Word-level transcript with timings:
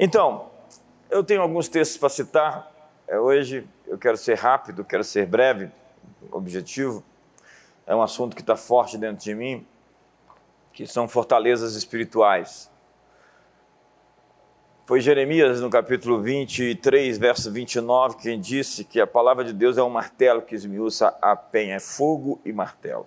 Então, 0.00 0.48
eu 1.10 1.24
tenho 1.24 1.42
alguns 1.42 1.68
textos 1.68 1.98
para 1.98 2.08
citar. 2.08 2.72
É, 3.08 3.18
hoje 3.18 3.66
eu 3.84 3.98
quero 3.98 4.16
ser 4.16 4.34
rápido, 4.34 4.84
quero 4.84 5.02
ser 5.02 5.26
breve, 5.26 5.72
objetivo. 6.30 7.02
É 7.84 7.96
um 7.96 8.00
assunto 8.00 8.36
que 8.36 8.40
está 8.40 8.54
forte 8.54 8.96
dentro 8.96 9.24
de 9.24 9.34
mim, 9.34 9.66
que 10.72 10.86
são 10.86 11.08
fortalezas 11.08 11.74
espirituais. 11.74 12.70
Foi 14.86 15.00
Jeremias, 15.00 15.60
no 15.60 15.68
capítulo 15.68 16.22
23, 16.22 17.18
verso 17.18 17.50
29, 17.50 18.18
quem 18.18 18.40
disse 18.40 18.84
que 18.84 19.00
a 19.00 19.06
palavra 19.06 19.44
de 19.44 19.52
Deus 19.52 19.76
é 19.78 19.82
um 19.82 19.90
martelo 19.90 20.42
que 20.42 20.54
esmiuça 20.54 21.08
a 21.20 21.34
penha, 21.34 21.74
é 21.74 21.80
fogo 21.80 22.40
e 22.44 22.52
martelo. 22.52 23.06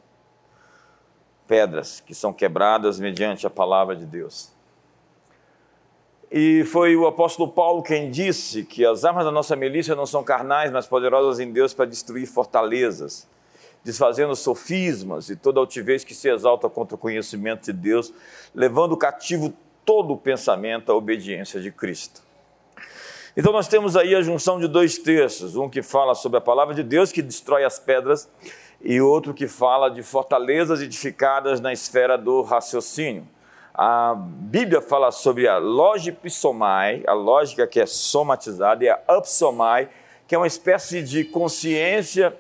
Pedras 1.48 2.02
que 2.02 2.14
são 2.14 2.34
quebradas 2.34 3.00
mediante 3.00 3.48
a 3.48 3.50
palavra 3.50 3.96
de 3.96 4.06
Deus. 4.06 4.52
E 6.32 6.64
foi 6.64 6.96
o 6.96 7.06
apóstolo 7.06 7.52
Paulo 7.52 7.84
quem 7.84 8.10
disse 8.10 8.64
que 8.64 8.86
as 8.86 9.04
armas 9.04 9.26
da 9.26 9.32
nossa 9.32 9.54
milícia 9.54 9.94
não 9.96 10.06
são 10.06 10.24
carnais, 10.24 10.72
mas 10.72 10.88
poderosas 10.88 11.42
em 11.42 11.52
Deus 11.52 11.74
para 11.74 11.84
destruir 11.84 12.26
fortalezas, 12.26 13.28
desfazendo 13.84 14.34
sofismas 14.34 15.30
e 15.30 15.36
toda 15.36 15.60
altivez 15.60 16.06
que 16.06 16.16
se 16.16 16.30
exalta 16.30 16.70
contra 16.70 16.96
o 16.96 16.98
conhecimento 16.98 17.66
de 17.66 17.74
Deus, 17.74 18.14
levando 18.56 18.96
cativo 18.96 19.54
todo 19.86 20.14
o 20.14 20.18
pensamento 20.18 20.90
à 20.90 20.96
obediência 20.96 21.60
de 21.60 21.70
Cristo. 21.70 22.22
Então 23.36 23.52
nós 23.52 23.68
temos 23.68 23.98
aí 23.98 24.16
a 24.16 24.22
junção 24.22 24.58
de 24.58 24.70
dois 24.70 24.98
textos, 24.98 25.58
um 25.58 25.70
que 25.70 25.82
fala 25.82 26.16
sobre 26.16 26.38
a 26.38 26.42
palavra 26.42 26.74
de 26.74 26.84
Deus 26.84 27.12
que 27.12 27.22
destrói 27.22 27.66
as 27.66 27.78
pedras 27.78 28.30
e 28.82 29.02
outro 29.02 29.34
que 29.34 29.50
fala 29.50 29.90
de 29.90 30.02
fortalezas 30.02 30.82
edificadas 30.82 31.60
na 31.60 31.74
esfera 31.74 32.18
do 32.18 32.42
raciocínio. 32.42 33.28
A 33.74 34.16
Bíblia 34.16 34.82
fala 34.82 35.12
sobre 35.12 35.48
a 35.48 35.58
logipsomai, 35.58 37.04
a 37.08 37.14
lógica 37.14 37.66
que 37.66 37.80
é 37.80 37.86
somatizada, 37.86 38.84
e 38.84 38.90
a 38.90 39.00
upsomai, 39.10 39.90
que 40.28 40.36
é 40.36 40.38
uma 40.38 40.48
espécie 40.48 41.02
de 41.02 41.24
consciência 41.24 42.38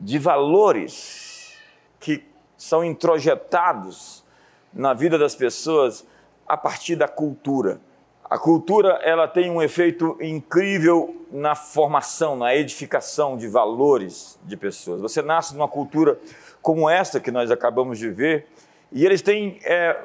de 0.00 0.18
valores 0.18 1.56
que 2.00 2.24
são 2.56 2.84
introjetados 2.84 4.24
na 4.72 4.94
vida 4.94 5.18
das 5.18 5.34
pessoas 5.34 6.06
a 6.46 6.56
partir 6.56 6.96
da 6.96 7.06
cultura. 7.06 7.80
A 8.24 8.38
cultura 8.38 8.98
ela 9.02 9.28
tem 9.28 9.50
um 9.50 9.60
efeito 9.60 10.16
incrível 10.20 11.14
na 11.30 11.54
formação, 11.54 12.34
na 12.34 12.54
edificação 12.54 13.36
de 13.36 13.46
valores 13.46 14.38
de 14.44 14.56
pessoas. 14.56 15.02
Você 15.02 15.20
nasce 15.20 15.52
numa 15.54 15.68
cultura 15.68 16.18
como 16.62 16.88
essa 16.88 17.20
que 17.20 17.30
nós 17.30 17.50
acabamos 17.50 17.98
de 17.98 18.08
ver 18.10 18.46
e 18.90 19.04
eles 19.04 19.20
têm 19.20 19.60
é, 19.64 19.96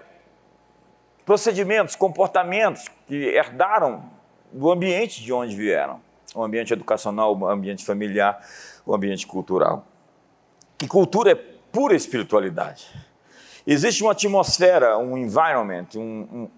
procedimentos, 1.28 1.94
comportamentos 1.94 2.86
que 3.06 3.36
herdaram 3.36 4.10
do 4.50 4.72
ambiente 4.72 5.22
de 5.22 5.34
onde 5.34 5.54
vieram, 5.58 6.00
o 6.34 6.42
ambiente 6.42 6.72
educacional, 6.72 7.38
o 7.38 7.46
ambiente 7.46 7.84
familiar, 7.84 8.40
o 8.86 8.96
ambiente 8.96 9.28
cultural. 9.28 9.86
E 10.82 10.88
cultura 10.88 11.34
é 11.34 11.36
pura 11.36 11.94
espiritualidade. 11.94 12.88
Existe 13.68 14.04
uma 14.04 14.14
atmosfera, 14.14 14.98
um 14.98 15.18
environment, 15.18 15.88
um, 15.98 16.00
um, 16.02 16.50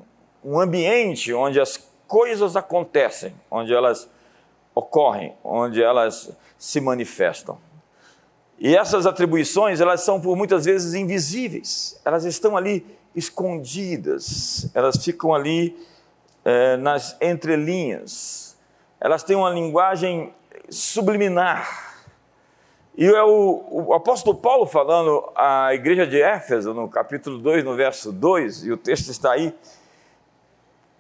um 0.52 0.60
ambiente 0.60 1.34
onde 1.34 1.60
as 1.60 1.90
coisas 2.08 2.56
acontecem, 2.56 3.34
onde 3.50 3.74
elas 3.74 4.08
ocorrem, 4.76 5.34
onde 5.44 5.82
elas 5.82 6.32
se 6.60 6.80
manifestam. 6.80 7.58
E 8.60 8.78
essas 8.78 9.08
atribuições, 9.08 9.82
elas 9.82 10.02
são 10.02 10.22
por 10.22 10.36
muitas 10.36 10.66
vezes 10.66 10.94
invisíveis, 10.94 12.00
elas 12.06 12.24
estão 12.24 12.56
ali 12.56 12.86
escondidas, 13.20 14.70
elas 14.74 15.04
ficam 15.04 15.34
ali 15.34 15.78
é, 16.44 16.78
nas 16.78 17.16
entrelinhas, 17.22 18.58
elas 19.00 19.22
têm 19.22 19.36
uma 19.36 19.50
linguagem 19.50 20.34
subliminar. 20.70 21.88
E 22.98 23.06
é 23.06 23.24
o, 23.24 23.64
o, 23.70 23.94
apóstolo 23.94 24.38
Paulo 24.38 24.66
falando 24.66 25.32
à 25.36 25.74
igreja 25.74 26.06
de 26.06 26.22
Éfeso, 26.22 26.74
no 26.74 26.90
capítulo 26.90 27.38
2, 27.38 27.64
no 27.64 27.76
verso 27.76 28.12
2, 28.12 28.66
e 28.66 28.72
o 28.72 28.78
texto 28.78 29.10
está 29.10 29.32
aí, 29.32 29.56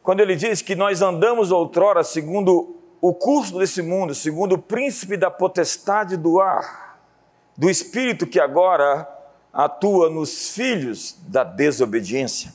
quando 0.02 0.22
ele 0.22 0.36
diz 0.36 0.62
que 0.62 0.76
nós 0.76 1.02
andamos 1.02 1.52
outrora 1.52 2.04
segundo 2.04 2.78
o 3.02 3.14
curso 3.14 3.58
desse 3.58 3.82
mundo, 3.82 4.14
segundo 4.16 4.54
o 4.54 4.58
príncipe 4.58 5.18
da 5.18 5.30
potestade 5.30 6.16
do 6.16 6.40
ar, 6.40 7.00
do 7.58 7.70
espírito 7.70 8.26
que 8.26 8.40
agora 8.40 9.08
atua 9.54 10.10
nos 10.10 10.50
filhos 10.50 11.18
da 11.28 11.44
desobediência, 11.44 12.54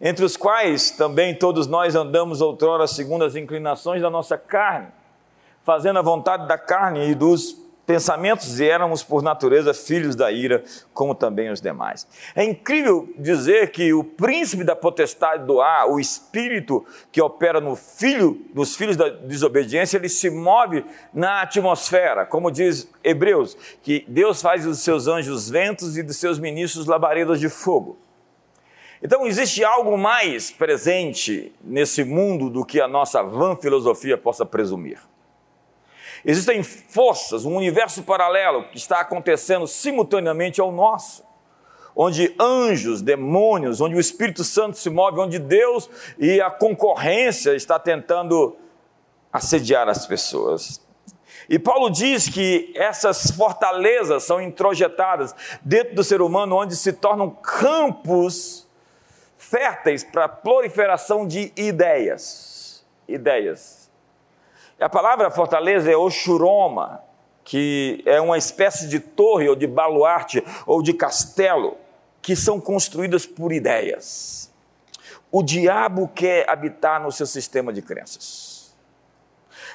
entre 0.00 0.24
os 0.24 0.36
quais 0.36 0.90
também 0.90 1.34
todos 1.34 1.66
nós 1.66 1.94
andamos 1.94 2.40
outrora 2.40 2.86
segundo 2.86 3.24
as 3.24 3.36
inclinações 3.36 4.02
da 4.02 4.10
nossa 4.10 4.36
carne, 4.38 4.88
fazendo 5.64 5.98
a 5.98 6.02
vontade 6.02 6.46
da 6.46 6.58
carne 6.58 7.10
e 7.10 7.14
dos 7.14 7.65
pensamentos 7.86 8.60
éramos 8.60 9.02
por 9.02 9.22
natureza 9.22 9.72
filhos 9.72 10.16
da 10.16 10.30
ira, 10.32 10.64
como 10.92 11.14
também 11.14 11.50
os 11.50 11.60
demais. 11.60 12.06
É 12.34 12.42
incrível 12.42 13.08
dizer 13.16 13.70
que 13.70 13.94
o 13.94 14.02
príncipe 14.02 14.64
da 14.64 14.74
potestade 14.74 15.46
do 15.46 15.60
ar, 15.60 15.88
o 15.88 16.00
espírito 16.00 16.84
que 17.12 17.22
opera 17.22 17.60
no 17.60 17.76
filho, 17.76 18.44
nos 18.52 18.74
filhos 18.74 18.96
da 18.96 19.08
desobediência, 19.08 19.96
ele 19.96 20.08
se 20.08 20.28
move 20.28 20.84
na 21.14 21.42
atmosfera, 21.42 22.26
como 22.26 22.50
diz 22.50 22.90
Hebreus, 23.04 23.56
que 23.82 24.04
Deus 24.08 24.42
faz 24.42 24.64
dos 24.64 24.80
seus 24.80 25.06
anjos 25.06 25.48
ventos 25.48 25.96
e 25.96 26.02
dos 26.02 26.16
seus 26.16 26.38
ministros 26.38 26.86
labaredas 26.86 27.38
de 27.38 27.48
fogo. 27.48 27.98
Então 29.02 29.26
existe 29.26 29.62
algo 29.62 29.96
mais 29.96 30.50
presente 30.50 31.52
nesse 31.62 32.02
mundo 32.02 32.50
do 32.50 32.64
que 32.64 32.80
a 32.80 32.88
nossa 32.88 33.22
vã 33.22 33.54
filosofia 33.54 34.16
possa 34.16 34.44
presumir. 34.44 34.98
Existem 36.28 36.60
forças, 36.60 37.44
um 37.44 37.54
universo 37.54 38.02
paralelo 38.02 38.64
que 38.64 38.76
está 38.76 38.98
acontecendo 38.98 39.64
simultaneamente 39.68 40.60
ao 40.60 40.72
nosso, 40.72 41.24
onde 41.94 42.34
anjos, 42.40 43.00
demônios, 43.00 43.80
onde 43.80 43.94
o 43.94 44.00
Espírito 44.00 44.42
Santo 44.42 44.76
se 44.76 44.90
move, 44.90 45.20
onde 45.20 45.38
Deus 45.38 45.88
e 46.18 46.40
a 46.40 46.50
concorrência 46.50 47.54
está 47.54 47.78
tentando 47.78 48.56
assediar 49.32 49.88
as 49.88 50.04
pessoas. 50.04 50.84
E 51.48 51.60
Paulo 51.60 51.88
diz 51.90 52.28
que 52.28 52.72
essas 52.74 53.30
fortalezas 53.30 54.24
são 54.24 54.42
introjetadas 54.42 55.32
dentro 55.62 55.94
do 55.94 56.02
ser 56.02 56.20
humano, 56.20 56.56
onde 56.56 56.74
se 56.74 56.92
tornam 56.92 57.30
campos 57.30 58.66
férteis 59.38 60.02
para 60.02 60.24
a 60.24 60.28
proliferação 60.28 61.24
de 61.24 61.52
ideias. 61.56 62.84
Ideias. 63.06 63.75
A 64.78 64.90
palavra 64.90 65.30
fortaleza 65.30 65.90
é 65.90 65.96
Oshuroma, 65.96 67.02
que 67.42 68.02
é 68.04 68.20
uma 68.20 68.36
espécie 68.36 68.88
de 68.88 69.00
torre 69.00 69.48
ou 69.48 69.56
de 69.56 69.66
baluarte 69.66 70.44
ou 70.66 70.82
de 70.82 70.92
castelo 70.92 71.78
que 72.20 72.36
são 72.36 72.60
construídas 72.60 73.24
por 73.24 73.52
ideias. 73.52 74.52
O 75.32 75.42
diabo 75.42 76.08
quer 76.08 76.48
habitar 76.50 77.02
no 77.02 77.10
seu 77.10 77.24
sistema 77.24 77.72
de 77.72 77.80
crenças. 77.80 78.76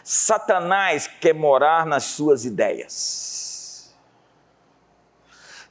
Satanás 0.03 1.07
quer 1.07 1.33
morar 1.33 1.85
nas 1.85 2.03
suas 2.03 2.45
ideias. 2.45 3.91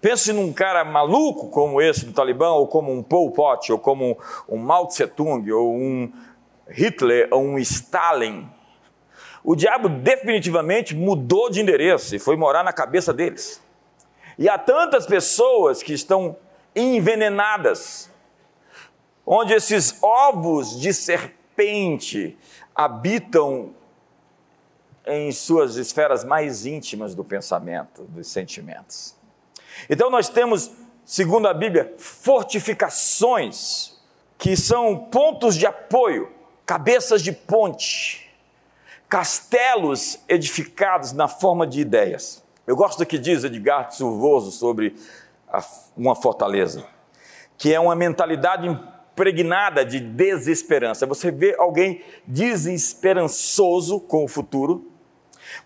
Pense 0.00 0.32
num 0.32 0.52
cara 0.52 0.84
maluco 0.84 1.50
como 1.50 1.80
esse 1.80 2.06
do 2.06 2.12
Talibã, 2.12 2.50
ou 2.50 2.66
como 2.66 2.90
um 2.90 3.02
Pol 3.02 3.30
Pot, 3.30 3.70
ou 3.70 3.78
como 3.78 4.18
um 4.48 4.56
Mao 4.56 4.86
Tse 4.86 5.06
Tung, 5.06 5.52
ou 5.52 5.74
um 5.74 6.12
Hitler, 6.68 7.28
ou 7.30 7.42
um 7.42 7.58
Stalin 7.58 8.48
o 9.42 9.56
diabo 9.56 9.88
definitivamente 9.88 10.94
mudou 10.94 11.50
de 11.50 11.60
endereço 11.60 12.14
e 12.14 12.18
foi 12.18 12.36
morar 12.36 12.62
na 12.62 12.72
cabeça 12.72 13.12
deles. 13.12 13.62
E 14.38 14.48
há 14.48 14.58
tantas 14.58 15.06
pessoas 15.06 15.82
que 15.82 15.92
estão 15.92 16.36
envenenadas, 16.74 18.10
onde 19.26 19.52
esses 19.52 20.02
ovos 20.02 20.78
de 20.78 20.92
serpente 20.92 22.38
habitam 22.74 23.74
em 25.06 25.32
suas 25.32 25.76
esferas 25.76 26.24
mais 26.24 26.66
íntimas 26.66 27.14
do 27.14 27.24
pensamento, 27.24 28.04
dos 28.04 28.28
sentimentos. 28.28 29.16
Então 29.88 30.10
nós 30.10 30.28
temos, 30.28 30.70
segundo 31.04 31.48
a 31.48 31.54
Bíblia, 31.54 31.94
fortificações 31.98 33.98
que 34.38 34.56
são 34.56 34.96
pontos 34.96 35.56
de 35.56 35.66
apoio, 35.66 36.30
cabeças 36.64 37.22
de 37.22 37.32
ponte 37.32 38.29
castelos 39.10 40.20
edificados 40.28 41.12
na 41.12 41.26
forma 41.26 41.66
de 41.66 41.80
ideias. 41.80 42.44
Eu 42.64 42.76
gosto 42.76 43.00
do 43.00 43.06
que 43.06 43.18
diz 43.18 43.42
Edgar 43.42 43.90
Silvoso 43.90 44.52
sobre 44.52 44.94
a, 45.48 45.60
uma 45.96 46.14
fortaleza, 46.14 46.86
que 47.58 47.74
é 47.74 47.80
uma 47.80 47.96
mentalidade 47.96 48.68
impregnada 48.68 49.84
de 49.84 49.98
desesperança. 49.98 51.06
Você 51.06 51.32
vê 51.32 51.56
alguém 51.58 52.04
desesperançoso 52.24 53.98
com 53.98 54.24
o 54.24 54.28
futuro, 54.28 54.88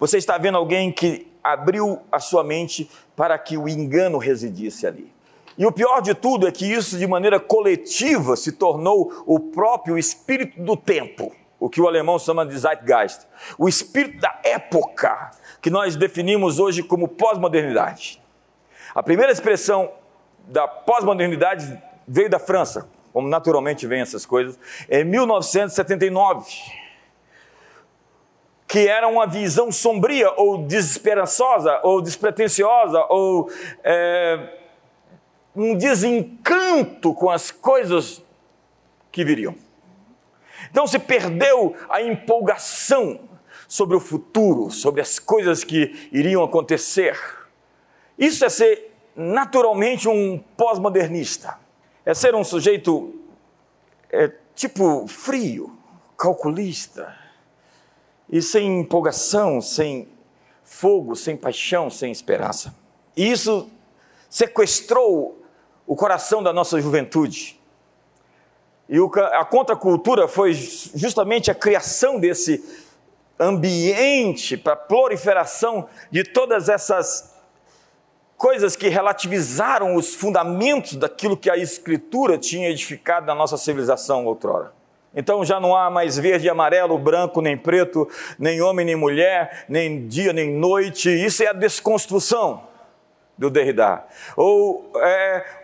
você 0.01 0.17
está 0.17 0.39
vendo 0.39 0.57
alguém 0.57 0.91
que 0.91 1.31
abriu 1.43 2.01
a 2.11 2.19
sua 2.19 2.43
mente 2.43 2.91
para 3.15 3.39
que 3.39 3.59
o 3.59 3.69
engano 3.69 4.17
residisse 4.17 4.87
ali. 4.87 5.13
E 5.59 5.67
o 5.67 5.71
pior 5.71 6.01
de 6.01 6.15
tudo 6.15 6.49
é 6.49 6.51
que 6.51 6.65
isso, 6.65 6.99
de 6.99 7.07
maneira 7.07 7.39
coletiva, 7.39 8.35
se 8.37 8.53
tornou 8.53 9.13
o 9.27 9.39
próprio 9.39 9.99
espírito 9.99 10.63
do 10.63 10.75
tempo, 10.77 11.31
o 11.59 11.69
que 11.69 11.81
o 11.81 11.89
alemão 11.89 12.19
chama 12.19 12.45
de 12.45 12.57
Zeitgeist, 12.59 13.27
o 13.59 13.69
espírito 13.69 14.21
da 14.21 14.41
época, 14.45 15.31
que 15.63 15.71
nós 15.71 15.97
definimos 15.97 16.59
hoje 16.59 16.83
como 16.83 17.09
pós-modernidade. 17.09 18.21
A 18.95 19.03
primeira 19.03 19.33
expressão 19.33 19.91
da 20.47 20.69
pós-modernidade 20.69 21.81
veio 22.07 22.29
da 22.29 22.39
França, 22.39 22.89
como 23.13 23.29
naturalmente 23.29 23.87
vêm 23.87 24.01
essas 24.01 24.27
coisas, 24.27 24.59
em 24.91 25.05
1979 25.05 26.45
que 28.75 28.89
era 28.89 29.07
uma 29.07 29.25
visão 29.25 29.71
sombria 29.71 30.33
ou 30.33 30.59
desesperançosa 30.59 31.79
ou 31.85 32.03
despretensiosa 32.03 33.07
ou 33.09 33.49
é, 33.85 34.59
um 35.55 35.77
desencanto 35.77 37.15
com 37.15 37.31
as 37.31 37.53
coisas 37.53 38.21
que 39.13 39.25
viriam. 39.25 39.55
Então 40.75 40.89
se 40.89 40.99
perdeu 40.99 41.77
a 41.89 42.03
empolgação 42.03 43.21
sobre 43.69 43.97
o 43.97 44.01
futuro, 44.01 44.73
sobre 44.73 45.01
as 45.01 45.21
coisas 45.21 45.63
que 45.63 46.09
iriam 46.11 46.43
acontecer. 46.43 47.17
Isso 48.19 48.45
é 48.45 48.49
ser 48.49 48.93
naturalmente 49.15 50.09
um 50.09 50.37
pós-modernista, 50.57 51.61
é 52.05 52.13
ser 52.13 52.35
um 52.35 52.43
sujeito 52.43 53.15
é, 54.11 54.33
tipo 54.57 55.07
frio, 55.07 55.79
calculista, 56.19 57.17
e 58.29 58.43
sem 58.43 58.81
empolgação, 58.81 59.61
sem 59.61 60.09
fogo, 60.65 61.15
sem 61.15 61.37
paixão, 61.37 61.89
sem 61.89 62.11
esperança. 62.11 62.75
E 63.17 63.31
isso 63.31 63.71
sequestrou 64.29 65.41
o 65.87 65.95
coração 65.95 66.43
da 66.43 66.53
nossa 66.53 66.81
juventude. 66.81 67.61
E 68.89 68.99
a 69.33 69.45
contracultura 69.45 70.29
foi 70.29 70.53
justamente 70.53 71.51
a 71.51 71.55
criação 71.55 72.21
desse 72.21 72.63
ambiente 73.39 74.57
para 74.57 74.77
proliferação 74.77 75.89
de 76.11 76.23
todas 76.23 76.69
essas 76.69 77.35
coisas 78.37 78.77
que 78.77 78.89
relativizaram 78.89 79.97
os 79.97 80.15
fundamentos 80.15 80.97
daquilo 80.97 81.37
que 81.37 81.51
a 81.51 81.57
Escritura 81.57 82.37
tinha 82.37 82.69
edificado 82.69 83.27
na 83.27 83.35
nossa 83.35 83.57
civilização 83.57 84.27
outrora. 84.27 84.73
Então 85.15 85.45
já 85.45 85.61
não 85.61 85.77
há 85.77 85.89
mais 85.89 86.19
verde, 86.19 86.51
amarelo, 86.51 86.99
branco, 86.99 87.41
nem 87.41 87.57
preto, 87.57 88.09
nem 88.39 88.61
homem, 88.61 88.85
nem 88.85 88.97
mulher, 88.97 89.65
nem 89.69 90.07
dia, 90.09 90.33
nem 90.33 90.53
noite. 90.53 91.09
Isso 91.09 91.43
é 91.43 91.47
a 91.47 91.53
desconstrução 91.53 92.65
do 93.39 93.49
Derrida. 93.49 94.05
Ou 94.37 94.93
é, 94.97 95.64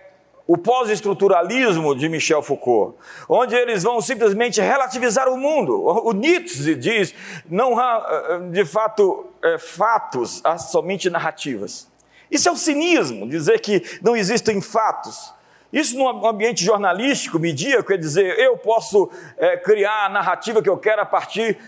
o 0.50 0.58
pós-estruturalismo 0.58 1.94
de 1.94 2.08
Michel 2.08 2.42
Foucault, 2.42 2.96
onde 3.28 3.54
eles 3.54 3.84
vão 3.84 4.00
simplesmente 4.00 4.60
relativizar 4.60 5.28
o 5.28 5.36
mundo. 5.36 5.80
O 5.80 6.10
Nietzsche 6.12 6.74
diz: 6.74 7.14
não 7.48 7.78
há 7.78 8.40
de 8.50 8.64
fato 8.64 9.26
é, 9.40 9.58
fatos, 9.58 10.40
há 10.42 10.58
somente 10.58 11.08
narrativas. 11.08 11.88
Isso 12.28 12.48
é 12.48 12.52
o 12.52 12.56
cinismo, 12.56 13.28
dizer 13.28 13.60
que 13.60 13.80
não 14.02 14.16
existem 14.16 14.60
fatos. 14.60 15.32
Isso 15.72 15.96
num 15.96 16.26
ambiente 16.26 16.64
jornalístico, 16.64 17.38
medíaco, 17.38 17.86
quer 17.86 17.98
dizer, 17.98 18.36
eu 18.36 18.56
posso 18.56 19.08
é, 19.38 19.56
criar 19.56 20.06
a 20.06 20.08
narrativa 20.08 20.60
que 20.60 20.68
eu 20.68 20.78
quero 20.78 21.00
a 21.00 21.06
partir 21.06 21.58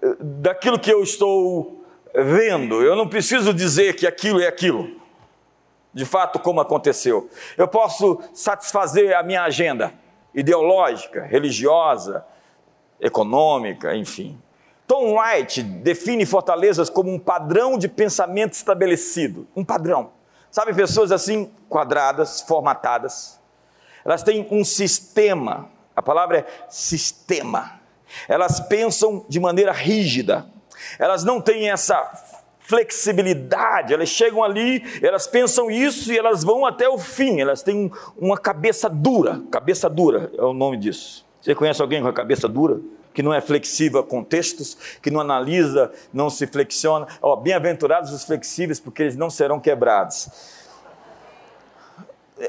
é, 0.00 0.14
daquilo 0.18 0.78
que 0.78 0.90
eu 0.90 1.02
estou 1.02 1.84
vendo. 2.14 2.82
Eu 2.82 2.96
não 2.96 3.06
preciso 3.06 3.52
dizer 3.52 3.96
que 3.96 4.06
aquilo 4.06 4.40
é 4.40 4.46
aquilo, 4.46 4.98
de 5.92 6.04
fato, 6.04 6.38
como 6.38 6.60
aconteceu. 6.60 7.28
Eu 7.56 7.66
posso 7.68 8.20
satisfazer 8.32 9.16
a 9.16 9.22
minha 9.22 9.42
agenda 9.42 9.92
ideológica, 10.34 11.24
religiosa, 11.24 12.24
econômica, 13.00 13.96
enfim. 13.96 14.40
Tom 14.86 15.18
White 15.18 15.62
define 15.62 16.26
fortalezas 16.26 16.90
como 16.90 17.12
um 17.12 17.18
padrão 17.18 17.78
de 17.78 17.88
pensamento 17.88 18.52
estabelecido. 18.54 19.46
Um 19.54 19.64
padrão. 19.64 20.12
Sabe, 20.50 20.74
pessoas 20.74 21.12
assim, 21.12 21.52
quadradas, 21.68 22.40
formatadas 22.40 23.40
elas 24.04 24.22
têm 24.22 24.46
um 24.50 24.64
sistema, 24.64 25.70
a 25.94 26.02
palavra 26.02 26.38
é 26.38 26.46
sistema. 26.68 27.80
Elas 28.28 28.60
pensam 28.60 29.24
de 29.28 29.38
maneira 29.38 29.72
rígida, 29.72 30.46
elas 30.98 31.22
não 31.22 31.40
têm 31.40 31.70
essa 31.70 31.96
flexibilidade, 32.70 33.92
elas 33.92 34.08
chegam 34.08 34.44
ali, 34.44 34.84
elas 35.02 35.26
pensam 35.26 35.68
isso 35.68 36.12
e 36.12 36.16
elas 36.16 36.44
vão 36.44 36.64
até 36.64 36.88
o 36.88 36.96
fim, 36.96 37.40
elas 37.40 37.64
têm 37.64 37.90
uma 38.16 38.38
cabeça 38.38 38.88
dura, 38.88 39.42
cabeça 39.50 39.90
dura 39.90 40.30
é 40.38 40.42
o 40.42 40.52
nome 40.52 40.76
disso. 40.76 41.26
Você 41.40 41.52
conhece 41.52 41.82
alguém 41.82 42.00
com 42.00 42.06
a 42.06 42.12
cabeça 42.12 42.48
dura? 42.48 42.80
Que 43.12 43.24
não 43.24 43.34
é 43.34 43.40
flexível 43.40 43.98
a 43.98 44.04
contextos, 44.04 44.76
que 45.02 45.10
não 45.10 45.20
analisa, 45.20 45.90
não 46.12 46.30
se 46.30 46.46
flexiona. 46.46 47.08
Oh, 47.20 47.34
Bem-aventurados 47.34 48.12
os 48.12 48.22
flexíveis, 48.22 48.78
porque 48.78 49.02
eles 49.02 49.16
não 49.16 49.28
serão 49.28 49.58
quebrados. 49.58 50.28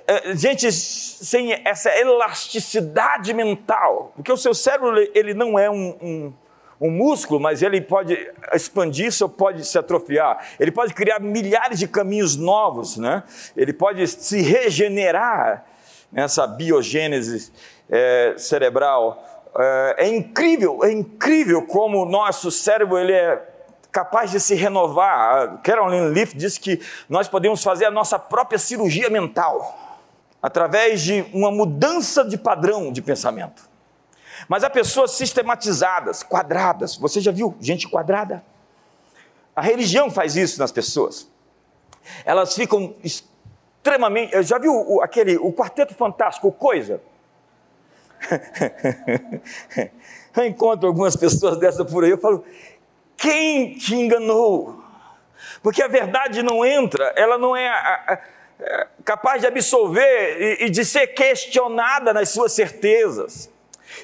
É, 0.06 0.36
gente 0.36 0.72
sem 0.72 1.54
essa 1.66 1.90
elasticidade 1.98 3.34
mental, 3.34 4.12
porque 4.16 4.32
o 4.32 4.38
seu 4.38 4.54
cérebro 4.54 4.96
ele 5.16 5.34
não 5.34 5.58
é 5.58 5.70
um, 5.70 5.98
um, 6.02 6.34
um 6.82 6.90
músculo, 6.90 7.40
mas 7.40 7.62
ele 7.62 7.80
pode 7.80 8.18
expandir-se 8.52 9.24
ou 9.24 9.30
pode 9.30 9.64
se 9.64 9.78
atrofiar. 9.78 10.44
Ele 10.60 10.72
pode 10.72 10.96
criar 10.96 11.20
milhares 11.20 11.78
de 11.78 11.88
caminhos 11.88 12.36
novos, 12.36 12.98
né? 12.98 13.22
ele 13.56 13.72
pode 13.72 14.06
se 14.08 14.42
regenerar 14.42 15.64
nessa 16.12 16.48
biogênese 16.48 17.54
é, 17.88 18.34
cerebral. 18.36 19.24
É, 19.56 19.96
é, 20.00 20.08
incrível, 20.10 20.84
é 20.84 20.92
incrível 20.92 21.62
como 21.68 22.02
o 22.02 22.06
nosso 22.06 22.50
cérebro 22.50 22.98
ele 22.98 23.14
é 23.14 23.48
capaz 23.92 24.32
de 24.32 24.40
se 24.40 24.56
renovar. 24.56 25.38
A 25.38 25.58
Carolyn 25.58 26.10
Leaf 26.10 26.34
disse 26.34 26.60
que 26.60 26.82
nós 27.08 27.28
podemos 27.28 27.62
fazer 27.62 27.86
a 27.86 27.92
nossa 27.92 28.18
própria 28.18 28.58
cirurgia 28.58 29.10
mental 29.10 29.78
através 30.42 31.02
de 31.02 31.24
uma 31.32 31.52
mudança 31.52 32.26
de 32.26 32.40
padrão 32.40 32.92
de 32.92 33.04
pensamento. 33.04 33.70
Mas 34.52 34.66
há 34.66 34.70
pessoas 34.70 35.12
sistematizadas, 35.12 36.24
quadradas. 36.24 36.98
Você 36.98 37.22
já 37.22 37.32
viu 37.32 37.56
gente 37.62 37.88
quadrada? 37.88 38.44
A 39.56 39.62
religião 39.62 40.12
faz 40.12 40.36
isso 40.36 40.60
nas 40.60 40.74
pessoas. 40.74 41.26
Elas 42.26 42.54
ficam 42.54 42.94
extremamente. 43.02 44.44
Já 44.44 44.58
viu 44.58 44.74
o, 44.74 45.02
aquele 45.02 45.38
o 45.38 45.54
quarteto 45.54 45.96
fantástico, 45.96 46.52
coisa? 46.52 47.02
eu 50.36 50.46
encontro 50.46 50.86
algumas 50.86 51.16
pessoas 51.16 51.58
dessa 51.58 51.86
por 51.86 52.04
aí, 52.04 52.10
eu 52.10 52.18
falo: 52.18 52.44
quem 53.16 53.78
te 53.78 53.96
enganou? 53.96 54.84
Porque 55.64 55.82
a 55.82 55.88
verdade 55.88 56.44
não 56.44 56.66
entra, 56.66 57.14
ela 57.16 57.38
não 57.38 57.56
é. 57.56 57.70
A, 57.70 58.04
a, 58.06 58.20
capaz 59.06 59.40
de 59.40 59.48
absolver 59.48 60.60
e, 60.60 60.66
e 60.66 60.70
de 60.70 60.84
ser 60.84 61.08
questionada 61.08 62.12
nas 62.12 62.32
suas 62.32 62.52
certezas. 62.52 63.50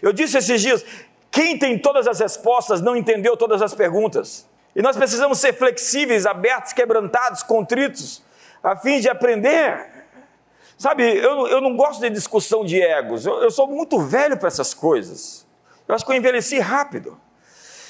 Eu 0.02 0.14
disse 0.14 0.38
esses 0.38 0.62
dias: 0.62 0.86
quem 1.32 1.58
tem 1.58 1.78
todas 1.78 2.08
as 2.08 2.20
respostas 2.20 2.82
não 2.82 2.96
entendeu 2.96 3.36
todas 3.38 3.62
as 3.62 3.74
perguntas. 3.74 4.48
E 4.76 4.82
nós 4.82 4.96
precisamos 4.96 5.40
ser 5.40 5.54
flexíveis, 5.54 6.26
abertos, 6.26 6.74
quebrantados, 6.74 7.42
contritos, 7.44 8.24
a 8.64 8.76
fim 8.76 9.00
de 9.00 9.10
aprender. 9.10 9.98
Sabe, 10.78 11.04
eu, 11.18 11.48
eu 11.48 11.60
não 11.60 11.76
gosto 11.76 12.02
de 12.02 12.10
discussão 12.12 12.64
de 12.64 12.80
egos, 12.80 13.26
eu, 13.26 13.42
eu 13.42 13.50
sou 13.50 13.68
muito 13.68 14.00
velho 14.00 14.38
para 14.38 14.48
essas 14.48 14.76
coisas. 14.76 15.48
Eu 15.88 15.96
acho 15.96 16.06
que 16.06 16.12
eu 16.12 16.16
envelheci 16.16 16.60
rápido. 16.60 17.20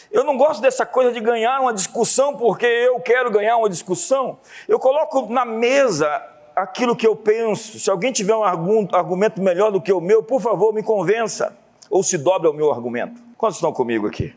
Eu 0.10 0.24
não 0.24 0.38
gosto 0.38 0.62
dessa 0.62 0.86
coisa 0.86 1.12
de 1.12 1.20
ganhar 1.20 1.60
uma 1.60 1.74
discussão 1.74 2.38
porque 2.38 2.66
eu 2.66 3.00
quero 3.02 3.30
ganhar 3.30 3.58
uma 3.58 3.70
discussão. 3.70 4.40
Eu 4.68 4.80
coloco 4.80 5.28
na 5.32 5.44
mesa 5.44 6.08
aquilo 6.56 6.96
que 6.96 7.06
eu 7.06 7.16
penso. 7.16 7.78
Se 7.80 7.90
alguém 7.90 8.14
tiver 8.14 8.36
um 8.36 8.44
argumento 8.44 9.42
melhor 9.42 9.72
do 9.72 9.82
que 9.82 9.92
o 9.92 10.00
meu, 10.00 10.24
por 10.24 10.42
favor, 10.42 10.74
me 10.74 10.82
convença. 10.82 11.56
Ou 11.90 12.04
se 12.04 12.18
dobra 12.18 12.50
o 12.50 12.54
meu 12.54 12.72
argumento. 12.72 13.22
Quantos 13.38 13.58
estão 13.58 13.72
comigo 13.72 14.08
aqui? 14.08 14.34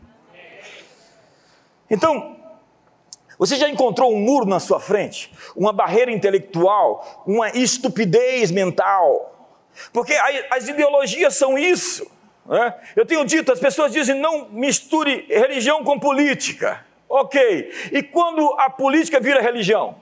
Então, 1.89 2.37
você 3.37 3.55
já 3.55 3.67
encontrou 3.67 4.13
um 4.13 4.19
muro 4.19 4.45
na 4.45 4.59
sua 4.59 4.79
frente? 4.79 5.31
Uma 5.55 5.73
barreira 5.73 6.11
intelectual? 6.11 7.23
Uma 7.25 7.49
estupidez 7.49 8.51
mental? 8.51 9.49
Porque 9.91 10.13
as 10.49 10.67
ideologias 10.67 11.35
são 11.35 11.57
isso. 11.57 12.09
Né? 12.45 12.73
Eu 12.95 13.05
tenho 13.05 13.25
dito, 13.25 13.51
as 13.51 13.59
pessoas 13.59 13.91
dizem 13.91 14.19
não 14.19 14.49
misture 14.49 15.25
religião 15.27 15.83
com 15.83 15.99
política. 15.99 16.85
Ok. 17.09 17.71
E 17.91 18.03
quando 18.03 18.53
a 18.59 18.69
política 18.69 19.19
vira 19.19 19.41
religião? 19.41 19.95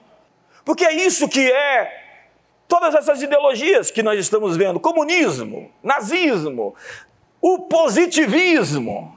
Porque 0.63 0.85
é 0.85 0.93
isso 0.93 1.27
que 1.27 1.51
é 1.51 2.07
todas 2.67 2.93
essas 2.93 3.21
ideologias 3.21 3.89
que 3.89 4.03
nós 4.03 4.19
estamos 4.19 4.55
vendo, 4.55 4.79
comunismo, 4.79 5.71
nazismo, 5.81 6.75
o 7.41 7.59
positivismo, 7.59 9.15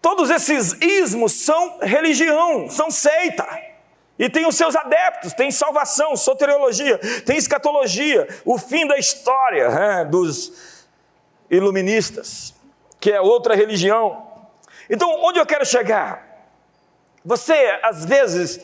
todos 0.00 0.30
esses 0.30 0.72
ismos 0.80 1.32
são 1.32 1.78
religião, 1.80 2.68
são 2.68 2.90
seita. 2.90 3.46
E 4.18 4.28
tem 4.28 4.46
os 4.46 4.56
seus 4.56 4.74
adeptos, 4.74 5.32
tem 5.32 5.50
salvação, 5.50 6.16
soteriologia, 6.16 6.98
tem 7.24 7.36
escatologia, 7.36 8.26
o 8.44 8.58
fim 8.58 8.86
da 8.86 8.98
história 8.98 9.68
né, 9.68 10.04
dos 10.04 10.86
iluministas, 11.48 12.52
que 12.98 13.12
é 13.12 13.20
outra 13.20 13.54
religião. 13.54 14.26
Então, 14.90 15.08
onde 15.22 15.38
eu 15.38 15.46
quero 15.46 15.64
chegar? 15.64 16.26
Você, 17.24 17.78
às 17.82 18.04
vezes, 18.04 18.60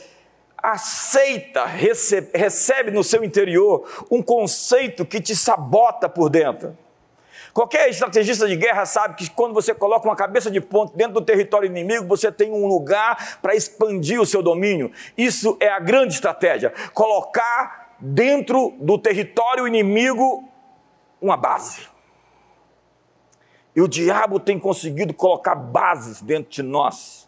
aceita, 0.57 1.65
recebe, 1.65 2.37
recebe 2.37 2.91
no 2.91 3.03
seu 3.03 3.23
interior 3.23 4.05
um 4.09 4.21
conceito 4.21 5.05
que 5.05 5.21
te 5.21 5.35
sabota 5.35 6.09
por 6.09 6.29
dentro. 6.29 6.77
Qualquer 7.55 7.89
estrategista 7.89 8.49
de 8.49 8.57
guerra 8.57 8.85
sabe 8.85 9.15
que 9.15 9.29
quando 9.29 9.53
você 9.53 9.73
coloca 9.73 10.05
uma 10.05 10.15
cabeça 10.17 10.51
de 10.51 10.59
ponto 10.59 10.93
dentro 10.93 11.13
do 11.13 11.21
território 11.21 11.65
inimigo, 11.65 12.05
você 12.05 12.29
tem 12.29 12.51
um 12.51 12.67
lugar 12.67 13.39
para 13.41 13.55
expandir 13.55 14.19
o 14.19 14.25
seu 14.25 14.43
domínio. 14.43 14.91
Isso 15.17 15.55
é 15.61 15.69
a 15.69 15.79
grande 15.79 16.13
estratégia: 16.13 16.73
colocar 16.93 17.95
dentro 17.97 18.73
do 18.77 18.97
território 18.97 19.65
inimigo 19.65 20.43
uma 21.21 21.37
base. 21.37 21.87
E 23.73 23.81
o 23.81 23.87
diabo 23.87 24.37
tem 24.37 24.59
conseguido 24.59 25.13
colocar 25.13 25.55
bases 25.55 26.21
dentro 26.21 26.51
de 26.51 26.61
nós 26.61 27.24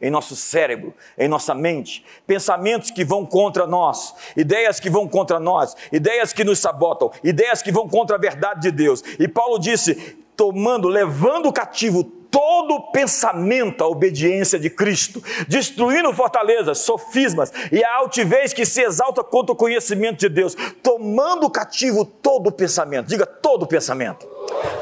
em 0.00 0.10
nosso 0.10 0.34
cérebro, 0.34 0.94
em 1.18 1.28
nossa 1.28 1.54
mente, 1.54 2.04
pensamentos 2.26 2.90
que 2.90 3.04
vão 3.04 3.26
contra 3.26 3.66
nós, 3.66 4.14
ideias 4.36 4.80
que 4.80 4.88
vão 4.88 5.06
contra 5.06 5.38
nós, 5.38 5.76
ideias 5.92 6.32
que 6.32 6.44
nos 6.44 6.58
sabotam, 6.58 7.10
ideias 7.22 7.62
que 7.62 7.70
vão 7.70 7.88
contra 7.88 8.16
a 8.16 8.18
verdade 8.18 8.62
de 8.62 8.70
Deus. 8.70 9.02
E 9.18 9.28
Paulo 9.28 9.58
disse: 9.58 10.16
tomando, 10.36 10.88
levando 10.88 11.52
cativo 11.52 12.02
todo 12.30 12.92
pensamento 12.92 13.82
à 13.82 13.88
obediência 13.88 14.58
de 14.58 14.70
Cristo, 14.70 15.22
destruindo 15.48 16.14
fortalezas, 16.14 16.78
sofismas 16.78 17.52
e 17.72 17.84
a 17.84 17.96
altivez 17.96 18.52
que 18.52 18.64
se 18.64 18.80
exalta 18.82 19.22
contra 19.22 19.52
o 19.52 19.56
conhecimento 19.56 20.20
de 20.20 20.28
Deus, 20.28 20.56
tomando 20.82 21.50
cativo 21.50 22.04
todo 22.04 22.52
pensamento. 22.52 23.08
Diga 23.08 23.26
todo 23.26 23.66
pensamento. 23.66 24.26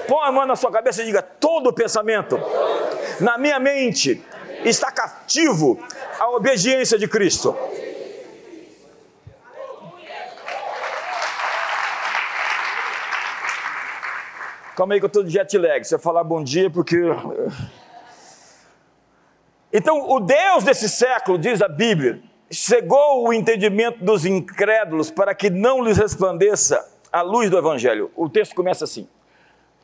Põe 0.06 0.28
a 0.28 0.32
mão 0.32 0.46
na 0.46 0.56
sua 0.56 0.70
cabeça 0.70 1.02
e 1.02 1.06
diga 1.06 1.22
todo 1.22 1.72
pensamento. 1.72 2.38
Na 3.20 3.36
minha 3.38 3.58
mente 3.58 4.22
está 4.64 4.90
cativo 4.90 5.78
à 6.18 6.28
obediência 6.30 6.98
de 6.98 7.06
Cristo. 7.06 7.56
Calma 14.76 14.94
aí 14.94 15.00
que 15.00 15.06
eu 15.06 15.08
estou 15.08 15.24
de 15.24 15.30
jet 15.30 15.58
lag. 15.58 15.84
Você 15.84 15.98
falar 15.98 16.22
bom 16.22 16.42
dia 16.42 16.70
porque. 16.70 16.96
Então, 19.72 20.08
o 20.08 20.20
Deus 20.20 20.64
desse 20.64 20.88
século, 20.88 21.36
diz 21.36 21.60
a 21.60 21.68
Bíblia, 21.68 22.22
cegou 22.50 23.26
o 23.26 23.32
entendimento 23.32 24.02
dos 24.04 24.24
incrédulos 24.24 25.10
para 25.10 25.34
que 25.34 25.50
não 25.50 25.82
lhes 25.82 25.98
resplandeça 25.98 26.88
a 27.12 27.22
luz 27.22 27.50
do 27.50 27.58
Evangelho. 27.58 28.10
O 28.14 28.28
texto 28.28 28.54
começa 28.54 28.84
assim: 28.84 29.08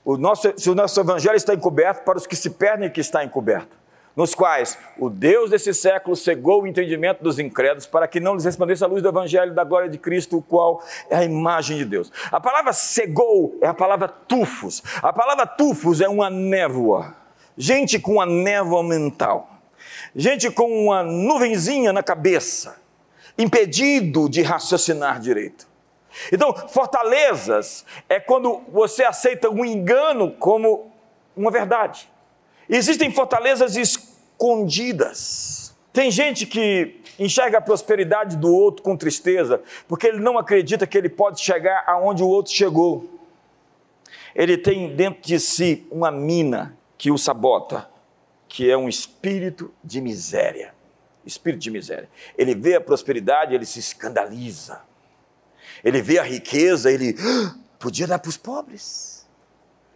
o 0.05 0.17
nosso, 0.17 0.53
se 0.57 0.71
o 0.71 0.77
nosso 0.77 0.99
Evangelho 1.01 1.37
está 1.37 1.53
encoberto, 1.53 2.05
para 2.05 2.17
os 2.17 2.27
que 2.27 2.37
se 2.37 2.51
perdem, 2.51 2.89
que 2.89 3.01
está 3.01 3.25
encoberto 3.25 3.84
nos 4.17 4.35
quais 4.35 4.79
o 4.99 5.11
Deus 5.11 5.51
desse 5.51 5.75
século 5.75 6.15
cegou 6.15 6.63
o 6.63 6.67
entendimento 6.67 7.23
dos 7.23 7.39
incrédulos 7.39 7.87
para 7.87 8.07
que 8.07 8.21
não 8.21 8.35
lhes 8.35 8.45
resplandesse 8.45 8.85
a 8.85 8.87
luz 8.87 9.03
do 9.03 9.09
Evangelho 9.09 9.53
da 9.53 9.65
glória 9.65 9.89
de 9.89 9.99
Cristo, 9.99 10.39
o 10.39 10.43
qual 10.43 10.83
é 11.11 11.17
a 11.17 11.25
imagem 11.25 11.79
de 11.79 11.85
Deus. 11.85 12.13
A 12.31 12.41
palavra 12.41 12.73
cegou 12.73 13.59
é 13.61 13.67
a 13.67 13.75
palavra 13.75 14.09
tufos. 14.09 14.83
A 15.03 15.13
palavra 15.13 15.47
tufos 15.47 16.01
é 16.01 16.09
uma 16.09 16.31
névoa. 16.31 17.15
Gente 17.57 17.99
com 17.99 18.15
uma 18.15 18.27
névoa 18.27 18.83
mental. 18.83 19.51
Gente 20.15 20.51
com 20.51 20.87
uma 20.87 21.03
nuvenzinha 21.03 21.93
na 21.93 22.03
cabeça, 22.03 22.77
impedido 23.37 24.29
de 24.29 24.43
raciocinar 24.43 25.19
direito. 25.19 25.67
Então, 26.33 26.55
fortalezas 26.69 27.85
é 28.09 28.21
quando 28.21 28.63
você 28.69 29.03
aceita 29.03 29.51
um 29.51 29.65
engano 29.65 30.31
como 30.33 30.93
uma 31.37 31.51
verdade. 31.51 32.09
Existem 32.69 33.11
fortalezas 33.11 33.77
escondidas. 34.45 35.75
Tem 35.93 36.11
gente 36.11 36.45
que 36.45 37.01
enxerga 37.19 37.59
a 37.59 37.61
prosperidade 37.61 38.37
do 38.37 38.53
outro 38.53 38.83
com 38.83 38.97
tristeza, 38.97 39.63
porque 39.89 40.07
ele 40.07 40.19
não 40.19 40.37
acredita 40.37 40.87
que 40.87 40.99
ele 40.99 41.09
pode 41.09 41.41
chegar 41.41 41.85
aonde 41.87 42.23
o 42.23 42.29
outro 42.29 42.53
chegou. 42.53 43.09
Ele 44.35 44.59
tem 44.59 44.95
dentro 44.95 45.23
de 45.23 45.39
si 45.39 45.87
uma 45.91 46.11
mina 46.11 46.77
que 46.99 47.11
o 47.11 47.17
sabota, 47.17 47.89
que 48.49 48.69
é 48.69 48.77
um 48.77 48.89
espírito 48.89 49.73
de 49.83 50.01
miséria. 50.01 50.75
Espírito 51.25 51.61
de 51.61 51.71
miséria. 51.71 52.09
Ele 52.37 52.55
vê 52.55 52.75
a 52.75 52.81
prosperidade, 52.81 53.55
ele 53.55 53.65
se 53.65 53.79
escandaliza. 53.79 54.83
Ele 55.83 56.03
vê 56.03 56.19
a 56.19 56.23
riqueza, 56.23 56.91
ele 56.91 57.17
ah, 57.19 57.55
podia 57.79 58.07
dar 58.07 58.19
para 58.19 58.29
os 58.29 58.37
pobres. 58.37 59.27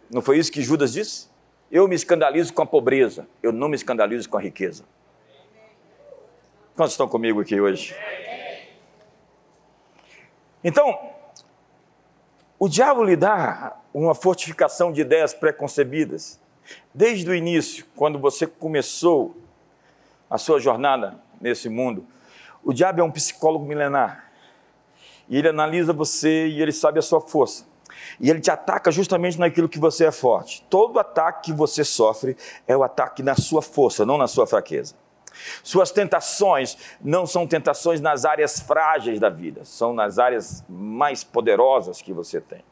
Não 0.09 0.21
foi 0.21 0.39
isso 0.39 0.51
que 0.51 0.61
Judas 0.61 0.93
disse? 0.93 1.28
Eu 1.71 1.87
me 1.87 1.95
escandalizo 1.95 2.53
com 2.53 2.63
a 2.63 2.65
pobreza, 2.65 3.27
eu 3.43 3.51
não 3.51 3.69
me 3.69 3.75
escandalizo 3.75 4.27
com 4.27 4.37
a 4.37 4.41
riqueza. 4.41 4.83
Quantos 6.75 6.93
estão 6.93 7.07
comigo 7.07 7.41
aqui 7.41 7.59
hoje? 7.59 7.95
Então, 10.63 10.97
o 12.57 12.67
diabo 12.67 13.03
lhe 13.03 13.15
dá 13.15 13.77
uma 13.93 14.15
fortificação 14.15 14.91
de 14.91 15.01
ideias 15.01 15.33
preconcebidas. 15.33 16.39
Desde 16.93 17.29
o 17.29 17.35
início, 17.35 17.85
quando 17.95 18.17
você 18.17 18.47
começou 18.47 19.37
a 20.29 20.37
sua 20.37 20.59
jornada 20.59 21.19
nesse 21.39 21.69
mundo, 21.69 22.05
o 22.63 22.73
diabo 22.73 22.99
é 22.99 23.03
um 23.03 23.11
psicólogo 23.11 23.65
milenar. 23.65 24.31
E 25.29 25.37
ele 25.37 25.49
analisa 25.49 25.93
você 25.93 26.47
e 26.47 26.61
ele 26.61 26.71
sabe 26.71 26.97
a 26.97 27.01
sua 27.03 27.21
força. 27.21 27.68
E 28.19 28.29
ele 28.29 28.39
te 28.39 28.51
ataca 28.51 28.91
justamente 28.91 29.39
naquilo 29.39 29.69
que 29.69 29.79
você 29.79 30.05
é 30.05 30.11
forte. 30.11 30.65
Todo 30.69 30.99
ataque 30.99 31.51
que 31.51 31.53
você 31.53 31.83
sofre 31.83 32.35
é 32.67 32.75
o 32.75 32.83
ataque 32.83 33.23
na 33.23 33.35
sua 33.35 33.61
força, 33.61 34.05
não 34.05 34.17
na 34.17 34.27
sua 34.27 34.45
fraqueza. 34.45 34.95
Suas 35.63 35.91
tentações 35.91 36.77
não 37.01 37.25
são 37.25 37.47
tentações 37.47 38.01
nas 38.01 38.25
áreas 38.25 38.59
frágeis 38.59 39.19
da 39.19 39.29
vida, 39.29 39.63
são 39.63 39.93
nas 39.93 40.19
áreas 40.19 40.63
mais 40.67 41.23
poderosas 41.23 42.01
que 42.01 42.13
você 42.13 42.41
tem. 42.41 42.63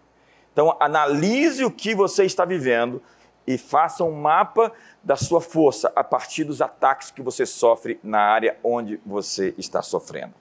Então, 0.51 0.75
analise 0.79 1.63
o 1.63 1.71
que 1.71 1.93
você 1.93 2.25
está 2.25 2.43
vivendo 2.43 3.01
e 3.45 3.57
faça 3.57 4.03
um 4.03 4.11
mapa 4.11 4.73
da 5.03 5.15
sua 5.15 5.39
força 5.39 5.91
a 5.95 6.03
partir 6.03 6.43
dos 6.43 6.61
ataques 6.61 7.11
que 7.11 7.21
você 7.21 7.45
sofre 7.45 7.99
na 8.03 8.19
área 8.19 8.57
onde 8.63 8.99
você 9.05 9.53
está 9.57 9.81
sofrendo. 9.81 10.33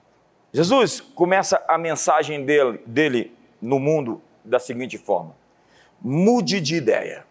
Jesus 0.51 0.99
começa 0.99 1.63
a 1.67 1.77
mensagem 1.77 2.43
dele, 2.43 2.81
dele 2.85 3.37
no 3.61 3.79
mundo 3.79 4.21
da 4.47 4.59
seguinte 4.59 4.97
forma: 4.97 5.35
mude 6.01 6.59
de 6.59 6.75
ideia, 6.75 7.25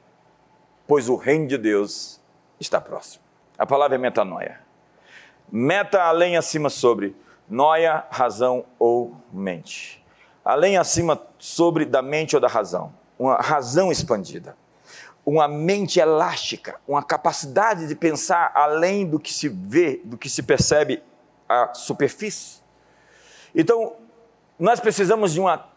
pois 0.87 1.09
o 1.09 1.17
reino 1.17 1.47
de 1.47 1.59
Deus 1.59 2.21
está 2.61 2.81
próximo. 2.81 3.25
A 3.59 3.67
palavra 3.67 3.97
é 3.97 3.99
metanoia. 3.99 4.61
Meta 5.51 6.03
além 6.03 6.37
acima 6.37 6.69
sobre, 6.69 7.17
noia, 7.49 8.05
razão 8.11 8.65
ou 8.79 9.17
mente. 9.33 10.05
Além 10.45 10.77
acima 10.77 11.21
sobre 11.39 11.85
da 11.85 12.03
mente 12.03 12.35
ou 12.35 12.41
da 12.41 12.49
razão. 12.49 12.93
Uma 13.19 13.37
razão 13.37 13.91
expandida. 13.91 14.57
Uma 15.25 15.49
mente 15.49 15.99
elástica, 15.99 16.81
uma 16.87 17.03
capacidade 17.03 17.89
de 17.89 17.97
pensar 17.97 18.53
além 18.55 19.05
do 19.07 19.19
que 19.19 19.33
se 19.33 19.49
vê, 19.49 20.01
do 20.05 20.17
que 20.17 20.29
se 20.29 20.43
percebe 20.43 21.03
a 21.49 21.75
superfície. 21.75 22.61
Então, 23.55 23.95
nós 24.59 24.79
precisamos 24.79 25.33
de 25.33 25.41
uma 25.41 25.69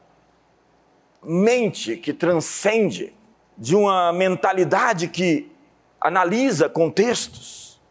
mente 1.23 1.97
que 1.97 2.13
transcende, 2.13 3.13
de 3.57 3.75
uma 3.75 4.13
mentalidade 4.13 5.09
que 5.09 5.51
analisa 5.99 6.69
contextos, 6.69 7.81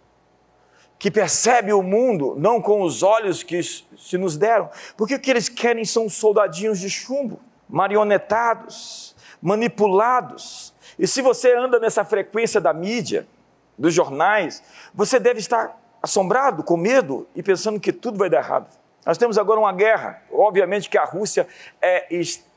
que 0.99 1.11
percebe 1.11 1.73
o 1.73 1.83
mundo 1.83 2.35
não 2.39 2.61
com 2.61 2.83
os 2.83 3.03
olhos 3.03 3.43
que 3.43 3.63
se 3.63 4.17
nos 4.17 4.37
deram, 4.37 4.71
porque 4.97 5.15
o 5.15 5.21
que 5.21 5.31
eles 5.31 5.49
querem 5.49 5.85
são 5.85 6.09
soldadinhos 6.09 6.81
de 6.81 6.89
chumbo, 6.89 7.39
marionetados, 7.69 9.15
manipulados. 9.43 10.75
E 10.99 11.07
se 11.07 11.21
você 11.21 11.55
anda 11.55 11.79
nessa 11.79 12.05
frequência 12.05 12.61
da 12.61 12.73
mídia, 12.73 13.29
dos 13.77 13.95
jornais, 13.95 14.63
você 14.93 15.21
deve 15.21 15.39
estar 15.39 15.79
assombrado, 16.03 16.65
com 16.65 16.77
medo 16.77 17.29
e 17.37 17.43
pensando 17.43 17.79
que 17.79 17.93
tudo 17.93 18.19
vai 18.19 18.29
dar 18.29 18.39
errado. 18.39 18.77
Nós 19.07 19.17
temos 19.17 19.39
agora 19.39 19.61
uma 19.61 19.73
guerra. 19.73 20.23
Obviamente 20.33 20.91
que 20.91 20.99
a 20.99 21.05
Rússia 21.05 21.47
é 21.81 22.13
extremamente 22.13 22.48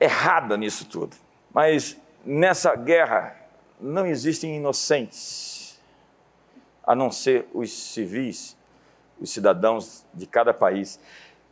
errada 0.00 0.56
nisso 0.56 0.86
tudo. 0.86 1.16
Mas 1.52 1.96
nessa 2.24 2.74
guerra 2.74 3.36
não 3.80 4.06
existem 4.06 4.56
inocentes, 4.56 5.78
a 6.82 6.94
não 6.94 7.10
ser 7.10 7.46
os 7.52 7.70
civis, 7.70 8.56
os 9.20 9.30
cidadãos 9.30 10.04
de 10.14 10.26
cada 10.26 10.54
país, 10.54 10.98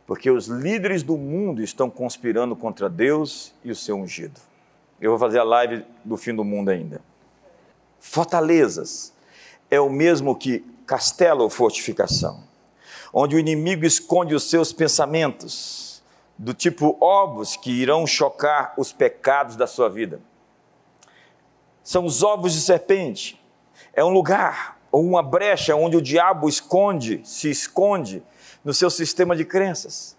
porque 0.07 0.29
os 0.29 0.47
líderes 0.47 1.03
do 1.03 1.17
mundo 1.17 1.61
estão 1.61 1.89
conspirando 1.89 2.55
contra 2.55 2.89
Deus 2.89 3.53
e 3.63 3.71
o 3.71 3.75
seu 3.75 3.95
ungido. 3.95 4.39
Eu 4.99 5.11
vou 5.11 5.19
fazer 5.19 5.39
a 5.39 5.43
live 5.43 5.85
do 6.03 6.15
fim 6.17 6.33
do 6.33 6.43
mundo 6.43 6.69
ainda. 6.69 7.01
Fortalezas 7.99 9.13
é 9.69 9.79
o 9.79 9.89
mesmo 9.89 10.35
que 10.35 10.59
castelo 10.85 11.43
ou 11.43 11.49
fortificação, 11.49 12.43
onde 13.17 13.37
o 13.37 13.39
inimigo 13.39 13.85
esconde 13.85 14.35
os 14.35 14.49
seus 14.49 14.73
pensamentos, 14.73 16.03
do 16.37 16.53
tipo 16.53 16.97
ovos 16.99 17.55
que 17.55 17.71
irão 17.71 18.05
chocar 18.05 18.73
os 18.77 18.91
pecados 18.91 19.55
da 19.55 19.65
sua 19.65 19.89
vida. 19.89 20.19
São 21.81 22.05
os 22.05 22.21
ovos 22.21 22.51
de 22.51 22.59
serpente. 22.59 23.41
É 23.93 24.03
um 24.03 24.09
lugar 24.09 24.77
ou 24.91 25.01
uma 25.01 25.23
brecha 25.23 25.77
onde 25.77 25.95
o 25.95 26.01
diabo 26.01 26.49
esconde, 26.49 27.21
se 27.23 27.49
esconde 27.49 28.21
no 28.65 28.73
seu 28.73 28.89
sistema 28.89 29.33
de 29.33 29.45
crenças. 29.45 30.17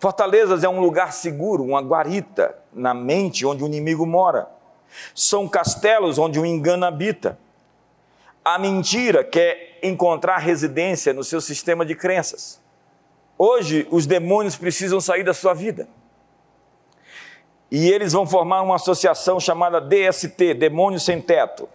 Fortalezas 0.00 0.64
é 0.64 0.68
um 0.68 0.80
lugar 0.80 1.12
seguro, 1.12 1.62
uma 1.62 1.80
guarita 1.80 2.58
na 2.72 2.92
mente 2.92 3.46
onde 3.46 3.62
o 3.62 3.66
inimigo 3.66 4.04
mora. 4.04 4.48
São 5.14 5.48
castelos 5.48 6.18
onde 6.18 6.40
o 6.40 6.44
engano 6.44 6.84
habita. 6.84 7.38
A 8.44 8.58
mentira 8.58 9.24
quer 9.24 9.78
encontrar 9.82 10.36
residência 10.36 11.14
no 11.14 11.24
seu 11.24 11.40
sistema 11.40 11.84
de 11.84 11.94
crenças. 11.94 12.60
Hoje, 13.38 13.88
os 13.90 14.06
demônios 14.06 14.54
precisam 14.54 15.00
sair 15.00 15.24
da 15.24 15.32
sua 15.32 15.54
vida. 15.54 15.88
E 17.70 17.90
eles 17.90 18.12
vão 18.12 18.26
formar 18.26 18.60
uma 18.62 18.76
associação 18.76 19.40
chamada 19.40 19.80
DST 19.80 20.54
Demônio 20.54 21.00
Sem 21.00 21.20
Teto. 21.20 21.68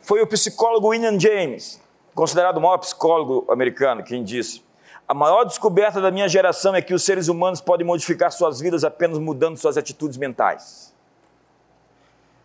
Foi 0.00 0.20
o 0.20 0.26
psicólogo 0.26 0.88
William 0.88 1.20
James, 1.20 1.80
considerado 2.14 2.56
o 2.56 2.60
maior 2.60 2.78
psicólogo 2.78 3.46
americano, 3.50 4.02
quem 4.02 4.24
disse: 4.24 4.64
A 5.06 5.14
maior 5.14 5.44
descoberta 5.44 6.00
da 6.00 6.10
minha 6.10 6.28
geração 6.28 6.74
é 6.74 6.82
que 6.82 6.92
os 6.94 7.04
seres 7.04 7.28
humanos 7.28 7.60
podem 7.60 7.86
modificar 7.86 8.32
suas 8.32 8.60
vidas 8.60 8.82
apenas 8.82 9.18
mudando 9.18 9.56
suas 9.58 9.76
atitudes 9.76 10.16
mentais. 10.16 10.91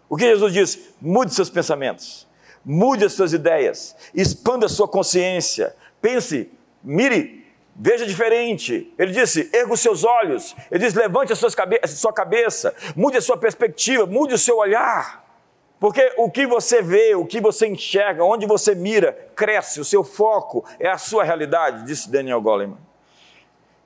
O 0.10 0.16
que 0.16 0.26
Jesus 0.26 0.54
diz? 0.54 0.80
Mude 1.02 1.34
seus 1.34 1.50
pensamentos, 1.50 2.28
mude 2.64 3.06
as 3.06 3.14
suas 3.14 3.34
ideias, 3.34 3.96
expanda 4.14 4.66
a 4.66 4.70
sua 4.70 4.88
consciência, 4.88 5.76
pense, 6.02 6.50
mire, 6.84 7.46
veja 7.76 8.06
diferente. 8.06 8.94
Ele 8.98 9.12
disse: 9.12 9.50
erga 9.54 9.74
os 9.74 9.80
seus 9.80 10.04
olhos, 10.04 10.56
ele 10.72 10.86
diz: 10.86 10.94
levante 10.94 11.34
a, 11.34 11.36
sua 11.36 12.14
cabeça, 12.14 12.74
mude 12.96 13.18
a 13.18 13.22
sua 13.22 13.38
perspectiva, 13.38 14.06
mude 14.06 14.34
o 14.34 14.38
seu 14.38 14.58
olhar. 14.58 15.26
Porque 15.80 16.12
o 16.18 16.32
que 16.32 16.48
você 16.48 16.82
vê, 16.82 17.14
o 17.14 17.26
que 17.26 17.40
você 17.40 17.68
enxerga, 17.68 18.24
onde 18.24 18.48
você 18.48 18.74
mira, 18.74 19.14
cresce, 19.36 19.80
o 19.80 19.86
seu 19.86 20.04
foco 20.04 20.66
é 20.80 20.90
a 20.90 20.98
sua 20.98 21.24
realidade, 21.24 21.86
disse 21.86 22.10
Daniel 22.10 22.42
Goleman. 22.42 22.80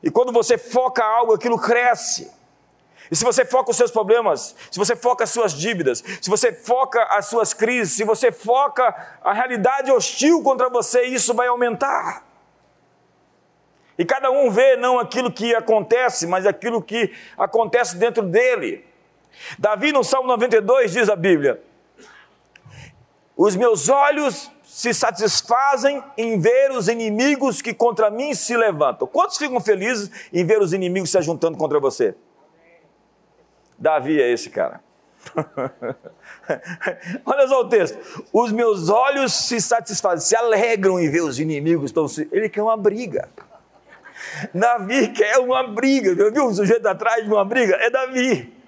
E 0.02 0.10
quando 0.10 0.32
você 0.32 0.58
foca 0.58 1.04
algo, 1.04 1.34
aquilo 1.34 1.60
cresce. 1.60 2.32
E 3.12 3.16
se 3.16 3.26
você 3.26 3.44
foca 3.44 3.72
os 3.72 3.76
seus 3.76 3.92
problemas, 3.92 4.56
se 4.72 4.80
você 4.80 4.96
foca 4.96 5.26
as 5.26 5.30
suas 5.32 5.52
dívidas, 5.52 6.02
se 6.22 6.30
você 6.30 6.54
foca 6.54 7.04
as 7.04 7.26
suas 7.26 7.54
crises, 7.54 7.94
se 7.94 8.06
você 8.06 8.32
foca 8.32 8.96
a 9.22 9.34
realidade 9.34 9.92
hostil 9.92 10.42
contra 10.42 10.70
você, 10.70 11.04
isso 11.04 11.34
vai 11.34 11.50
aumentar. 11.50 12.26
E 13.98 14.06
cada 14.06 14.32
um 14.32 14.50
vê 14.50 14.78
não 14.78 14.98
aquilo 14.98 15.30
que 15.30 15.54
acontece, 15.54 16.26
mas 16.26 16.46
aquilo 16.46 16.82
que 16.82 17.14
acontece 17.38 17.98
dentro 17.98 18.24
dele. 18.24 18.86
Davi, 19.60 19.92
no 19.92 20.06
Salmo 20.06 20.30
92, 20.30 20.94
diz 20.94 21.10
a 21.10 21.16
Bíblia: 21.16 21.62
Os 23.36 23.58
meus 23.58 23.90
olhos 23.90 24.50
se 24.64 24.94
satisfazem 24.94 26.02
em 26.18 26.40
ver 26.40 26.72
os 26.72 26.88
inimigos 26.88 27.62
que 27.62 27.74
contra 27.74 28.10
mim 28.10 28.34
se 28.34 28.56
levantam. 28.56 29.06
Quantos 29.06 29.38
ficam 29.38 29.60
felizes 29.60 30.10
em 30.32 30.46
ver 30.46 30.62
os 30.62 30.72
inimigos 30.72 31.12
se 31.12 31.18
ajuntando 31.18 31.58
contra 31.58 31.78
você? 31.78 32.16
Davi 33.82 34.22
é 34.22 34.32
esse 34.32 34.50
cara. 34.52 34.80
Olha 37.26 37.48
só 37.48 37.62
o 37.62 37.70
texto. 37.70 37.98
Os 38.32 38.52
meus 38.52 38.90
olhos 38.90 39.34
se 39.34 39.60
satisfazem, 39.60 40.20
se 40.20 40.36
alegram 40.36 41.00
em 41.00 41.10
ver 41.10 41.22
os 41.22 41.40
inimigos. 41.40 41.86
Estão 41.86 42.08
se... 42.08 42.30
Ele 42.32 42.48
quer 42.48 42.62
uma 42.62 42.78
briga. 42.78 43.28
Davi 44.54 45.08
quer 45.10 45.40
uma 45.40 45.68
briga. 45.68 46.14
Viu 46.32 46.46
o 46.46 46.54
sujeito 46.54 46.86
atrás 46.88 47.24
de 47.24 47.30
uma 47.30 47.44
briga? 47.44 47.76
É 47.76 47.90
Davi 47.90 48.61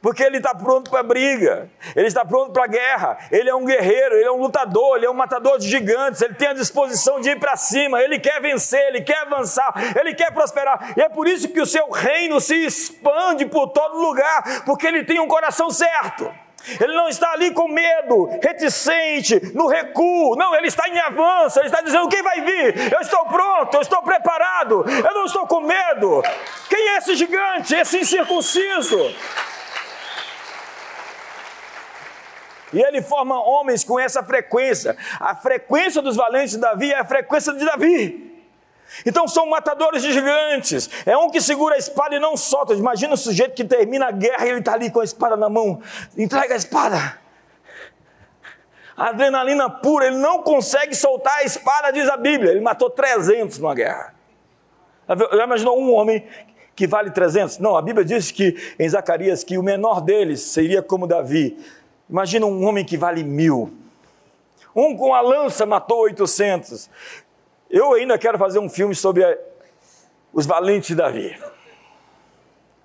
porque 0.00 0.22
ele 0.22 0.38
está 0.38 0.54
pronto 0.54 0.90
para 0.90 1.02
briga, 1.02 1.70
ele 1.94 2.06
está 2.06 2.24
pronto 2.24 2.52
para 2.52 2.66
guerra, 2.66 3.18
ele 3.30 3.48
é 3.48 3.54
um 3.54 3.64
guerreiro, 3.64 4.14
ele 4.14 4.24
é 4.24 4.32
um 4.32 4.40
lutador, 4.40 4.96
ele 4.96 5.06
é 5.06 5.10
um 5.10 5.14
matador 5.14 5.58
de 5.58 5.68
gigantes, 5.68 6.22
ele 6.22 6.34
tem 6.34 6.48
a 6.48 6.52
disposição 6.52 7.20
de 7.20 7.30
ir 7.30 7.38
para 7.38 7.56
cima, 7.56 8.00
ele 8.00 8.18
quer 8.18 8.40
vencer, 8.40 8.80
ele 8.88 9.02
quer 9.02 9.18
avançar, 9.18 9.72
ele 9.98 10.14
quer 10.14 10.32
prosperar, 10.32 10.94
e 10.96 11.00
é 11.00 11.08
por 11.08 11.26
isso 11.26 11.48
que 11.48 11.60
o 11.60 11.66
seu 11.66 11.90
reino 11.90 12.40
se 12.40 12.54
expande 12.54 13.46
por 13.46 13.68
todo 13.68 13.98
lugar, 13.98 14.64
porque 14.64 14.86
ele 14.86 15.04
tem 15.04 15.20
um 15.20 15.28
coração 15.28 15.70
certo. 15.70 16.32
Ele 16.80 16.92
não 16.94 17.08
está 17.08 17.32
ali 17.32 17.52
com 17.52 17.68
medo, 17.68 18.28
reticente, 18.42 19.40
no 19.54 19.68
recuo. 19.68 20.36
Não, 20.36 20.54
ele 20.54 20.66
está 20.66 20.88
em 20.88 20.98
avanço. 20.98 21.58
Ele 21.58 21.68
está 21.68 21.80
dizendo: 21.80 22.08
quem 22.08 22.22
vai 22.22 22.40
vir? 22.40 22.92
Eu 22.92 23.00
estou 23.00 23.24
pronto, 23.26 23.74
eu 23.74 23.80
estou 23.80 24.02
preparado. 24.02 24.84
Eu 24.86 25.14
não 25.14 25.24
estou 25.24 25.46
com 25.46 25.60
medo. 25.60 26.22
Quem 26.68 26.88
é 26.90 26.98
esse 26.98 27.14
gigante, 27.14 27.74
esse 27.74 27.98
incircunciso? 27.98 29.14
E 32.72 32.80
ele 32.80 33.00
forma 33.00 33.40
homens 33.40 33.84
com 33.84 33.98
essa 33.98 34.22
frequência. 34.22 34.96
A 35.18 35.34
frequência 35.34 36.02
dos 36.02 36.16
valentes 36.16 36.52
de 36.52 36.58
Davi 36.58 36.92
é 36.92 36.98
a 36.98 37.04
frequência 37.04 37.52
de 37.52 37.64
Davi. 37.64 38.28
Então 39.04 39.28
são 39.28 39.46
matadores 39.46 40.02
de 40.02 40.12
gigantes. 40.12 40.88
É 41.04 41.16
um 41.16 41.30
que 41.30 41.40
segura 41.40 41.74
a 41.74 41.78
espada 41.78 42.16
e 42.16 42.18
não 42.18 42.36
solta. 42.36 42.74
Imagina 42.74 43.14
o 43.14 43.16
sujeito 43.16 43.54
que 43.54 43.64
termina 43.64 44.08
a 44.08 44.10
guerra 44.10 44.46
e 44.46 44.50
ele 44.50 44.58
está 44.60 44.74
ali 44.74 44.90
com 44.90 45.00
a 45.00 45.04
espada 45.04 45.36
na 45.36 45.48
mão. 45.48 45.80
Entrega 46.16 46.54
a 46.54 46.56
espada. 46.56 47.18
Adrenalina 48.96 49.70
pura, 49.70 50.06
ele 50.06 50.16
não 50.16 50.42
consegue 50.42 50.94
soltar 50.94 51.38
a 51.38 51.44
espada, 51.44 51.92
diz 51.92 52.08
a 52.08 52.16
Bíblia. 52.16 52.50
Ele 52.50 52.60
matou 52.60 52.90
300 52.90 53.58
numa 53.58 53.74
guerra. 53.74 54.12
Já 55.32 55.44
imaginou 55.44 55.80
um 55.80 55.94
homem 55.94 56.26
que 56.74 56.86
vale 56.86 57.10
300? 57.10 57.58
Não, 57.58 57.76
a 57.76 57.82
Bíblia 57.82 58.04
diz 58.04 58.30
que 58.30 58.56
em 58.78 58.88
Zacarias 58.88 59.44
que 59.44 59.56
o 59.56 59.62
menor 59.62 60.00
deles 60.00 60.40
seria 60.40 60.82
como 60.82 61.06
Davi. 61.06 61.56
Imagina 62.08 62.46
um 62.46 62.64
homem 62.64 62.84
que 62.84 62.96
vale 62.96 63.22
mil. 63.22 63.70
Um 64.74 64.96
com 64.96 65.14
a 65.14 65.20
lança 65.20 65.66
matou 65.66 66.00
800. 66.00 66.88
Eu 67.68 67.92
ainda 67.92 68.16
quero 68.16 68.38
fazer 68.38 68.58
um 68.58 68.68
filme 68.68 68.94
sobre 68.94 69.24
a, 69.24 69.36
os 70.32 70.46
valentes 70.46 70.88
de 70.88 70.94
Davi. 70.94 71.38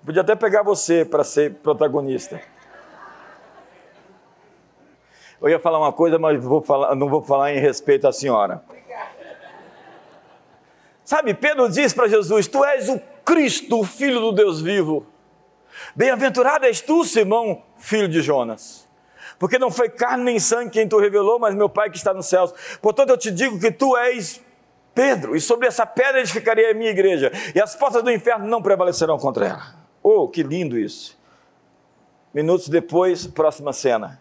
Podia 0.04 0.20
até 0.20 0.34
pegar 0.34 0.62
você 0.62 1.04
para 1.04 1.24
ser 1.24 1.54
protagonista. 1.54 2.40
Eu 5.40 5.48
ia 5.48 5.58
falar 5.58 5.78
uma 5.78 5.92
coisa, 5.92 6.18
mas 6.18 6.42
vou 6.42 6.60
falar, 6.60 6.94
não 6.94 7.08
vou 7.08 7.22
falar 7.22 7.52
em 7.54 7.58
respeito 7.58 8.06
à 8.06 8.12
senhora. 8.12 8.62
Sabe, 11.02 11.32
Pedro 11.34 11.68
diz 11.70 11.94
para 11.94 12.08
Jesus: 12.08 12.46
Tu 12.46 12.62
és 12.64 12.88
o 12.88 13.00
Cristo, 13.24 13.80
o 13.80 13.84
Filho 13.84 14.20
do 14.20 14.32
Deus 14.32 14.60
vivo. 14.60 15.06
Bem-aventurado 15.94 16.66
és 16.66 16.80
tu, 16.80 17.04
Simão, 17.04 17.62
filho 17.78 18.08
de 18.08 18.20
Jonas 18.20 18.83
porque 19.38 19.58
não 19.58 19.70
foi 19.70 19.88
carne 19.88 20.24
nem 20.24 20.38
sangue 20.38 20.70
quem 20.70 20.88
tu 20.88 20.98
revelou, 20.98 21.38
mas 21.38 21.54
meu 21.54 21.68
Pai 21.68 21.90
que 21.90 21.96
está 21.96 22.14
nos 22.14 22.26
céus. 22.26 22.52
Portanto, 22.80 23.10
eu 23.10 23.18
te 23.18 23.30
digo 23.30 23.58
que 23.58 23.70
tu 23.70 23.96
és 23.96 24.40
Pedro, 24.94 25.34
e 25.34 25.40
sobre 25.40 25.66
essa 25.66 25.84
pedra 25.84 26.20
edificarei 26.20 26.70
a 26.70 26.74
minha 26.74 26.90
igreja, 26.90 27.32
e 27.54 27.60
as 27.60 27.74
portas 27.74 28.02
do 28.02 28.10
inferno 28.10 28.46
não 28.46 28.62
prevalecerão 28.62 29.18
contra 29.18 29.46
ela. 29.46 29.74
Oh, 30.02 30.28
que 30.28 30.42
lindo 30.42 30.78
isso! 30.78 31.18
Minutos 32.32 32.68
depois, 32.68 33.26
próxima 33.26 33.72
cena. 33.72 34.20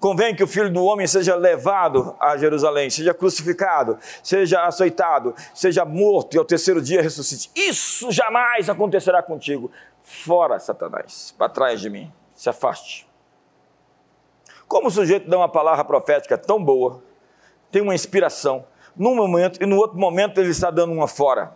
Convém 0.00 0.34
que 0.34 0.42
o 0.42 0.46
filho 0.46 0.70
do 0.70 0.84
homem 0.84 1.06
seja 1.06 1.34
levado 1.34 2.14
a 2.20 2.36
Jerusalém, 2.36 2.90
seja 2.90 3.14
crucificado, 3.14 3.98
seja 4.22 4.66
açoitado, 4.66 5.34
seja 5.54 5.84
morto 5.84 6.34
e 6.34 6.38
ao 6.38 6.44
terceiro 6.44 6.82
dia 6.82 7.00
ressuscite. 7.00 7.50
Isso 7.54 8.10
jamais 8.10 8.68
acontecerá 8.68 9.22
contigo. 9.22 9.70
Fora, 10.02 10.58
Satanás, 10.58 11.34
para 11.38 11.48
trás 11.48 11.80
de 11.80 11.88
mim, 11.88 12.12
se 12.34 12.50
afaste. 12.50 13.06
Como 14.66 14.88
o 14.88 14.90
sujeito 14.90 15.28
dá 15.28 15.36
uma 15.38 15.48
palavra 15.48 15.84
profética 15.84 16.36
tão 16.38 16.62
boa, 16.62 17.02
tem 17.70 17.82
uma 17.82 17.94
inspiração, 17.94 18.64
num 18.96 19.14
momento 19.14 19.62
e 19.62 19.66
no 19.66 19.76
outro 19.76 19.98
momento 19.98 20.40
ele 20.40 20.50
está 20.50 20.70
dando 20.70 20.92
uma 20.92 21.08
fora. 21.08 21.52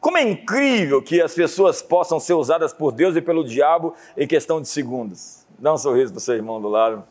Como 0.00 0.16
é 0.16 0.22
incrível 0.22 1.02
que 1.02 1.20
as 1.20 1.34
pessoas 1.34 1.82
possam 1.82 2.20
ser 2.20 2.34
usadas 2.34 2.72
por 2.72 2.92
Deus 2.92 3.16
e 3.16 3.20
pelo 3.20 3.44
diabo 3.44 3.94
em 4.16 4.26
questão 4.26 4.60
de 4.60 4.68
segundos. 4.68 5.44
Dá 5.58 5.72
um 5.72 5.78
sorriso 5.78 6.12
para 6.12 6.18
o 6.18 6.20
seu 6.20 6.34
irmão 6.34 6.60
do 6.60 6.68
lado. 6.68 7.04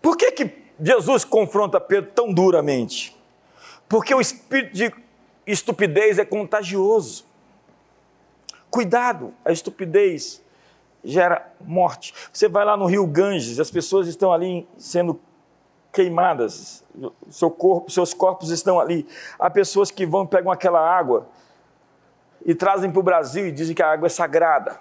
Por 0.00 0.16
que, 0.16 0.32
que 0.32 0.62
Jesus 0.80 1.24
confronta 1.24 1.78
Pedro 1.78 2.10
tão 2.12 2.32
duramente? 2.32 3.14
Porque 3.86 4.14
o 4.14 4.20
espírito 4.20 4.74
de 4.74 4.94
estupidez 5.46 6.18
é 6.18 6.24
contagioso. 6.24 7.26
Cuidado, 8.70 9.34
a 9.44 9.52
estupidez 9.52 10.39
gera 11.04 11.50
morte. 11.60 12.14
Você 12.32 12.48
vai 12.48 12.64
lá 12.64 12.76
no 12.76 12.86
rio 12.86 13.06
Ganges, 13.06 13.58
as 13.58 13.70
pessoas 13.70 14.06
estão 14.08 14.32
ali 14.32 14.68
sendo 14.76 15.20
queimadas, 15.92 16.84
seu 17.28 17.50
corpo, 17.50 17.90
seus 17.90 18.14
corpos 18.14 18.50
estão 18.50 18.78
ali. 18.78 19.06
Há 19.38 19.50
pessoas 19.50 19.90
que 19.90 20.06
vão 20.06 20.26
pegam 20.26 20.52
aquela 20.52 20.80
água 20.80 21.26
e 22.44 22.54
trazem 22.54 22.90
para 22.90 23.00
o 23.00 23.02
Brasil 23.02 23.46
e 23.46 23.52
dizem 23.52 23.74
que 23.74 23.82
a 23.82 23.90
água 23.90 24.06
é 24.06 24.10
sagrada. 24.10 24.78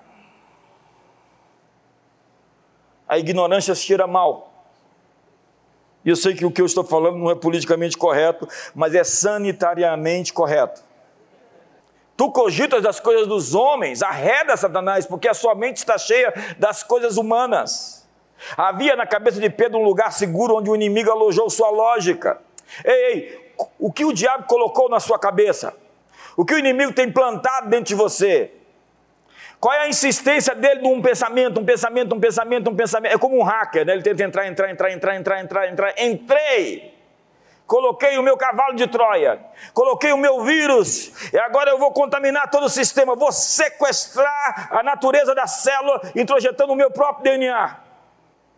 A 3.07 3.17
ignorância 3.17 3.73
cheira 3.73 4.05
mal. 4.05 4.49
E 6.05 6.09
eu 6.09 6.15
sei 6.15 6.33
que 6.33 6.45
o 6.45 6.51
que 6.51 6.61
eu 6.61 6.65
estou 6.65 6.83
falando 6.83 7.17
não 7.17 7.29
é 7.29 7.35
politicamente 7.35 7.97
correto, 7.97 8.47
mas 8.73 8.95
é 8.95 9.03
sanitariamente 9.03 10.31
correto. 10.31 10.83
Tu 12.19 12.29
cogitas 12.33 12.83
das 12.83 12.99
coisas 12.99 13.25
dos 13.25 13.55
homens, 13.55 14.03
arreda 14.03 14.57
Satanás, 14.57 15.05
porque 15.05 15.25
a 15.25 15.33
sua 15.33 15.55
mente 15.55 15.77
está 15.77 15.97
cheia 15.97 16.33
das 16.57 16.83
coisas 16.83 17.15
humanas. 17.15 18.05
Havia 18.57 18.93
na 18.97 19.07
cabeça 19.07 19.39
de 19.39 19.49
Pedro 19.49 19.79
um 19.79 19.83
lugar 19.83 20.11
seguro 20.11 20.57
onde 20.57 20.69
o 20.69 20.75
inimigo 20.75 21.09
alojou 21.09 21.49
sua 21.49 21.69
lógica. 21.69 22.41
Ei, 22.83 22.93
ei, 22.93 23.53
o 23.79 23.89
que 23.89 24.03
o 24.03 24.11
diabo 24.11 24.47
colocou 24.47 24.89
na 24.89 24.99
sua 24.99 25.17
cabeça? 25.17 25.73
O 26.35 26.43
que 26.43 26.53
o 26.53 26.59
inimigo 26.59 26.91
tem 26.91 27.09
plantado 27.09 27.69
dentro 27.69 27.85
de 27.85 27.95
você? 27.95 28.51
Qual 29.57 29.73
é 29.73 29.83
a 29.83 29.87
insistência 29.87 30.53
dele 30.53 30.81
num 30.81 31.01
pensamento, 31.01 31.61
um 31.61 31.63
pensamento, 31.63 32.13
um 32.13 32.19
pensamento, 32.19 32.69
um 32.69 32.75
pensamento? 32.75 33.13
É 33.13 33.17
como 33.17 33.39
um 33.39 33.43
hacker, 33.43 33.85
né? 33.85 33.93
Ele 33.93 34.01
tenta 34.01 34.23
entrar, 34.25 34.45
entrar, 34.45 34.69
entrar, 34.69 34.91
entrar, 34.91 35.15
entrar, 35.15 35.39
entrar, 35.41 35.69
entrar. 35.69 35.93
Entrei! 35.97 36.98
Coloquei 37.69 38.17
o 38.17 38.23
meu 38.23 38.35
cavalo 38.35 38.73
de 38.73 38.87
Troia, 38.87 39.39
coloquei 39.75 40.11
o 40.11 40.17
meu 40.17 40.43
vírus, 40.43 41.31
e 41.31 41.37
agora 41.37 41.69
eu 41.69 41.77
vou 41.77 41.91
contaminar 41.91 42.49
todo 42.49 42.63
o 42.63 42.69
sistema, 42.69 43.15
vou 43.15 43.31
sequestrar 43.31 44.69
a 44.71 44.81
natureza 44.81 45.35
da 45.35 45.45
célula, 45.45 46.01
introjetando 46.15 46.73
o 46.73 46.75
meu 46.75 46.89
próprio 46.89 47.25
DNA. 47.25 47.77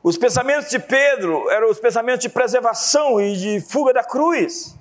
Os 0.02 0.18
pensamentos 0.18 0.70
de 0.70 0.80
Pedro 0.80 1.50
eram 1.50 1.70
os 1.70 1.78
pensamentos 1.78 2.22
de 2.22 2.30
preservação 2.30 3.20
e 3.20 3.36
de 3.36 3.60
fuga 3.60 3.92
da 3.92 4.02
cruz. 4.02 4.80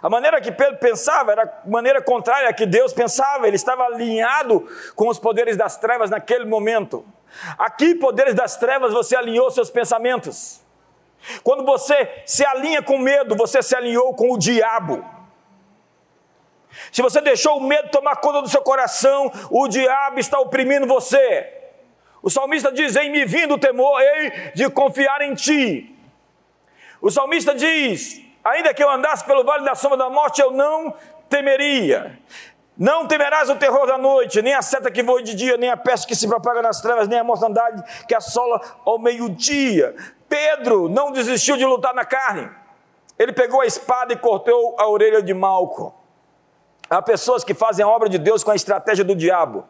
A 0.00 0.08
maneira 0.08 0.40
que 0.40 0.52
Pedro 0.52 0.76
pensava 0.76 1.32
era 1.32 1.42
a 1.42 1.68
maneira 1.68 2.00
contrária 2.00 2.48
à 2.48 2.52
que 2.52 2.66
Deus 2.66 2.92
pensava, 2.92 3.48
ele 3.48 3.56
estava 3.56 3.82
alinhado 3.82 4.64
com 4.94 5.08
os 5.08 5.18
poderes 5.18 5.56
das 5.56 5.76
trevas 5.76 6.08
naquele 6.08 6.44
momento. 6.44 7.04
Aqui, 7.58 7.96
poderes 7.96 8.32
das 8.32 8.56
trevas, 8.56 8.92
você 8.92 9.16
alinhou 9.16 9.50
seus 9.50 9.70
pensamentos. 9.70 10.64
Quando 11.42 11.64
você 11.64 12.22
se 12.24 12.44
alinha 12.44 12.82
com 12.82 12.98
medo, 12.98 13.36
você 13.36 13.62
se 13.62 13.74
alinhou 13.74 14.14
com 14.14 14.32
o 14.32 14.38
diabo. 14.38 15.04
Se 16.92 17.02
você 17.02 17.20
deixou 17.20 17.58
o 17.58 17.62
medo 17.62 17.88
tomar 17.90 18.16
conta 18.16 18.42
do 18.42 18.48
seu 18.48 18.62
coração, 18.62 19.30
o 19.50 19.66
diabo 19.68 20.18
está 20.18 20.38
oprimindo 20.38 20.86
você. 20.86 21.52
O 22.22 22.30
salmista 22.30 22.72
diz: 22.72 22.96
Em 22.96 23.10
me 23.10 23.24
vindo 23.24 23.54
o 23.54 23.58
temor, 23.58 24.00
hei 24.00 24.30
de 24.54 24.68
confiar 24.70 25.20
em 25.22 25.34
ti. 25.34 25.96
O 27.00 27.10
salmista 27.10 27.54
diz: 27.54 28.20
Ainda 28.44 28.72
que 28.74 28.82
eu 28.82 28.90
andasse 28.90 29.24
pelo 29.24 29.44
vale 29.44 29.64
da 29.64 29.74
sombra 29.74 29.98
da 29.98 30.10
morte, 30.10 30.40
eu 30.40 30.50
não 30.50 30.94
temeria. 31.28 32.18
Não 32.78 33.06
temerás 33.06 33.48
o 33.48 33.56
terror 33.56 33.86
da 33.86 33.96
noite, 33.96 34.42
nem 34.42 34.52
a 34.52 34.60
seta 34.60 34.90
que 34.90 35.02
voa 35.02 35.22
de 35.22 35.34
dia, 35.34 35.56
nem 35.56 35.70
a 35.70 35.76
peste 35.78 36.06
que 36.06 36.14
se 36.14 36.28
propaga 36.28 36.60
nas 36.60 36.80
trevas, 36.80 37.08
nem 37.08 37.18
a 37.18 37.24
mortandade 37.24 37.82
que 38.06 38.14
assola 38.14 38.60
ao 38.84 38.98
meio-dia. 38.98 39.96
Pedro 40.28 40.88
não 40.88 41.12
desistiu 41.12 41.56
de 41.56 41.64
lutar 41.64 41.94
na 41.94 42.04
carne. 42.04 42.50
Ele 43.18 43.32
pegou 43.32 43.60
a 43.60 43.66
espada 43.66 44.12
e 44.12 44.16
cortou 44.16 44.76
a 44.78 44.88
orelha 44.88 45.22
de 45.22 45.32
Malco. 45.32 45.94
Há 46.88 47.00
pessoas 47.02 47.42
que 47.42 47.54
fazem 47.54 47.84
a 47.84 47.88
obra 47.88 48.08
de 48.08 48.18
Deus 48.18 48.44
com 48.44 48.50
a 48.50 48.56
estratégia 48.56 49.04
do 49.04 49.14
diabo. 49.14 49.64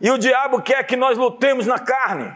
E 0.00 0.10
o 0.10 0.18
diabo 0.18 0.62
quer 0.62 0.84
que 0.84 0.96
nós 0.96 1.16
lutemos 1.16 1.66
na 1.66 1.78
carne. 1.78 2.34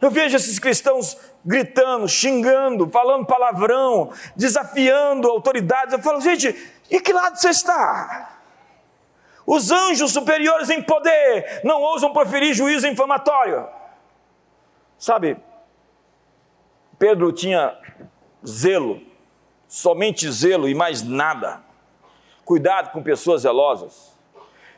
Eu 0.00 0.10
vejo 0.10 0.36
esses 0.36 0.58
cristãos 0.58 1.16
gritando, 1.44 2.06
xingando, 2.06 2.88
falando 2.88 3.26
palavrão, 3.26 4.12
desafiando 4.36 5.28
autoridades. 5.28 5.92
Eu 5.92 5.98
falo, 6.00 6.20
gente, 6.20 6.54
e 6.90 7.00
que 7.00 7.12
lado 7.12 7.36
você 7.36 7.50
está? 7.50 8.38
Os 9.46 9.70
anjos 9.70 10.12
superiores 10.12 10.68
em 10.70 10.82
poder 10.82 11.62
não 11.64 11.80
ousam 11.80 12.12
proferir 12.12 12.52
juízo 12.52 12.86
infamatório. 12.86 13.66
Sabe, 14.98 15.38
Pedro 16.98 17.32
tinha 17.32 17.76
zelo, 18.46 19.00
somente 19.68 20.30
zelo 20.30 20.68
e 20.68 20.74
mais 20.74 21.02
nada. 21.02 21.60
Cuidado 22.44 22.90
com 22.90 23.02
pessoas 23.02 23.42
zelosas. 23.42 24.16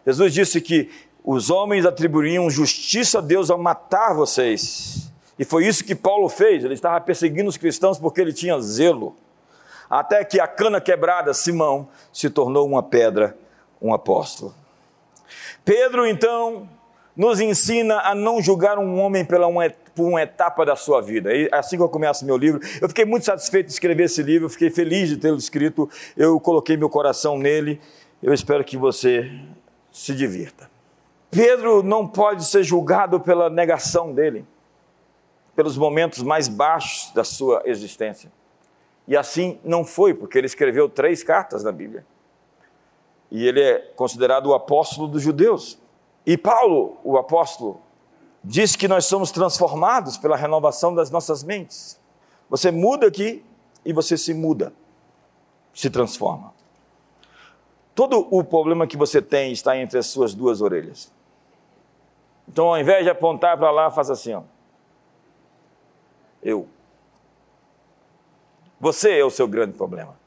Jesus 0.05 0.35
disse 0.35 0.61
que 0.61 0.91
os 1.25 1.51
homens 1.51 1.87
atribuíam 1.87 2.51
justiça 2.51 3.19
a 3.19 3.23
Deus 3.23 3.51
ao 3.51 3.59
matar 3.59 4.15
vocês. 4.15 5.11
E 5.39 5.45
foi 5.45 5.67
isso 5.67 5.85
que 5.85 5.95
Paulo 5.95 6.29
fez, 6.29 6.65
ele 6.65 6.75
estava 6.75 7.01
perseguindo 7.01 7.49
os 7.49 7.57
cristãos 7.57 7.99
porque 7.99 8.21
ele 8.21 8.33
tinha 8.33 8.61
zelo. 8.61 9.17
Até 9.89 10.25
que 10.25 10.39
a 10.39 10.47
cana 10.47 10.81
quebrada, 10.81 11.33
Simão, 11.33 11.89
se 12.13 12.29
tornou 12.31 12.67
uma 12.67 12.83
pedra, 12.83 13.37
um 13.81 13.93
apóstolo. 13.93 14.55
Pedro, 15.65 16.07
então, 16.07 16.69
nos 17.17 17.41
ensina 17.41 18.01
a 18.01 18.15
não 18.15 18.41
julgar 18.43 18.79
um 18.79 18.99
homem 19.01 19.25
pela 19.25 19.47
uma, 19.47 19.73
por 19.95 20.09
uma 20.09 20.23
etapa 20.23 20.65
da 20.65 20.77
sua 20.77 21.01
vida. 21.01 21.35
E 21.35 21.49
assim 21.53 21.77
que 21.77 21.83
eu 21.83 21.89
começo 21.89 22.25
meu 22.25 22.37
livro, 22.37 22.61
eu 22.81 22.89
fiquei 22.89 23.05
muito 23.05 23.25
satisfeito 23.25 23.67
de 23.67 23.73
escrever 23.73 24.05
esse 24.05 24.23
livro, 24.23 24.49
fiquei 24.49 24.71
feliz 24.71 25.09
de 25.09 25.17
tê-lo 25.17 25.37
escrito, 25.37 25.89
eu 26.17 26.39
coloquei 26.41 26.77
meu 26.77 26.89
coração 26.89 27.39
nele, 27.39 27.81
eu 28.23 28.33
espero 28.33 28.65
que 28.65 28.77
você 28.77 29.31
se 29.91 30.15
divirta. 30.15 30.71
Pedro 31.31 31.83
não 31.83 32.07
pode 32.07 32.45
ser 32.45 32.63
julgado 32.63 33.21
pela 33.21 33.49
negação 33.49 34.13
dele 34.13 34.45
pelos 35.55 35.77
momentos 35.77 36.23
mais 36.23 36.49
baixos 36.49 37.13
da 37.13 37.23
sua 37.23 37.63
existência. 37.67 38.33
E 39.07 39.17
assim 39.17 39.59
não 39.65 39.85
foi, 39.85 40.15
porque 40.15 40.39
ele 40.39 40.47
escreveu 40.47 40.89
três 40.89 41.23
cartas 41.23 41.65
na 41.65 41.73
Bíblia. 41.73 42.05
E 43.31 43.47
ele 43.47 43.61
é 43.61 43.79
considerado 43.95 44.47
o 44.47 44.55
apóstolo 44.55 45.07
dos 45.07 45.23
judeus. 45.23 45.79
E 46.25 46.37
Paulo, 46.37 46.99
o 47.05 47.17
apóstolo, 47.17 47.81
diz 48.43 48.75
que 48.75 48.89
nós 48.89 49.07
somos 49.07 49.31
transformados 49.31 50.17
pela 50.17 50.37
renovação 50.37 50.95
das 50.95 51.11
nossas 51.11 51.43
mentes. 51.43 52.01
Você 52.49 52.71
muda 52.71 53.07
aqui 53.07 53.45
e 53.85 53.93
você 53.93 54.17
se 54.17 54.35
muda, 54.35 54.73
se 55.75 55.91
transforma. 55.91 56.53
Todo 57.95 58.27
o 58.31 58.43
problema 58.43 58.87
que 58.87 58.97
você 58.97 59.21
tem 59.21 59.53
está 59.53 59.77
entre 59.77 59.99
as 59.99 60.07
suas 60.07 60.35
duas 60.35 60.61
orelhas. 60.61 61.13
Então, 62.49 62.69
ao 62.69 62.79
invés 62.79 63.05
de 63.05 63.11
apontar 63.11 63.57
para 63.57 63.71
lá, 63.71 63.91
faça 63.91 64.13
assim, 64.13 64.35
ó. 64.35 64.43
Eu. 66.43 66.67
Você 68.81 69.19
é 69.19 69.25
o 69.25 69.31
seu 69.31 69.47
grande 69.47 69.77
problema. 69.77 70.19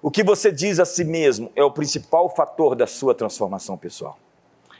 O 0.00 0.10
que 0.10 0.22
você 0.22 0.50
diz 0.50 0.78
a 0.80 0.84
si 0.84 1.04
mesmo 1.04 1.50
é 1.54 1.62
o 1.62 1.70
principal 1.70 2.28
fator 2.28 2.74
da 2.74 2.86
sua 2.86 3.14
transformação 3.14 3.76
pessoal. 3.76 4.18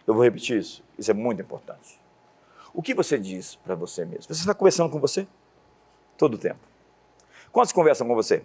Eu 0.06 0.14
vou 0.14 0.22
repetir 0.22 0.58
isso, 0.58 0.82
isso 0.98 1.10
é 1.10 1.14
muito 1.14 1.42
importante. 1.42 2.01
O 2.74 2.82
que 2.82 2.94
você 2.94 3.18
diz 3.18 3.56
para 3.56 3.74
você 3.74 4.04
mesmo? 4.04 4.22
Você 4.22 4.40
está 4.40 4.54
conversando 4.54 4.90
com 4.90 4.98
você? 4.98 5.26
Todo 6.16 6.34
o 6.34 6.38
tempo. 6.38 6.60
Quantos 7.50 7.72
conversam 7.72 8.06
com 8.06 8.14
você? 8.14 8.42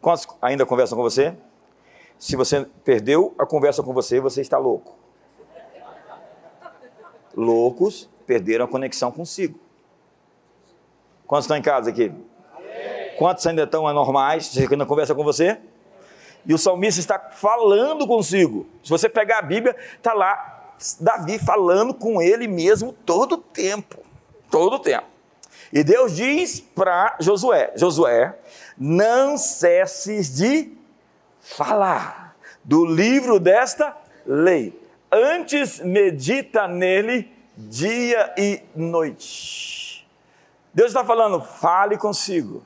Quantos 0.00 0.26
ainda 0.40 0.64
conversam 0.64 0.96
com 0.96 1.02
você? 1.02 1.36
Se 2.18 2.36
você 2.36 2.64
perdeu 2.84 3.34
a 3.38 3.44
conversa 3.44 3.82
com 3.82 3.92
você, 3.92 4.20
você 4.20 4.40
está 4.40 4.56
louco. 4.56 4.96
Loucos 7.34 8.08
perderam 8.26 8.64
a 8.64 8.68
conexão 8.68 9.10
consigo. 9.10 9.58
Quantos 11.26 11.44
estão 11.44 11.56
em 11.56 11.62
casa 11.62 11.90
aqui? 11.90 12.12
Quantos 13.18 13.46
ainda 13.46 13.64
estão 13.64 13.86
anormais? 13.86 14.46
Você 14.46 14.66
ainda 14.70 14.86
conversa 14.86 15.14
com 15.14 15.24
você? 15.24 15.58
E 16.46 16.54
o 16.54 16.58
salmista 16.58 17.00
está 17.00 17.18
falando 17.18 18.06
consigo. 18.06 18.66
Se 18.82 18.90
você 18.90 19.08
pegar 19.08 19.38
a 19.38 19.42
Bíblia, 19.42 19.76
está 19.96 20.12
lá 20.12 20.61
Davi 21.00 21.38
falando 21.38 21.94
com 21.94 22.20
ele 22.20 22.46
mesmo 22.48 22.92
todo 22.92 23.34
o 23.34 23.38
tempo. 23.38 23.98
Todo 24.50 24.74
o 24.74 24.78
tempo. 24.78 25.06
E 25.72 25.82
Deus 25.82 26.14
diz 26.14 26.60
para 26.60 27.16
Josué: 27.18 27.72
Josué, 27.76 28.36
não 28.76 29.38
cesses 29.38 30.36
de 30.36 30.72
falar 31.40 32.36
do 32.62 32.84
livro 32.84 33.40
desta 33.40 33.96
lei. 34.26 34.78
Antes 35.10 35.80
medita 35.80 36.68
nele 36.68 37.30
dia 37.56 38.32
e 38.36 38.62
noite. 38.74 40.06
Deus 40.74 40.88
está 40.88 41.04
falando, 41.04 41.40
fale 41.42 41.98
consigo, 41.98 42.62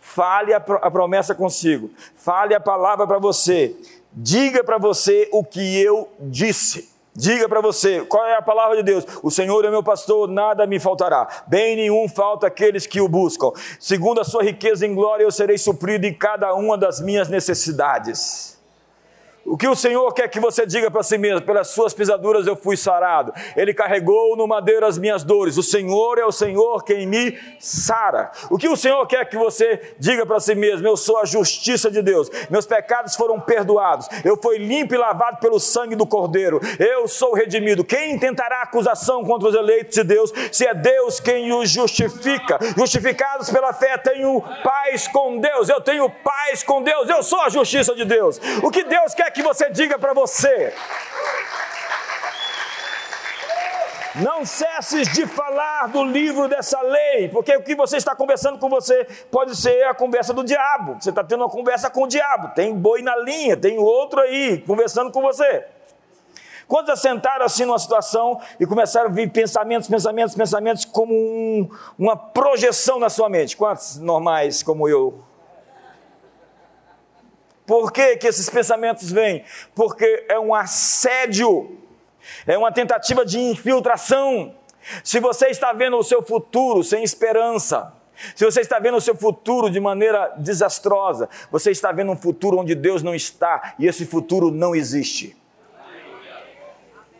fale 0.00 0.52
a, 0.52 0.56
a 0.56 0.90
promessa 0.90 1.34
consigo, 1.34 1.90
fale 2.16 2.52
a 2.52 2.60
palavra 2.60 3.06
para 3.06 3.18
você, 3.18 3.76
diga 4.12 4.64
para 4.64 4.76
você 4.76 5.28
o 5.32 5.44
que 5.44 5.80
eu 5.80 6.12
disse. 6.18 6.97
Diga 7.18 7.48
para 7.48 7.60
você, 7.60 8.02
qual 8.02 8.24
é 8.24 8.36
a 8.36 8.42
palavra 8.42 8.76
de 8.76 8.84
Deus? 8.84 9.04
O 9.24 9.28
Senhor 9.28 9.64
é 9.64 9.70
meu 9.70 9.82
pastor, 9.82 10.28
nada 10.28 10.64
me 10.68 10.78
faltará. 10.78 11.26
Bem 11.48 11.74
nenhum 11.74 12.08
falta 12.08 12.46
aqueles 12.46 12.86
que 12.86 13.00
o 13.00 13.08
buscam. 13.08 13.50
Segundo 13.80 14.20
a 14.20 14.24
sua 14.24 14.44
riqueza 14.44 14.86
em 14.86 14.94
glória, 14.94 15.24
eu 15.24 15.32
serei 15.32 15.58
suprido 15.58 16.06
em 16.06 16.14
cada 16.14 16.54
uma 16.54 16.78
das 16.78 17.00
minhas 17.00 17.28
necessidades. 17.28 18.57
O 19.50 19.56
que 19.56 19.66
o 19.66 19.74
Senhor 19.74 20.12
quer 20.12 20.28
que 20.28 20.38
você 20.38 20.66
diga 20.66 20.90
para 20.90 21.02
si 21.02 21.16
mesmo? 21.16 21.40
Pelas 21.40 21.68
suas 21.68 21.94
pisaduras 21.94 22.46
eu 22.46 22.54
fui 22.54 22.76
sarado. 22.76 23.32
Ele 23.56 23.72
carregou 23.72 24.36
no 24.36 24.46
madeiro 24.46 24.84
as 24.84 24.98
minhas 24.98 25.24
dores. 25.24 25.56
O 25.56 25.62
Senhor 25.62 26.18
é 26.18 26.24
o 26.24 26.30
Senhor 26.30 26.84
quem 26.84 27.06
me 27.06 27.38
sara. 27.58 28.30
O 28.50 28.58
que 28.58 28.68
o 28.68 28.76
Senhor 28.76 29.06
quer 29.06 29.24
que 29.24 29.38
você 29.38 29.94
diga 29.98 30.26
para 30.26 30.38
si 30.38 30.54
mesmo? 30.54 30.86
Eu 30.86 30.96
sou 30.98 31.18
a 31.18 31.24
justiça 31.24 31.90
de 31.90 32.02
Deus. 32.02 32.30
Meus 32.50 32.66
pecados 32.66 33.16
foram 33.16 33.40
perdoados. 33.40 34.06
Eu 34.22 34.36
fui 34.36 34.58
limpo 34.58 34.94
e 34.94 34.98
lavado 34.98 35.38
pelo 35.38 35.58
sangue 35.58 35.96
do 35.96 36.06
Cordeiro. 36.06 36.60
Eu 36.78 37.08
sou 37.08 37.32
redimido. 37.32 37.84
Quem 37.84 38.12
intentará 38.12 38.62
acusação 38.62 39.24
contra 39.24 39.48
os 39.48 39.54
eleitos 39.54 39.94
de 39.94 40.04
Deus? 40.04 40.30
Se 40.52 40.66
é 40.66 40.74
Deus 40.74 41.20
quem 41.20 41.52
os 41.54 41.70
justifica. 41.70 42.58
Justificados 42.76 43.48
pela 43.48 43.72
fé, 43.72 43.96
tenho 43.96 44.42
paz 44.62 45.08
com 45.08 45.38
Deus. 45.38 45.70
Eu 45.70 45.80
tenho 45.80 46.10
paz 46.10 46.62
com 46.62 46.82
Deus. 46.82 47.08
Eu 47.08 47.22
sou 47.22 47.40
a 47.40 47.48
justiça 47.48 47.94
de 47.94 48.04
Deus. 48.04 48.38
O 48.62 48.70
que 48.70 48.84
Deus 48.84 49.14
quer 49.14 49.30
que 49.30 49.37
que 49.38 49.42
você 49.42 49.70
diga 49.70 49.96
para 49.96 50.12
você. 50.12 50.74
Não 54.16 54.44
cesses 54.44 55.06
de 55.12 55.28
falar 55.28 55.86
do 55.86 56.02
livro 56.02 56.48
dessa 56.48 56.80
lei, 56.80 57.28
porque 57.28 57.54
o 57.54 57.62
que 57.62 57.76
você 57.76 57.98
está 57.98 58.16
conversando 58.16 58.58
com 58.58 58.68
você 58.68 59.06
pode 59.30 59.54
ser 59.54 59.84
a 59.84 59.94
conversa 59.94 60.34
do 60.34 60.42
diabo. 60.42 60.96
Você 61.00 61.10
está 61.10 61.22
tendo 61.22 61.44
uma 61.44 61.48
conversa 61.48 61.88
com 61.88 62.02
o 62.02 62.08
diabo. 62.08 62.52
Tem 62.52 62.74
boi 62.74 63.00
na 63.00 63.14
linha, 63.14 63.56
tem 63.56 63.78
outro 63.78 64.20
aí 64.20 64.60
conversando 64.66 65.12
com 65.12 65.22
você. 65.22 65.64
Quantos 66.66 66.90
assentaram 66.90 67.46
assim 67.46 67.64
numa 67.64 67.78
situação 67.78 68.40
e 68.58 68.66
começaram 68.66 69.08
a 69.08 69.12
vir 69.12 69.30
pensamentos, 69.30 69.88
pensamentos, 69.88 70.34
pensamentos 70.34 70.84
como 70.84 71.14
um, 71.14 71.70
uma 71.96 72.16
projeção 72.16 72.98
na 72.98 73.08
sua 73.08 73.28
mente? 73.28 73.56
Quantos 73.56 73.98
normais 73.98 74.64
como 74.64 74.88
eu 74.88 75.22
por 77.68 77.92
que, 77.92 78.16
que 78.16 78.26
esses 78.26 78.48
pensamentos 78.48 79.12
vêm? 79.12 79.44
Porque 79.74 80.24
é 80.26 80.40
um 80.40 80.54
assédio, 80.54 81.76
é 82.46 82.56
uma 82.56 82.72
tentativa 82.72 83.26
de 83.26 83.38
infiltração. 83.38 84.54
Se 85.04 85.20
você 85.20 85.48
está 85.48 85.74
vendo 85.74 85.98
o 85.98 86.02
seu 86.02 86.22
futuro 86.22 86.82
sem 86.82 87.04
esperança, 87.04 87.92
se 88.34 88.42
você 88.42 88.62
está 88.62 88.78
vendo 88.78 88.96
o 88.96 89.02
seu 89.02 89.14
futuro 89.14 89.68
de 89.68 89.78
maneira 89.78 90.32
desastrosa, 90.38 91.28
você 91.52 91.70
está 91.70 91.92
vendo 91.92 92.10
um 92.10 92.16
futuro 92.16 92.56
onde 92.56 92.74
Deus 92.74 93.02
não 93.02 93.14
está 93.14 93.74
e 93.78 93.86
esse 93.86 94.06
futuro 94.06 94.50
não 94.50 94.74
existe. 94.74 95.36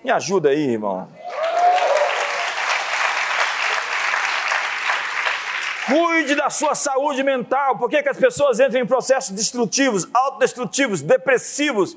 Me 0.03 0.11
ajuda 0.11 0.49
aí, 0.49 0.71
irmão. 0.71 1.09
Cuide 5.88 6.35
da 6.35 6.51
sua 6.51 6.74
saúde 6.74 7.22
mental. 7.22 7.79
Por 7.79 7.88
que, 7.88 8.03
que 8.03 8.11
as 8.11 8.18
pessoas 8.18 8.61
entram 8.61 8.83
em 8.83 8.87
processos 8.87 9.31
destrutivos, 9.31 10.07
autodestrutivos, 10.12 11.01
depressivos? 11.01 11.96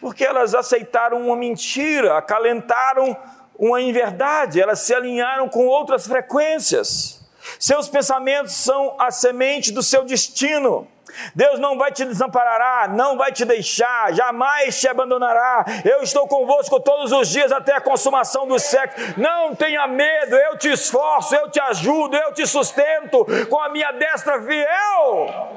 Porque 0.00 0.24
elas 0.24 0.54
aceitaram 0.54 1.20
uma 1.20 1.36
mentira, 1.36 2.16
acalentaram 2.16 3.14
uma 3.58 3.82
inverdade, 3.82 4.60
elas 4.60 4.78
se 4.78 4.94
alinharam 4.94 5.46
com 5.46 5.66
outras 5.66 6.06
frequências. 6.06 7.20
Seus 7.58 7.86
pensamentos 7.86 8.54
são 8.54 8.96
a 8.98 9.10
semente 9.10 9.70
do 9.70 9.82
seu 9.82 10.04
destino. 10.04 10.88
Deus 11.34 11.58
não 11.58 11.76
vai 11.78 11.92
te 11.92 12.04
desamparará, 12.04 12.88
não 12.88 13.16
vai 13.16 13.32
te 13.32 13.44
deixar, 13.44 14.12
jamais 14.12 14.80
te 14.80 14.88
abandonará. 14.88 15.64
Eu 15.84 16.02
estou 16.02 16.26
convosco 16.26 16.80
todos 16.80 17.12
os 17.12 17.28
dias 17.28 17.52
até 17.52 17.74
a 17.74 17.80
consumação 17.80 18.46
dos 18.46 18.62
séculos. 18.62 19.16
Não 19.16 19.54
tenha 19.54 19.86
medo, 19.86 20.36
eu 20.36 20.58
te 20.58 20.70
esforço, 20.70 21.34
eu 21.34 21.50
te 21.50 21.60
ajudo, 21.60 22.16
eu 22.16 22.32
te 22.32 22.46
sustento 22.46 23.26
com 23.48 23.60
a 23.60 23.68
minha 23.68 23.92
destra 23.92 24.40
fiel. 24.42 25.48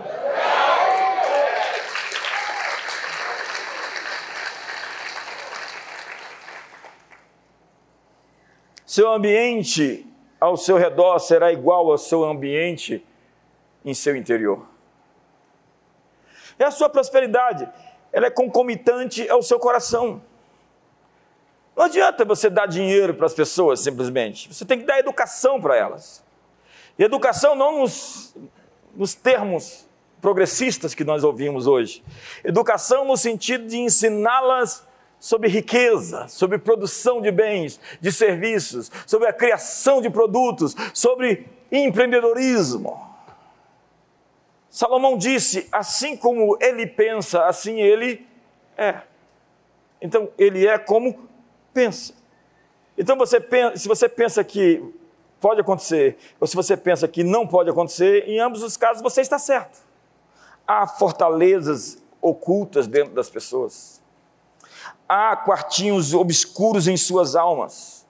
Seu 8.85 9.09
ambiente 9.09 10.05
ao 10.37 10.57
seu 10.57 10.75
redor 10.75 11.17
será 11.19 11.51
igual 11.53 11.89
ao 11.89 11.97
seu 11.97 12.25
ambiente 12.25 13.05
em 13.85 13.93
seu 13.93 14.15
interior. 14.15 14.70
É 16.61 16.65
a 16.65 16.71
sua 16.71 16.89
prosperidade, 16.89 17.67
ela 18.13 18.27
é 18.27 18.29
concomitante 18.29 19.27
ao 19.27 19.41
seu 19.41 19.57
coração. 19.57 20.21
Não 21.75 21.85
adianta 21.85 22.23
você 22.23 22.51
dar 22.51 22.67
dinheiro 22.67 23.15
para 23.15 23.25
as 23.25 23.33
pessoas 23.33 23.79
simplesmente, 23.79 24.53
você 24.53 24.63
tem 24.63 24.77
que 24.77 24.85
dar 24.85 24.99
educação 24.99 25.59
para 25.59 25.75
elas. 25.75 26.23
E 26.99 27.03
educação 27.03 27.55
não 27.55 27.79
nos, 27.79 28.35
nos 28.95 29.15
termos 29.15 29.87
progressistas 30.21 30.93
que 30.93 31.03
nós 31.03 31.23
ouvimos 31.23 31.65
hoje. 31.65 32.03
Educação 32.43 33.05
no 33.05 33.17
sentido 33.17 33.65
de 33.65 33.77
ensiná-las 33.77 34.85
sobre 35.19 35.49
riqueza, 35.49 36.27
sobre 36.27 36.59
produção 36.59 37.21
de 37.21 37.31
bens, 37.31 37.79
de 37.99 38.11
serviços, 38.11 38.91
sobre 39.07 39.27
a 39.27 39.33
criação 39.33 39.99
de 39.99 40.11
produtos, 40.11 40.75
sobre 40.93 41.47
empreendedorismo. 41.71 43.10
Salomão 44.71 45.17
disse: 45.17 45.67
assim 45.69 46.15
como 46.15 46.57
ele 46.61 46.87
pensa, 46.87 47.45
assim 47.45 47.81
ele 47.81 48.25
é. 48.77 49.01
Então, 50.01 50.29
ele 50.37 50.65
é 50.65 50.79
como 50.79 51.27
pensa. 51.73 52.13
Então, 52.97 53.17
você 53.17 53.39
pensa, 53.39 53.77
se 53.77 53.87
você 53.87 54.07
pensa 54.07 54.43
que 54.43 54.81
pode 55.41 55.59
acontecer, 55.59 56.17
ou 56.39 56.47
se 56.47 56.55
você 56.55 56.77
pensa 56.77 57.07
que 57.07 57.23
não 57.23 57.45
pode 57.45 57.69
acontecer, 57.69 58.27
em 58.27 58.39
ambos 58.39 58.63
os 58.63 58.77
casos 58.77 59.03
você 59.03 59.19
está 59.19 59.37
certo. 59.37 59.79
Há 60.65 60.87
fortalezas 60.87 62.01
ocultas 62.21 62.87
dentro 62.87 63.13
das 63.13 63.29
pessoas. 63.29 64.01
Há 65.07 65.35
quartinhos 65.35 66.13
obscuros 66.13 66.87
em 66.87 66.95
suas 66.95 67.35
almas 67.35 68.01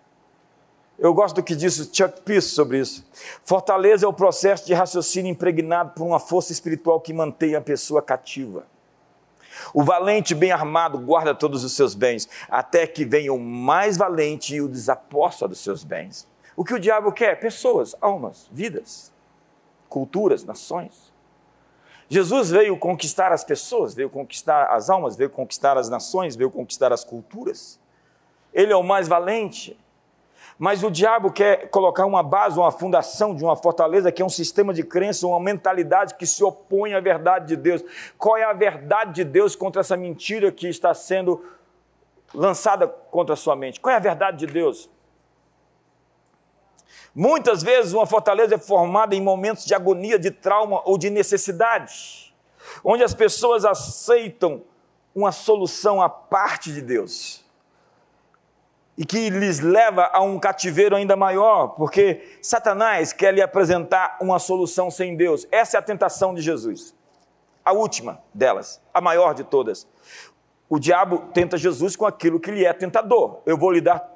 eu 1.01 1.15
gosto 1.15 1.37
do 1.37 1.43
que 1.43 1.55
disse 1.55 1.89
Chuck 1.91 2.21
Peace 2.21 2.49
sobre 2.49 2.77
isso. 2.79 3.03
Fortaleza 3.43 4.05
é 4.05 4.07
o 4.07 4.13
processo 4.13 4.67
de 4.67 4.73
raciocínio 4.75 5.31
impregnado 5.31 5.93
por 5.95 6.05
uma 6.05 6.19
força 6.19 6.51
espiritual 6.51 7.01
que 7.01 7.11
mantém 7.11 7.55
a 7.55 7.61
pessoa 7.61 8.03
cativa. 8.03 8.67
O 9.73 9.83
valente 9.83 10.35
bem 10.35 10.51
armado 10.51 10.99
guarda 10.99 11.33
todos 11.33 11.63
os 11.63 11.73
seus 11.75 11.95
bens, 11.95 12.29
até 12.47 12.85
que 12.85 13.03
venha 13.03 13.33
o 13.33 13.39
mais 13.39 13.97
valente 13.97 14.53
e 14.53 14.61
o 14.61 14.67
desaposta 14.67 15.47
dos 15.47 15.59
seus 15.59 15.83
bens. 15.83 16.27
O 16.55 16.63
que 16.63 16.75
o 16.75 16.79
diabo 16.79 17.11
quer? 17.11 17.39
Pessoas, 17.39 17.95
almas, 17.99 18.47
vidas, 18.51 19.11
culturas, 19.89 20.43
nações. 20.43 21.11
Jesus 22.07 22.51
veio 22.51 22.77
conquistar 22.77 23.31
as 23.31 23.43
pessoas, 23.43 23.95
veio 23.95 24.09
conquistar 24.09 24.65
as 24.65 24.87
almas, 24.87 25.15
veio 25.15 25.31
conquistar 25.31 25.79
as 25.79 25.89
nações, 25.89 26.35
veio 26.35 26.51
conquistar 26.51 26.93
as 26.93 27.03
culturas. 27.03 27.79
Ele 28.53 28.71
é 28.71 28.75
o 28.75 28.83
mais 28.83 29.07
valente, 29.07 29.75
mas 30.57 30.83
o 30.83 30.91
diabo 30.91 31.31
quer 31.31 31.69
colocar 31.69 32.05
uma 32.05 32.21
base, 32.21 32.59
uma 32.59 32.71
fundação 32.71 33.35
de 33.35 33.43
uma 33.43 33.55
fortaleza 33.55 34.11
que 34.11 34.21
é 34.21 34.25
um 34.25 34.29
sistema 34.29 34.73
de 34.73 34.83
crença, 34.83 35.27
uma 35.27 35.39
mentalidade 35.39 36.15
que 36.15 36.25
se 36.25 36.43
opõe 36.43 36.93
à 36.93 36.99
verdade 36.99 37.47
de 37.47 37.55
Deus. 37.55 37.83
Qual 38.17 38.37
é 38.37 38.43
a 38.43 38.53
verdade 38.53 39.13
de 39.13 39.23
Deus 39.23 39.55
contra 39.55 39.81
essa 39.81 39.97
mentira 39.97 40.51
que 40.51 40.67
está 40.67 40.93
sendo 40.93 41.43
lançada 42.33 42.87
contra 42.87 43.33
a 43.33 43.37
sua 43.37 43.55
mente? 43.55 43.79
Qual 43.79 43.93
é 43.93 43.95
a 43.97 43.99
verdade 43.99 44.45
de 44.45 44.47
Deus? 44.47 44.89
Muitas 47.13 47.61
vezes 47.61 47.91
uma 47.91 48.05
fortaleza 48.05 48.55
é 48.55 48.57
formada 48.57 49.15
em 49.15 49.21
momentos 49.21 49.65
de 49.65 49.73
agonia, 49.73 50.17
de 50.17 50.31
trauma 50.31 50.81
ou 50.85 50.97
de 50.97 51.09
necessidade, 51.09 52.33
onde 52.83 53.03
as 53.03 53.13
pessoas 53.13 53.65
aceitam 53.65 54.63
uma 55.13 55.31
solução 55.31 56.01
à 56.01 56.07
parte 56.07 56.71
de 56.71 56.81
Deus 56.81 57.43
e 59.01 59.03
que 59.03 59.31
lhes 59.31 59.59
leva 59.61 60.11
a 60.13 60.21
um 60.21 60.37
cativeiro 60.37 60.95
ainda 60.95 61.15
maior, 61.15 61.69
porque 61.69 62.37
Satanás 62.39 63.11
quer 63.11 63.33
lhe 63.33 63.41
apresentar 63.41 64.19
uma 64.21 64.37
solução 64.37 64.91
sem 64.91 65.17
Deus. 65.17 65.47
Essa 65.51 65.75
é 65.75 65.79
a 65.79 65.81
tentação 65.81 66.35
de 66.35 66.41
Jesus. 66.43 66.93
A 67.65 67.73
última 67.73 68.21
delas, 68.31 68.79
a 68.93 69.01
maior 69.01 69.33
de 69.33 69.43
todas. 69.43 69.87
O 70.69 70.77
diabo 70.77 71.17
tenta 71.33 71.57
Jesus 71.57 71.95
com 71.95 72.05
aquilo 72.05 72.39
que 72.39 72.51
lhe 72.51 72.63
é 72.63 72.71
tentador. 72.73 73.41
Eu 73.43 73.57
vou 73.57 73.71
lhe 73.71 73.81
dar 73.81 74.07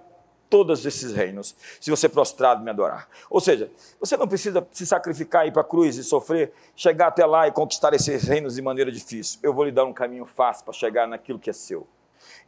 todos 0.51 0.85
esses 0.85 1.13
reinos, 1.13 1.55
se 1.81 1.89
você 1.89 2.07
prostrado 2.07 2.63
me 2.63 2.69
adorar. 2.69 3.09
Ou 3.27 3.41
seja, 3.41 3.71
você 3.99 4.15
não 4.15 4.27
precisa 4.27 4.67
se 4.71 4.85
sacrificar, 4.85 5.47
ir 5.47 5.51
para 5.51 5.63
a 5.63 5.65
cruz 5.65 5.97
e 5.97 6.03
sofrer, 6.03 6.53
chegar 6.75 7.07
até 7.07 7.25
lá 7.25 7.47
e 7.47 7.51
conquistar 7.51 7.91
esses 7.95 8.27
reinos 8.27 8.53
de 8.53 8.61
maneira 8.61 8.91
difícil. 8.91 9.39
Eu 9.41 9.51
vou 9.51 9.65
lhe 9.65 9.71
dar 9.71 9.83
um 9.83 9.93
caminho 9.93 10.27
fácil 10.27 10.63
para 10.63 10.75
chegar 10.75 11.07
naquilo 11.07 11.39
que 11.39 11.49
é 11.49 11.53
seu. 11.53 11.87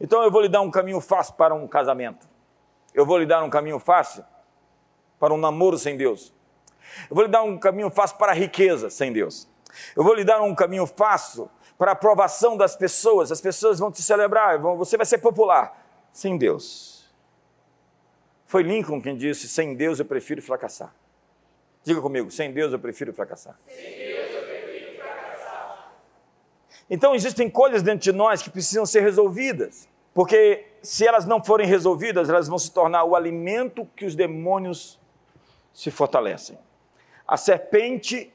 Então 0.00 0.22
eu 0.22 0.30
vou 0.30 0.40
lhe 0.40 0.48
dar 0.48 0.60
um 0.60 0.70
caminho 0.70 1.00
fácil 1.00 1.34
para 1.34 1.54
um 1.54 1.66
casamento. 1.66 2.28
Eu 2.94 3.04
vou 3.04 3.18
lhe 3.18 3.26
dar 3.26 3.42
um 3.42 3.50
caminho 3.50 3.78
fácil 3.78 4.24
para 5.18 5.32
um 5.32 5.36
namoro 5.36 5.78
sem 5.78 5.96
Deus. 5.96 6.32
Eu 7.10 7.14
vou 7.14 7.24
lhe 7.24 7.30
dar 7.30 7.42
um 7.42 7.58
caminho 7.58 7.90
fácil 7.90 8.16
para 8.16 8.32
a 8.32 8.34
riqueza 8.34 8.90
sem 8.90 9.12
Deus. 9.12 9.48
Eu 9.94 10.02
vou 10.02 10.14
lhe 10.14 10.24
dar 10.24 10.40
um 10.42 10.54
caminho 10.54 10.86
fácil 10.86 11.50
para 11.76 11.90
a 11.90 11.92
aprovação 11.92 12.56
das 12.56 12.74
pessoas. 12.74 13.30
As 13.30 13.40
pessoas 13.40 13.78
vão 13.78 13.92
te 13.92 14.02
celebrar, 14.02 14.58
você 14.58 14.96
vai 14.96 15.06
ser 15.06 15.18
popular 15.18 15.86
sem 16.12 16.36
Deus. 16.36 17.06
Foi 18.46 18.62
Lincoln 18.62 19.00
quem 19.00 19.16
disse: 19.16 19.46
sem 19.46 19.74
Deus 19.74 19.98
eu 19.98 20.04
prefiro 20.04 20.42
fracassar. 20.42 20.94
Diga 21.84 22.00
comigo: 22.00 22.30
sem 22.30 22.52
Deus 22.52 22.72
eu 22.72 22.78
prefiro 22.78 23.12
fracassar. 23.12 23.56
Sem 23.66 23.98
Deus 23.98 24.34
eu 24.34 24.42
prefiro 24.42 24.96
fracassar. 24.96 25.92
Então 26.90 27.14
existem 27.14 27.50
coisas 27.50 27.82
dentro 27.82 28.00
de 28.00 28.12
nós 28.12 28.42
que 28.42 28.50
precisam 28.50 28.86
ser 28.86 29.00
resolvidas, 29.00 29.88
porque 30.14 30.66
se 30.82 31.06
elas 31.06 31.26
não 31.26 31.42
forem 31.42 31.66
resolvidas, 31.66 32.28
elas 32.28 32.48
vão 32.48 32.58
se 32.58 32.72
tornar 32.72 33.04
o 33.04 33.14
alimento 33.14 33.86
que 33.94 34.04
os 34.04 34.14
demônios 34.14 34.98
se 35.72 35.90
fortalecem. 35.90 36.58
A 37.26 37.36
serpente 37.36 38.32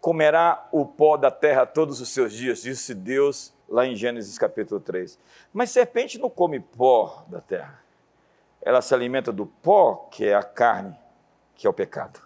comerá 0.00 0.68
o 0.72 0.84
pó 0.84 1.16
da 1.16 1.30
terra 1.30 1.64
todos 1.64 2.00
os 2.00 2.08
seus 2.08 2.32
dias, 2.32 2.62
disse 2.62 2.94
Deus 2.94 3.54
lá 3.68 3.86
em 3.86 3.94
Gênesis 3.94 4.36
capítulo 4.36 4.80
3. 4.80 5.18
Mas 5.52 5.70
serpente 5.70 6.18
não 6.18 6.28
come 6.28 6.58
pó 6.58 7.24
da 7.28 7.40
terra. 7.40 7.80
Ela 8.60 8.82
se 8.82 8.92
alimenta 8.92 9.32
do 9.32 9.46
pó, 9.46 10.08
que 10.10 10.26
é 10.26 10.34
a 10.34 10.42
carne, 10.42 10.96
que 11.54 11.66
é 11.66 11.70
o 11.70 11.72
pecado. 11.72 12.20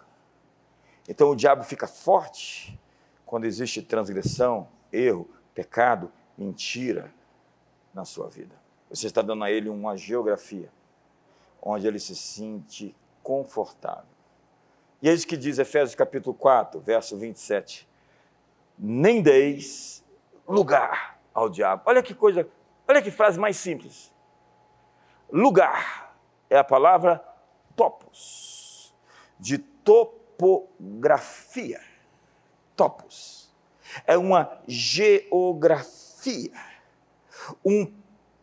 Então 1.07 1.29
o 1.29 1.35
diabo 1.35 1.63
fica 1.63 1.87
forte 1.87 2.77
quando 3.25 3.45
existe 3.45 3.81
transgressão, 3.81 4.67
erro, 4.91 5.29
pecado, 5.53 6.11
mentira 6.37 7.13
na 7.93 8.05
sua 8.05 8.27
vida. 8.29 8.55
Você 8.89 9.07
está 9.07 9.21
dando 9.21 9.43
a 9.43 9.51
ele 9.51 9.69
uma 9.69 9.97
geografia 9.97 10.71
onde 11.61 11.87
ele 11.87 11.99
se 11.99 12.15
sente 12.15 12.95
confortável. 13.21 14.05
E 15.01 15.09
é 15.09 15.13
isso 15.13 15.27
que 15.27 15.35
diz 15.35 15.59
Efésios 15.59 15.95
capítulo 15.95 16.33
4, 16.35 16.79
verso 16.79 17.17
27. 17.17 17.87
Nem 18.77 19.21
deis 19.21 20.03
lugar 20.47 21.19
ao 21.33 21.49
diabo. 21.49 21.83
Olha 21.85 22.01
que 22.01 22.15
coisa, 22.15 22.47
olha 22.87 23.01
que 23.01 23.11
frase 23.11 23.37
mais 23.39 23.57
simples. 23.57 24.13
Lugar 25.29 26.15
é 26.49 26.57
a 26.57 26.63
palavra 26.63 27.21
topos, 27.75 28.95
de 29.39 29.57
topografia. 29.57 30.19
Topos. 32.75 33.46
É 34.05 34.17
uma 34.17 34.51
geografia, 34.67 36.51
um 37.63 37.91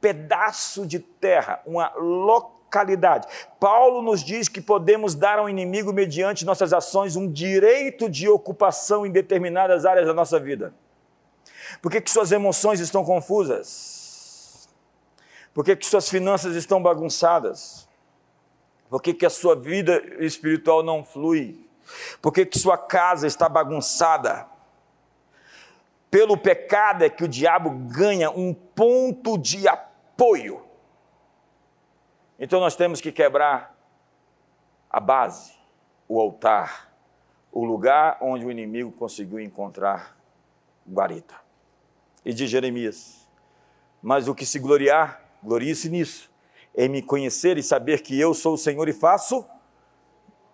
pedaço 0.00 0.86
de 0.86 0.98
terra, 0.98 1.62
uma 1.64 1.92
localidade. 1.96 3.26
Paulo 3.58 4.02
nos 4.02 4.22
diz 4.22 4.48
que 4.48 4.60
podemos 4.60 5.14
dar 5.14 5.38
ao 5.38 5.48
inimigo, 5.48 5.92
mediante 5.92 6.44
nossas 6.44 6.72
ações, 6.72 7.16
um 7.16 7.30
direito 7.30 8.08
de 8.10 8.28
ocupação 8.28 9.06
em 9.06 9.10
determinadas 9.10 9.86
áreas 9.86 10.06
da 10.06 10.14
nossa 10.14 10.38
vida. 10.38 10.74
Por 11.80 11.90
que, 11.90 12.00
que 12.00 12.10
suas 12.10 12.32
emoções 12.32 12.80
estão 12.80 13.04
confusas? 13.04 14.68
Por 15.54 15.64
que, 15.64 15.76
que 15.76 15.86
suas 15.86 16.08
finanças 16.08 16.56
estão 16.56 16.82
bagunçadas? 16.82 17.88
Por 18.90 19.00
que, 19.00 19.14
que 19.14 19.24
a 19.24 19.30
sua 19.30 19.54
vida 19.56 20.02
espiritual 20.18 20.82
não 20.82 21.04
flui? 21.04 21.66
Por 22.20 22.32
que, 22.32 22.44
que 22.44 22.58
sua 22.58 22.76
casa 22.76 23.26
está 23.26 23.48
bagunçada? 23.48 24.46
Pelo 26.14 26.36
pecado 26.36 27.02
é 27.02 27.10
que 27.10 27.24
o 27.24 27.28
diabo 27.28 27.70
ganha 27.92 28.30
um 28.30 28.54
ponto 28.54 29.36
de 29.36 29.66
apoio. 29.66 30.64
Então 32.38 32.60
nós 32.60 32.76
temos 32.76 33.00
que 33.00 33.10
quebrar 33.10 33.76
a 34.88 35.00
base, 35.00 35.54
o 36.06 36.20
altar, 36.20 36.94
o 37.50 37.64
lugar 37.64 38.18
onde 38.20 38.46
o 38.46 38.50
inimigo 38.52 38.92
conseguiu 38.92 39.40
encontrar 39.40 40.16
guarita 40.88 41.34
e 42.24 42.32
de 42.32 42.46
Jeremias. 42.46 43.28
Mas 44.00 44.28
o 44.28 44.36
que 44.36 44.46
se 44.46 44.60
gloriar, 44.60 45.20
glorie-se 45.42 45.90
nisso, 45.90 46.30
em 46.76 46.88
me 46.88 47.02
conhecer 47.02 47.58
e 47.58 47.62
saber 47.62 48.02
que 48.02 48.16
eu 48.20 48.32
sou 48.34 48.54
o 48.54 48.58
Senhor 48.58 48.88
e 48.88 48.92
faço 48.92 49.44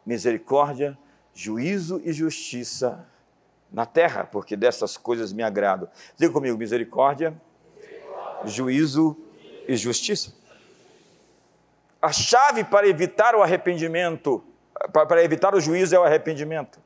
misericórdia, 0.07 0.99
juízo 1.35 2.01
e 2.03 2.15
justiça 2.15 3.07
na 3.73 3.87
terra, 3.87 4.25
porque 4.25 4.57
dessas 4.57 4.97
coisas 4.97 5.33
me 5.33 5.43
agrado. 5.43 5.89
Diga 6.17 6.33
comigo: 6.33 6.57
misericórdia, 6.59 7.35
misericórdia. 7.77 8.51
juízo 8.51 9.17
e 9.69 9.77
justiça. 9.77 10.35
A 12.03 12.13
chave 12.13 12.65
para 12.65 12.89
evitar 12.89 13.35
o 13.35 13.43
arrependimento, 13.43 14.43
para 14.93 15.23
evitar 15.23 15.55
o 15.55 15.61
juízo 15.61 15.95
é 15.95 15.99
o 15.99 16.05
arrependimento. 16.05 16.81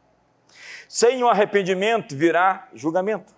Sem 0.89 1.23
o 1.23 1.29
arrependimento 1.29 2.15
virá 2.15 2.69
julgamento. 2.75 3.33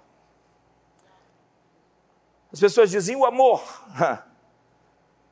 As 2.53 2.59
pessoas 2.59 2.91
dizem 2.91 3.17
o 3.17 3.25
amor. 3.25 3.63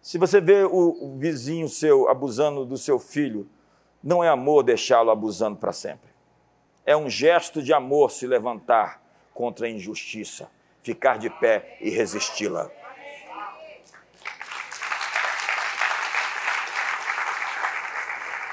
Se 0.02 0.18
você 0.18 0.38
vê 0.38 0.64
o 0.64 1.16
vizinho 1.18 1.66
seu 1.66 2.08
abusando 2.10 2.66
do 2.66 2.76
seu 2.76 2.98
filho, 2.98 3.48
não 4.02 4.22
é 4.22 4.28
amor 4.28 4.62
deixá-lo 4.62 5.10
abusando 5.10 5.56
para 5.56 5.72
sempre. 5.72 6.13
É 6.86 6.96
um 6.96 7.08
gesto 7.08 7.62
de 7.62 7.72
amor 7.72 8.10
se 8.10 8.26
levantar 8.26 9.00
contra 9.32 9.66
a 9.66 9.70
injustiça, 9.70 10.50
ficar 10.82 11.18
de 11.18 11.30
pé 11.30 11.78
e 11.80 11.90
resisti-la. 11.90 12.70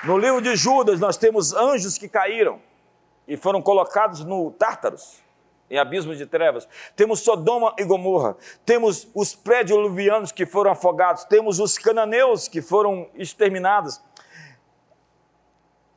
No 0.03 0.17
livro 0.17 0.41
de 0.41 0.55
Judas, 0.55 0.99
nós 0.99 1.17
temos 1.17 1.53
anjos 1.53 1.97
que 1.97 2.09
caíram 2.09 2.59
e 3.27 3.37
foram 3.37 3.61
colocados 3.61 4.25
no 4.25 4.49
Tártaros 4.51 5.21
em 5.71 5.77
abismos 5.77 6.17
de 6.17 6.25
trevas. 6.25 6.67
Temos 6.97 7.21
Sodoma 7.21 7.73
e 7.79 7.85
Gomorra. 7.85 8.35
Temos 8.65 9.07
os 9.15 9.33
pré-diluvianos 9.33 10.33
que 10.33 10.45
foram 10.45 10.71
afogados. 10.71 11.23
Temos 11.23 11.59
os 11.59 11.77
cananeus 11.77 12.49
que 12.49 12.61
foram 12.61 13.07
exterminados. 13.15 14.01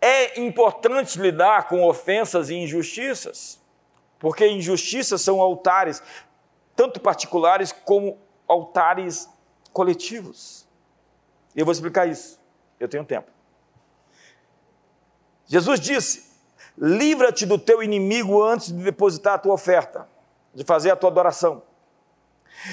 É 0.07 0.39
importante 0.39 1.19
lidar 1.19 1.67
com 1.67 1.83
ofensas 1.83 2.51
e 2.51 2.55
injustiças, 2.55 3.59
porque 4.19 4.47
injustiças 4.47 5.23
são 5.23 5.41
altares, 5.41 6.03
tanto 6.77 7.01
particulares 7.01 7.73
como 7.73 8.19
altares 8.47 9.31
coletivos. 9.73 10.69
Eu 11.57 11.65
vou 11.65 11.73
explicar 11.73 12.07
isso. 12.07 12.39
Eu 12.79 12.87
tenho 12.87 13.03
tempo. 13.03 13.31
Jesus 15.47 15.81
disse: 15.81 16.31
Livra-te 16.77 17.47
do 17.47 17.59
teu 17.59 17.83
inimigo 17.83 18.43
antes 18.43 18.67
de 18.67 18.85
depositar 18.85 19.37
a 19.37 19.39
tua 19.39 19.55
oferta, 19.55 20.07
de 20.53 20.65
fazer 20.65 20.91
a 20.91 20.97
tua 20.97 21.09
adoração. 21.09 21.63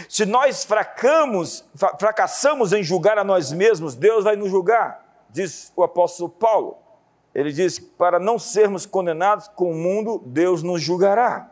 Se 0.09 0.25
nós 0.25 0.65
fracamos, 0.65 1.63
fracassamos 1.97 2.73
em 2.73 2.83
julgar 2.83 3.17
a 3.17 3.23
nós 3.23 3.53
mesmos, 3.53 3.95
Deus 3.95 4.25
vai 4.25 4.35
nos 4.35 4.51
julgar, 4.51 5.25
diz 5.29 5.71
o 5.77 5.81
apóstolo 5.81 6.29
Paulo. 6.29 6.90
Ele 7.33 7.51
diz: 7.51 7.79
para 7.79 8.19
não 8.19 8.37
sermos 8.37 8.85
condenados 8.85 9.47
com 9.49 9.71
o 9.71 9.75
mundo, 9.75 10.21
Deus 10.25 10.63
nos 10.63 10.81
julgará. 10.81 11.49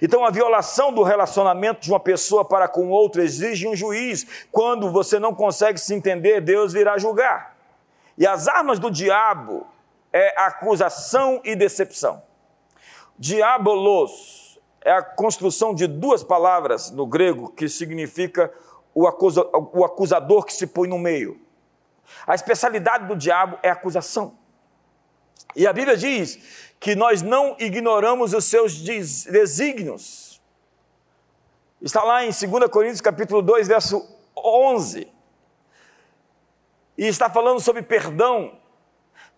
Então, 0.00 0.24
a 0.24 0.30
violação 0.30 0.92
do 0.92 1.02
relacionamento 1.02 1.80
de 1.80 1.90
uma 1.90 2.00
pessoa 2.00 2.44
para 2.44 2.66
com 2.66 2.88
outra 2.88 3.22
exige 3.22 3.68
um 3.68 3.76
juiz. 3.76 4.46
Quando 4.50 4.90
você 4.90 5.18
não 5.18 5.34
consegue 5.34 5.78
se 5.78 5.94
entender, 5.94 6.40
Deus 6.40 6.72
virá 6.72 6.96
julgar. 6.96 7.56
E 8.16 8.26
as 8.26 8.48
armas 8.48 8.78
do 8.78 8.90
diabo 8.90 9.66
é 10.12 10.34
acusação 10.40 11.40
e 11.44 11.54
decepção. 11.54 12.22
Diabolos 13.18 14.58
é 14.82 14.92
a 14.92 15.02
construção 15.02 15.74
de 15.74 15.86
duas 15.86 16.22
palavras 16.22 16.90
no 16.90 17.06
grego 17.06 17.50
que 17.50 17.68
significa 17.68 18.52
o, 18.94 19.06
acusa, 19.06 19.46
o 19.52 19.84
acusador 19.84 20.44
que 20.44 20.54
se 20.54 20.66
põe 20.66 20.88
no 20.88 20.98
meio. 20.98 21.38
A 22.26 22.34
especialidade 22.34 23.06
do 23.06 23.16
diabo 23.16 23.58
é 23.62 23.68
acusação. 23.68 24.38
E 25.56 25.66
a 25.66 25.72
Bíblia 25.72 25.96
diz 25.96 26.38
que 26.78 26.94
nós 26.94 27.22
não 27.22 27.56
ignoramos 27.58 28.34
os 28.34 28.44
seus 28.44 28.78
desígnios. 28.78 30.38
Está 31.80 32.04
lá 32.04 32.22
em 32.22 32.28
2 32.28 32.70
Coríntios 32.70 33.00
capítulo 33.00 33.40
2, 33.40 33.66
verso 33.66 34.06
11. 34.36 35.10
E 36.98 37.06
está 37.06 37.30
falando 37.30 37.58
sobre 37.58 37.80
perdão 37.80 38.58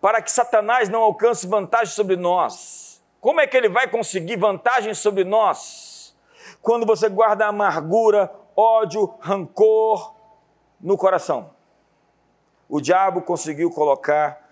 para 0.01 0.21
que 0.21 0.29
Satanás 0.29 0.89
não 0.89 1.01
alcance 1.01 1.47
vantagem 1.47 1.93
sobre 1.93 2.17
nós. 2.17 3.01
Como 3.21 3.39
é 3.39 3.47
que 3.47 3.55
ele 3.55 3.69
vai 3.69 3.89
conseguir 3.89 4.35
vantagem 4.35 4.93
sobre 4.93 5.23
nós? 5.23 6.13
Quando 6.61 6.85
você 6.85 7.07
guarda 7.07 7.45
amargura, 7.45 8.29
ódio, 8.57 9.13
rancor 9.21 10.15
no 10.81 10.97
coração. 10.97 11.53
O 12.67 12.81
diabo 12.81 13.21
conseguiu 13.21 13.71
colocar 13.71 14.48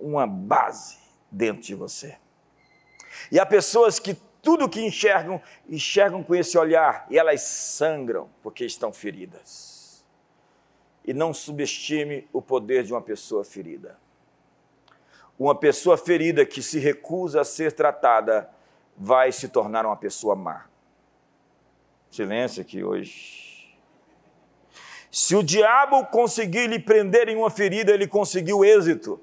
uma 0.00 0.26
base 0.26 0.98
dentro 1.30 1.62
de 1.62 1.74
você. 1.74 2.16
E 3.30 3.38
há 3.38 3.46
pessoas 3.46 3.98
que 3.98 4.14
tudo 4.42 4.68
que 4.68 4.80
enxergam, 4.80 5.40
enxergam 5.68 6.22
com 6.22 6.34
esse 6.34 6.56
olhar 6.56 7.06
e 7.10 7.18
elas 7.18 7.42
sangram 7.42 8.28
porque 8.42 8.64
estão 8.64 8.92
feridas 8.92 10.04
e 11.04 11.12
não 11.12 11.34
subestime 11.34 12.28
o 12.32 12.40
poder 12.40 12.84
de 12.84 12.92
uma 12.92 13.02
pessoa 13.02 13.44
ferida. 13.44 13.98
Uma 15.38 15.54
pessoa 15.54 15.96
ferida 15.96 16.44
que 16.44 16.62
se 16.62 16.78
recusa 16.78 17.40
a 17.40 17.44
ser 17.44 17.72
tratada 17.72 18.50
vai 18.96 19.32
se 19.32 19.48
tornar 19.48 19.86
uma 19.86 19.96
pessoa 19.96 20.36
má. 20.36 20.66
Silêncio 22.10 22.60
aqui 22.60 22.84
hoje. 22.84 23.74
Se 25.10 25.34
o 25.34 25.42
diabo 25.42 26.04
conseguir 26.06 26.68
lhe 26.68 26.78
prender 26.78 27.28
em 27.28 27.36
uma 27.36 27.50
ferida, 27.50 27.92
ele 27.92 28.06
conseguiu 28.06 28.64
êxito. 28.64 29.20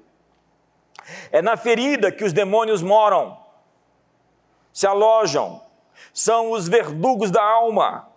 É 1.30 1.40
na 1.42 1.56
ferida 1.56 2.12
que 2.12 2.24
os 2.24 2.32
demônios 2.32 2.82
moram, 2.82 3.38
se 4.72 4.86
alojam. 4.86 5.62
são 6.12 6.50
os 6.50 6.68
verdugos 6.68 7.30
da 7.30 7.42
alma. 7.42 8.08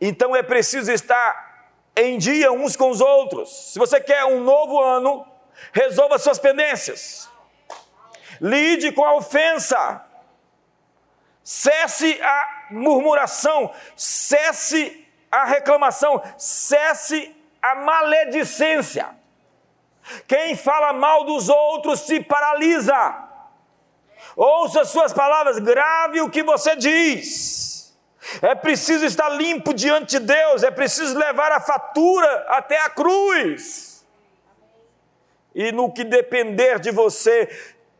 Então 0.00 0.34
é 0.34 0.42
preciso 0.42 0.90
estar 0.92 1.46
em 1.96 2.18
dia 2.18 2.52
uns 2.52 2.76
com 2.76 2.90
os 2.90 3.00
outros. 3.00 3.72
Se 3.72 3.78
você 3.78 4.00
quer 4.00 4.24
um 4.24 4.40
novo 4.40 4.80
ano, 4.80 5.26
resolva 5.72 6.18
suas 6.18 6.38
pendências. 6.38 7.28
Lide 8.40 8.92
com 8.92 9.04
a 9.04 9.14
ofensa. 9.14 10.04
Cesse 11.42 12.20
a 12.20 12.66
murmuração, 12.70 13.72
cesse 13.94 15.06
a 15.30 15.44
reclamação, 15.44 16.20
cesse 16.36 17.34
a 17.62 17.76
maledicência. 17.76 19.15
Quem 20.26 20.56
fala 20.56 20.92
mal 20.92 21.24
dos 21.24 21.48
outros 21.48 22.00
se 22.00 22.20
paralisa. 22.20 23.24
Ouça 24.36 24.84
suas 24.84 25.12
palavras, 25.12 25.58
grave 25.58 26.20
o 26.20 26.30
que 26.30 26.42
você 26.42 26.76
diz. 26.76 27.96
É 28.42 28.54
preciso 28.54 29.04
estar 29.04 29.28
limpo 29.30 29.72
diante 29.72 30.18
de 30.18 30.26
Deus, 30.26 30.62
é 30.62 30.70
preciso 30.70 31.16
levar 31.16 31.52
a 31.52 31.60
fatura 31.60 32.46
até 32.48 32.78
a 32.80 32.90
cruz. 32.90 34.04
E 35.54 35.72
no 35.72 35.92
que 35.92 36.04
depender 36.04 36.78
de 36.78 36.90
você, 36.90 37.48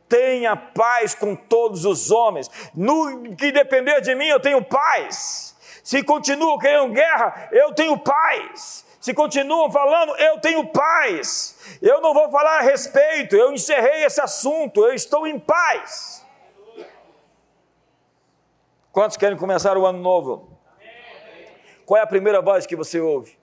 tenha 0.08 0.56
paz 0.56 1.14
com 1.14 1.34
todos 1.34 1.84
os 1.84 2.10
homens. 2.10 2.50
No 2.74 3.34
que 3.34 3.50
depender 3.50 4.00
de 4.00 4.14
mim, 4.14 4.26
eu 4.26 4.40
tenho 4.40 4.62
paz. 4.62 5.56
Se 5.82 6.02
continuam 6.02 6.58
querendo 6.58 6.92
guerra, 6.92 7.48
eu 7.52 7.72
tenho 7.72 7.96
paz. 7.98 8.84
Se 9.06 9.14
continuam 9.14 9.70
falando, 9.70 10.16
eu 10.16 10.40
tenho 10.40 10.66
paz. 10.66 11.78
Eu 11.80 12.00
não 12.00 12.12
vou 12.12 12.28
falar 12.28 12.58
a 12.58 12.62
respeito, 12.62 13.36
eu 13.36 13.52
encerrei 13.52 14.02
esse 14.02 14.20
assunto, 14.20 14.84
eu 14.84 14.92
estou 14.92 15.28
em 15.28 15.38
paz. 15.38 16.26
Quantos 18.90 19.16
querem 19.16 19.38
começar 19.38 19.78
o 19.78 19.86
ano 19.86 20.00
novo? 20.00 20.58
Qual 21.84 21.96
é 21.96 22.02
a 22.02 22.06
primeira 22.08 22.42
voz 22.42 22.66
que 22.66 22.74
você 22.74 22.98
ouve? 22.98 23.38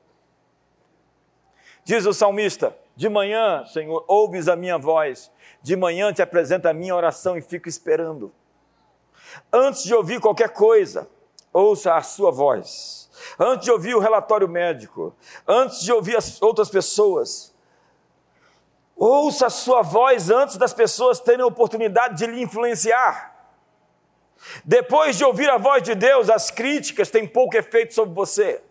Diz 1.85 2.05
o 2.05 2.11
salmista: 2.11 2.77
De 2.93 3.07
manhã, 3.07 3.63
Senhor, 3.65 4.03
ouves 4.05 4.49
a 4.49 4.57
minha 4.57 4.77
voz 4.77 5.31
de 5.61 5.77
manhã 5.77 6.11
te 6.11 6.21
apresento 6.21 6.67
a 6.67 6.73
minha 6.73 6.93
oração 6.93 7.37
e 7.37 7.41
fico 7.41 7.69
esperando. 7.69 8.33
Antes 9.49 9.85
de 9.85 9.95
ouvir 9.95 10.19
qualquer 10.19 10.49
coisa, 10.49 11.09
ouça 11.53 11.95
a 11.95 12.01
sua 12.01 12.31
voz. 12.31 13.02
Antes 13.39 13.65
de 13.65 13.71
ouvir 13.71 13.95
o 13.95 13.99
relatório 13.99 14.47
médico, 14.47 15.15
antes 15.47 15.81
de 15.81 15.91
ouvir 15.91 16.15
as 16.17 16.41
outras 16.41 16.69
pessoas, 16.69 17.53
ouça 18.95 19.47
a 19.47 19.49
sua 19.49 19.81
voz 19.81 20.29
antes 20.29 20.57
das 20.57 20.73
pessoas 20.73 21.19
terem 21.19 21.43
a 21.43 21.47
oportunidade 21.47 22.17
de 22.17 22.25
lhe 22.25 22.41
influenciar. 22.41 23.33
Depois 24.63 25.17
de 25.17 25.23
ouvir 25.23 25.49
a 25.49 25.57
voz 25.57 25.83
de 25.83 25.95
Deus, 25.95 26.29
as 26.29 26.51
críticas 26.51 27.09
têm 27.09 27.27
pouco 27.27 27.55
efeito 27.55 27.93
sobre 27.93 28.13
você. 28.13 28.61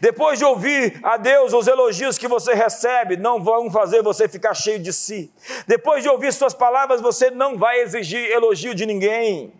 Depois 0.00 0.38
de 0.38 0.44
ouvir 0.44 1.00
a 1.02 1.16
Deus 1.16 1.52
os 1.52 1.66
elogios 1.66 2.16
que 2.16 2.28
você 2.28 2.54
recebe, 2.54 3.16
não 3.16 3.42
vão 3.42 3.70
fazer 3.70 4.02
você 4.02 4.28
ficar 4.28 4.54
cheio 4.54 4.78
de 4.78 4.92
si. 4.92 5.32
Depois 5.66 6.02
de 6.02 6.08
ouvir 6.08 6.32
suas 6.32 6.54
palavras, 6.54 7.00
você 7.00 7.30
não 7.30 7.58
vai 7.58 7.80
exigir 7.80 8.30
elogio 8.30 8.74
de 8.74 8.86
ninguém. 8.86 9.52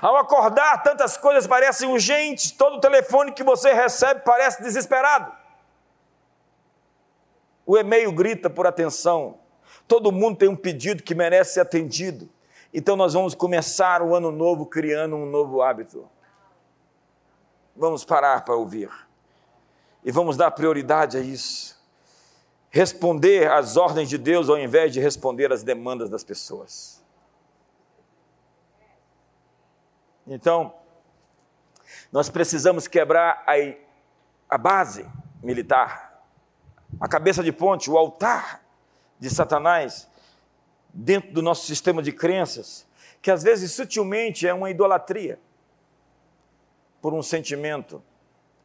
Ao 0.00 0.16
acordar, 0.16 0.82
tantas 0.82 1.16
coisas 1.16 1.46
parecem 1.46 1.88
urgentes, 1.88 2.52
todo 2.52 2.80
telefone 2.80 3.32
que 3.32 3.42
você 3.42 3.72
recebe 3.72 4.20
parece 4.20 4.62
desesperado. 4.62 5.32
O 7.66 7.76
e-mail 7.76 8.12
grita 8.12 8.50
por 8.50 8.66
atenção. 8.66 9.38
Todo 9.86 10.12
mundo 10.12 10.38
tem 10.38 10.48
um 10.48 10.56
pedido 10.56 11.02
que 11.02 11.14
merece 11.14 11.54
ser 11.54 11.60
atendido. 11.60 12.28
Então 12.72 12.96
nós 12.96 13.14
vamos 13.14 13.34
começar 13.34 14.02
o 14.02 14.14
ano 14.14 14.30
novo 14.30 14.66
criando 14.66 15.16
um 15.16 15.26
novo 15.26 15.62
hábito. 15.62 16.08
Vamos 17.76 18.04
parar 18.04 18.44
para 18.44 18.54
ouvir 18.54 18.90
e 20.04 20.10
vamos 20.10 20.36
dar 20.36 20.50
prioridade 20.50 21.16
a 21.16 21.20
isso. 21.20 21.80
Responder 22.70 23.50
às 23.50 23.76
ordens 23.76 24.08
de 24.08 24.18
Deus 24.18 24.48
ao 24.48 24.58
invés 24.58 24.92
de 24.92 25.00
responder 25.00 25.52
às 25.52 25.62
demandas 25.62 26.08
das 26.08 26.24
pessoas. 26.24 26.91
Então, 30.26 30.74
nós 32.10 32.28
precisamos 32.28 32.86
quebrar 32.86 33.44
a, 33.46 33.52
a 34.48 34.58
base 34.58 35.06
militar, 35.42 36.22
a 37.00 37.08
cabeça 37.08 37.42
de 37.42 37.52
ponte, 37.52 37.90
o 37.90 37.98
altar 37.98 38.62
de 39.18 39.28
Satanás 39.30 40.08
dentro 40.92 41.32
do 41.32 41.42
nosso 41.42 41.66
sistema 41.66 42.02
de 42.02 42.12
crenças, 42.12 42.86
que 43.20 43.30
às 43.30 43.42
vezes 43.42 43.72
sutilmente 43.72 44.46
é 44.46 44.52
uma 44.52 44.70
idolatria 44.70 45.38
por 47.00 47.14
um 47.14 47.22
sentimento 47.22 48.02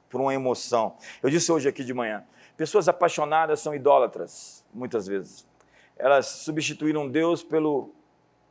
por 0.09 0.21
uma 0.21 0.33
emoção. 0.33 0.95
Eu 1.21 1.29
disse 1.29 1.51
hoje 1.51 1.67
aqui 1.67 1.83
de 1.83 1.93
manhã: 1.93 2.23
pessoas 2.55 2.87
apaixonadas 2.87 3.59
são 3.59 3.73
idólatras, 3.73 4.63
muitas 4.73 5.07
vezes. 5.07 5.45
Elas 5.97 6.27
substituíram 6.27 7.09
Deus 7.09 7.43
pelo 7.43 7.93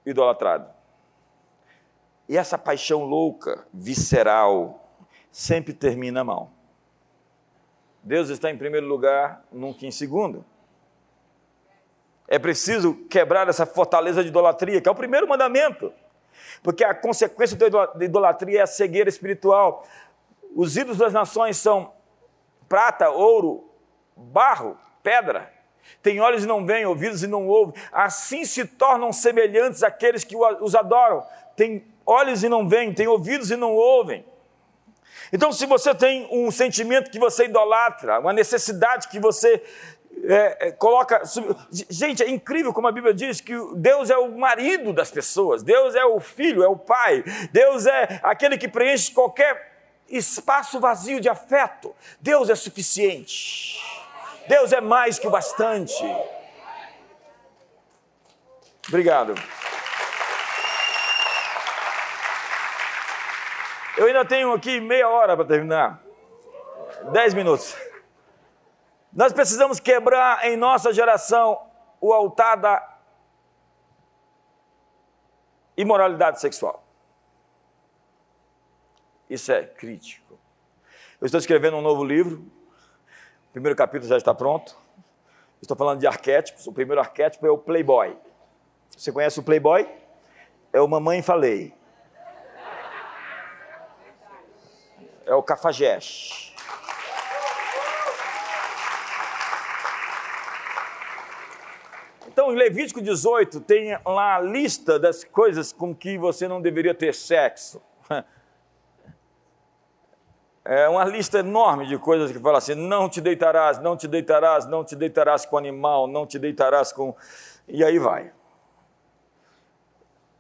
idolatrado. 0.05 0.69
E 2.29 2.37
essa 2.37 2.59
paixão 2.59 3.05
louca, 3.05 3.67
visceral, 3.73 4.85
sempre 5.31 5.73
termina 5.73 6.25
mal. 6.25 6.51
Deus 8.03 8.29
está 8.29 8.51
em 8.51 8.57
primeiro 8.57 8.87
lugar, 8.87 9.45
nunca 9.53 9.87
em 9.87 9.91
segundo. 9.91 10.45
É 12.29 12.39
preciso 12.39 12.95
quebrar 13.09 13.49
essa 13.49 13.65
fortaleza 13.65 14.23
de 14.23 14.29
idolatria, 14.29 14.81
que 14.81 14.89
é 14.89 14.93
o 14.93 14.95
primeiro 14.95 15.29
mandamento. 15.29 15.93
Porque 16.63 16.85
a 16.85 16.95
consequência 16.95 17.57
da 17.57 18.05
idolatria 18.05 18.61
é 18.61 18.63
a 18.63 18.67
cegueira 18.67 19.09
espiritual. 19.09 19.87
Os 20.55 20.77
ídolos 20.77 20.99
das 20.99 21.13
nações 21.13 21.57
são 21.57 21.93
prata, 22.69 23.11
ouro, 23.11 23.71
barro, 24.17 24.77
pedra. 25.03 25.53
Tem 26.03 26.21
olhos 26.21 26.45
e 26.45 26.47
não 26.47 26.67
veem, 26.67 26.87
ouvidos 26.87 27.23
e 27.23 27.27
não 27.27 27.47
ouvem. 27.47 27.75
Assim 27.93 28.45
se 28.45 28.65
tornam 28.65 29.13
semelhantes 29.13 29.83
àqueles 29.83 30.25
que 30.25 30.37
os 30.37 30.75
adoram. 30.75 31.25
Tem 31.55 31.87
olhos 32.07 32.45
e 32.45 32.49
não 32.49 32.69
veem, 32.69 32.95
tem 32.95 33.09
ouvidos 33.09 33.51
e 33.51 33.57
não 33.57 33.75
ouvem. 33.75 34.25
Então, 35.33 35.51
se 35.51 35.67
você 35.67 35.95
tem 35.95 36.29
um 36.31 36.51
sentimento 36.51 37.11
que 37.11 37.19
você 37.19 37.47
idolatra, 37.47 38.21
uma 38.21 38.33
necessidade 38.33 39.09
que 39.09 39.19
você 39.19 39.63
é, 40.25 40.69
é, 40.69 40.73
coloca. 40.73 41.23
Gente, 41.71 42.23
é 42.23 42.31
incrível 42.31 42.73
como 42.73 42.87
a 42.87 42.93
Bíblia 42.93 43.13
diz 43.13 43.41
que 43.41 43.55
Deus 43.75 44.09
é 44.09 44.17
o 44.17 44.37
marido 44.37 44.93
das 44.93 45.11
pessoas, 45.11 45.63
Deus 45.63 45.95
é 45.95 46.05
o 46.05 46.21
filho, 46.21 46.63
é 46.63 46.69
o 46.69 46.77
pai, 46.77 47.25
Deus 47.53 47.87
é 47.87 48.21
aquele 48.23 48.57
que 48.57 48.69
preenche 48.69 49.13
qualquer 49.13 49.75
espaço 50.09 50.81
vazio 50.81 51.21
de 51.21 51.29
afeto. 51.29 51.95
Deus 52.21 52.49
é 52.49 52.55
suficiente. 52.55 53.83
Deus 54.49 54.73
é 54.73 54.81
mais 54.81 55.19
que 55.19 55.27
o 55.27 55.31
bastante. 55.31 56.03
Obrigado. 58.89 59.35
Eu 63.97 64.07
ainda 64.07 64.25
tenho 64.25 64.53
aqui 64.53 64.81
meia 64.81 65.09
hora 65.09 65.35
para 65.35 65.47
terminar. 65.47 66.03
Dez 67.13 67.33
minutos. 67.33 67.75
Nós 69.11 69.33
precisamos 69.33 69.81
quebrar 69.81 70.45
em 70.45 70.57
nossa 70.57 70.93
geração 70.93 71.59
o 72.01 72.13
altar 72.13 72.57
da 72.57 72.99
imoralidade 75.77 76.41
sexual. 76.41 76.85
Isso 79.31 79.51
é 79.51 79.65
crítico. 79.65 80.39
Eu 81.19 81.25
estou 81.25 81.39
escrevendo 81.39 81.79
um 81.79 81.83
novo 81.83 82.05
livro, 82.05 82.45
o 83.49 83.53
primeiro 83.53 83.75
capítulo 83.75 84.09
já 84.09 84.19
está 84.19 84.35
pronto. 84.35 84.77
Estou 85.63 85.77
falando 85.77 86.01
de 86.01 86.07
arquétipos. 86.07 86.67
O 86.67 86.73
primeiro 86.73 87.01
arquétipo 87.01 87.47
é 87.47 87.51
o 87.51 87.57
playboy. 87.57 88.15
Você 88.95 89.11
conhece 89.11 89.41
o 89.41 89.43
playboy? 89.43 89.89
É 90.71 90.81
o 90.81 90.87
mamãe 90.87 91.23
falei. 91.23 91.75
É 95.27 95.35
o 95.35 95.43
cafajeste. 95.43 96.55
Então, 102.29 102.53
em 102.53 102.57
Levítico 102.57 103.03
18 103.03 103.61
tem 103.63 103.99
lá 104.05 104.37
a 104.37 104.41
lista 104.41 104.99
das 104.99 105.25
coisas 105.25 105.73
com 105.73 105.95
que 105.95 106.17
você 106.17 106.47
não 106.47 106.61
deveria 106.61 106.95
ter 106.95 107.15
sexo 107.15 107.83
é 110.65 110.89
uma 110.89 111.05
lista 111.05 111.39
enorme 111.39 111.87
de 111.87 111.97
coisas 111.99 112.31
que 112.31 112.39
fala 112.39 112.59
assim: 112.59 112.75
não 112.75 113.09
te 113.09 113.21
deitarás, 113.21 113.79
não 113.79 113.97
te 113.97 114.07
deitarás, 114.07 114.67
não 114.67 114.85
te 114.85 114.95
deitarás 114.95 115.47
com 115.47 115.57
animal, 115.57 116.07
não 116.07 116.27
te 116.27 116.39
deitarás 116.39 116.93
com. 116.93 117.17
E 117.67 117.83
aí 117.85 117.99
vai. 117.99 118.33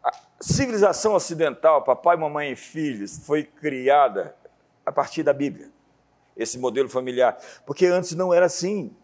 A 0.04 0.12
civilização 0.40 1.14
ocidental, 1.14 1.82
papai, 1.82 2.16
mamãe 2.16 2.52
e 2.52 2.56
filhos, 2.56 3.24
foi 3.26 3.42
criada 3.42 4.36
a 4.86 4.92
partir 4.92 5.24
da 5.24 5.32
Bíblia, 5.32 5.70
esse 6.36 6.58
modelo 6.58 6.88
familiar. 6.88 7.36
Porque 7.66 7.86
antes 7.86 8.12
não 8.12 8.32
era 8.32 8.46
assim. 8.46 8.94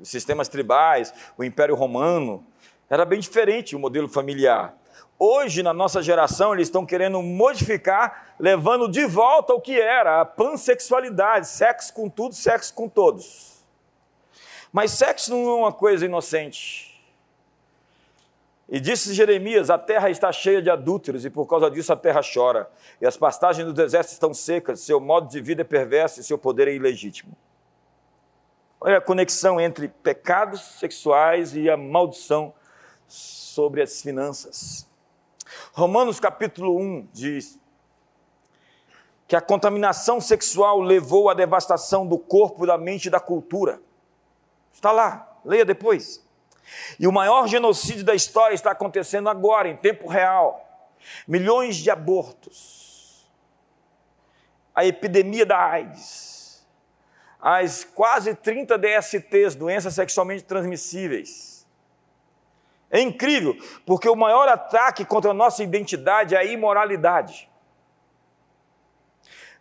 Os 0.00 0.08
sistemas 0.08 0.48
tribais, 0.48 1.12
o 1.36 1.42
Império 1.42 1.74
Romano, 1.74 2.46
era 2.88 3.04
bem 3.04 3.18
diferente 3.18 3.74
o 3.74 3.78
modelo 3.78 4.08
familiar. 4.08 4.76
Hoje, 5.18 5.62
na 5.62 5.72
nossa 5.72 6.02
geração, 6.02 6.52
eles 6.52 6.68
estão 6.68 6.84
querendo 6.84 7.22
modificar, 7.22 8.34
levando 8.38 8.88
de 8.88 9.06
volta 9.06 9.54
o 9.54 9.60
que 9.60 9.80
era 9.80 10.20
a 10.20 10.24
pansexualidade, 10.24 11.46
sexo 11.46 11.94
com 11.94 12.08
tudo, 12.08 12.34
sexo 12.34 12.74
com 12.74 12.88
todos. 12.88 13.64
Mas 14.72 14.90
sexo 14.90 15.30
não 15.30 15.48
é 15.48 15.54
uma 15.54 15.72
coisa 15.72 16.04
inocente. 16.04 16.91
E 18.72 18.80
disse 18.80 19.12
Jeremias: 19.12 19.68
A 19.68 19.76
terra 19.76 20.08
está 20.08 20.32
cheia 20.32 20.62
de 20.62 20.70
adúlteros, 20.70 21.26
e 21.26 21.30
por 21.30 21.46
causa 21.46 21.70
disso 21.70 21.92
a 21.92 21.96
terra 21.96 22.22
chora. 22.22 22.70
E 23.02 23.06
as 23.06 23.18
pastagens 23.18 23.66
do 23.66 23.74
deserto 23.74 24.08
estão 24.08 24.32
secas, 24.32 24.80
seu 24.80 24.98
modo 24.98 25.28
de 25.28 25.42
vida 25.42 25.60
é 25.60 25.64
perverso 25.64 26.20
e 26.20 26.24
seu 26.24 26.38
poder 26.38 26.68
é 26.68 26.74
ilegítimo. 26.74 27.36
Olha 28.80 28.96
a 28.96 29.00
conexão 29.00 29.60
entre 29.60 29.88
pecados 29.88 30.62
sexuais 30.62 31.54
e 31.54 31.68
a 31.68 31.76
maldição 31.76 32.54
sobre 33.06 33.82
as 33.82 34.00
finanças. 34.00 34.88
Romanos 35.74 36.18
capítulo 36.18 36.78
1 36.78 37.08
diz 37.12 37.60
que 39.28 39.36
a 39.36 39.40
contaminação 39.42 40.18
sexual 40.18 40.80
levou 40.80 41.28
à 41.28 41.34
devastação 41.34 42.06
do 42.06 42.18
corpo, 42.18 42.66
da 42.66 42.78
mente 42.78 43.06
e 43.06 43.10
da 43.10 43.20
cultura. 43.20 43.82
Está 44.72 44.90
lá, 44.90 45.38
leia 45.44 45.64
depois. 45.64 46.21
E 46.98 47.06
o 47.06 47.12
maior 47.12 47.46
genocídio 47.46 48.04
da 48.04 48.14
história 48.14 48.54
está 48.54 48.70
acontecendo 48.70 49.28
agora, 49.28 49.68
em 49.68 49.76
tempo 49.76 50.08
real. 50.08 50.68
Milhões 51.26 51.76
de 51.76 51.90
abortos, 51.90 53.28
a 54.74 54.84
epidemia 54.84 55.44
da 55.44 55.58
AIDS, 55.58 56.64
as 57.40 57.82
quase 57.82 58.34
30 58.34 58.78
DSTs, 58.78 59.56
doenças 59.56 59.94
sexualmente 59.94 60.44
transmissíveis. 60.44 61.66
É 62.88 63.00
incrível, 63.00 63.56
porque 63.84 64.08
o 64.08 64.14
maior 64.14 64.48
ataque 64.48 65.04
contra 65.04 65.30
a 65.30 65.34
nossa 65.34 65.62
identidade 65.62 66.34
é 66.34 66.38
a 66.38 66.44
imoralidade. 66.44 67.50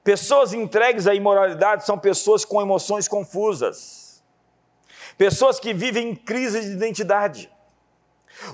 Pessoas 0.03 0.53
entregues 0.53 1.07
à 1.07 1.15
imoralidade 1.15 1.85
são 1.85 1.97
pessoas 1.97 2.43
com 2.43 2.61
emoções 2.61 3.07
confusas 3.07 4.10
pessoas 5.17 5.59
que 5.59 5.73
vivem 5.73 6.09
em 6.09 6.15
crise 6.15 6.61
de 6.61 6.71
identidade. 6.71 7.51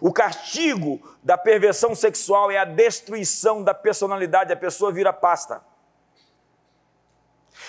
O 0.02 0.12
castigo 0.12 1.02
da 1.24 1.38
perversão 1.38 1.96
sexual 1.96 2.52
é 2.52 2.58
a 2.58 2.66
destruição 2.66 3.64
da 3.64 3.74
personalidade, 3.74 4.52
a 4.52 4.58
pessoa 4.58 4.92
vira 4.92 5.14
pasta. 5.14 5.62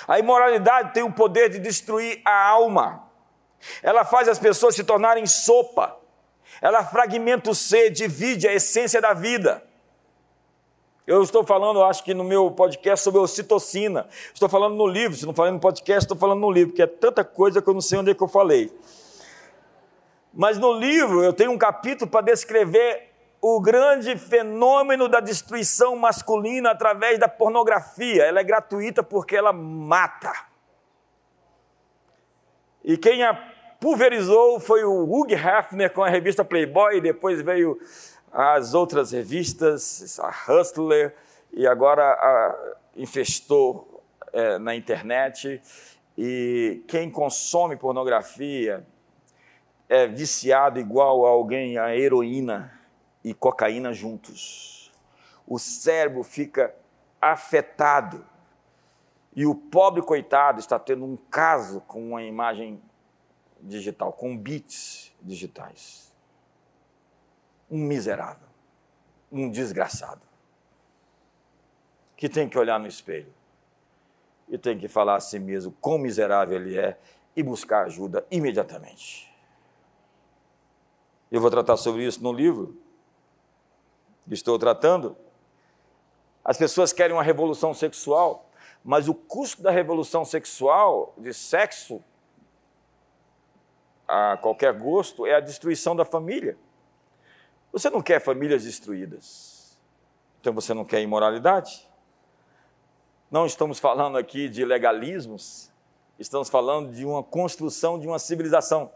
A 0.06 0.18
imoralidade 0.18 0.92
tem 0.92 1.02
o 1.02 1.12
poder 1.12 1.48
de 1.48 1.58
destruir 1.58 2.20
a 2.24 2.48
alma. 2.48 3.04
Ela 3.82 4.04
faz 4.04 4.28
as 4.28 4.38
pessoas 4.38 4.74
se 4.74 4.84
tornarem 4.84 5.26
sopa. 5.26 5.96
Ela 6.60 6.84
fragmenta 6.84 7.50
o 7.50 7.54
ser, 7.54 7.90
divide 7.90 8.48
a 8.48 8.52
essência 8.52 9.00
da 9.00 9.12
vida. 9.12 9.62
Eu 11.08 11.22
estou 11.22 11.42
falando, 11.42 11.82
acho 11.82 12.04
que 12.04 12.12
no 12.12 12.22
meu 12.22 12.50
podcast, 12.50 13.02
sobre 13.02 13.18
ocitocina. 13.18 14.06
Estou 14.34 14.46
falando 14.46 14.74
no 14.74 14.86
livro, 14.86 15.16
se 15.16 15.24
não 15.24 15.32
falei 15.32 15.50
no 15.50 15.58
podcast, 15.58 16.04
estou 16.04 16.18
falando 16.18 16.40
no 16.40 16.50
livro, 16.50 16.72
porque 16.72 16.82
é 16.82 16.86
tanta 16.86 17.24
coisa 17.24 17.62
que 17.62 17.68
eu 17.70 17.72
não 17.72 17.80
sei 17.80 17.98
onde 17.98 18.10
é 18.10 18.14
que 18.14 18.22
eu 18.22 18.28
falei. 18.28 18.70
Mas 20.34 20.58
no 20.58 20.70
livro 20.70 21.24
eu 21.24 21.32
tenho 21.32 21.50
um 21.50 21.56
capítulo 21.56 22.10
para 22.10 22.26
descrever 22.26 23.08
o 23.40 23.58
grande 23.58 24.18
fenômeno 24.18 25.08
da 25.08 25.18
destruição 25.18 25.96
masculina 25.96 26.72
através 26.72 27.18
da 27.18 27.26
pornografia. 27.26 28.24
Ela 28.24 28.40
é 28.40 28.44
gratuita 28.44 29.02
porque 29.02 29.34
ela 29.34 29.50
mata. 29.50 30.30
E 32.84 32.98
quem 32.98 33.24
a 33.24 33.32
pulverizou 33.80 34.60
foi 34.60 34.84
o 34.84 35.04
Hugh 35.04 35.32
Hefner 35.32 35.90
com 35.90 36.02
a 36.02 36.10
revista 36.10 36.44
Playboy, 36.44 37.00
depois 37.00 37.40
veio 37.40 37.78
as 38.32 38.74
outras 38.74 39.12
revistas, 39.12 40.18
a 40.20 40.28
Hustler, 40.30 41.14
e 41.52 41.66
agora 41.66 42.02
a, 42.02 42.76
infestou 42.96 44.02
é, 44.32 44.58
na 44.58 44.74
internet. 44.74 45.60
E 46.16 46.82
quem 46.88 47.10
consome 47.10 47.76
pornografia 47.76 48.86
é 49.88 50.06
viciado 50.06 50.78
igual 50.78 51.24
a 51.24 51.30
alguém 51.30 51.78
a 51.78 51.96
heroína 51.96 52.72
e 53.24 53.32
cocaína 53.32 53.92
juntos. 53.92 54.92
O 55.46 55.58
cérebro 55.58 56.22
fica 56.22 56.74
afetado. 57.20 58.24
E 59.34 59.46
o 59.46 59.54
pobre 59.54 60.02
coitado 60.02 60.58
está 60.58 60.78
tendo 60.78 61.04
um 61.04 61.16
caso 61.16 61.80
com 61.82 62.08
uma 62.08 62.22
imagem 62.22 62.82
digital, 63.60 64.12
com 64.12 64.36
bits 64.36 65.12
digitais 65.22 66.07
um 67.70 67.78
miserável, 67.78 68.48
um 69.30 69.50
desgraçado, 69.50 70.22
que 72.16 72.28
tem 72.28 72.48
que 72.48 72.58
olhar 72.58 72.78
no 72.80 72.86
espelho 72.86 73.32
e 74.48 74.56
tem 74.56 74.78
que 74.78 74.88
falar 74.88 75.16
a 75.16 75.20
si 75.20 75.38
mesmo 75.38 75.72
quão 75.80 75.98
miserável 75.98 76.56
ele 76.56 76.78
é 76.78 76.98
e 77.36 77.42
buscar 77.42 77.84
ajuda 77.84 78.26
imediatamente. 78.30 79.32
Eu 81.30 81.40
vou 81.40 81.50
tratar 81.50 81.76
sobre 81.76 82.06
isso 82.06 82.22
no 82.22 82.32
livro 82.32 82.76
que 84.26 84.34
estou 84.34 84.58
tratando. 84.58 85.16
As 86.44 86.56
pessoas 86.56 86.92
querem 86.92 87.14
uma 87.14 87.22
revolução 87.22 87.74
sexual, 87.74 88.50
mas 88.82 89.08
o 89.08 89.14
custo 89.14 89.62
da 89.62 89.70
revolução 89.70 90.24
sexual, 90.24 91.14
de 91.18 91.34
sexo 91.34 92.02
a 94.06 94.38
qualquer 94.38 94.72
gosto, 94.72 95.26
é 95.26 95.34
a 95.34 95.40
destruição 95.40 95.94
da 95.94 96.04
família. 96.04 96.56
Você 97.72 97.90
não 97.90 98.00
quer 98.00 98.20
famílias 98.20 98.64
destruídas. 98.64 99.78
Então 100.40 100.52
você 100.52 100.72
não 100.72 100.84
quer 100.84 101.02
imoralidade? 101.02 101.88
Não 103.30 103.44
estamos 103.44 103.78
falando 103.78 104.16
aqui 104.16 104.48
de 104.48 104.64
legalismos, 104.64 105.70
estamos 106.18 106.48
falando 106.48 106.92
de 106.92 107.04
uma 107.04 107.22
construção 107.22 107.98
de 107.98 108.06
uma 108.06 108.18
civilização. 108.18 108.90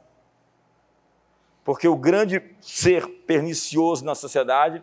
Porque 1.64 1.86
o 1.86 1.96
grande 1.96 2.42
ser 2.60 3.06
pernicioso 3.26 4.04
na 4.04 4.14
sociedade 4.14 4.82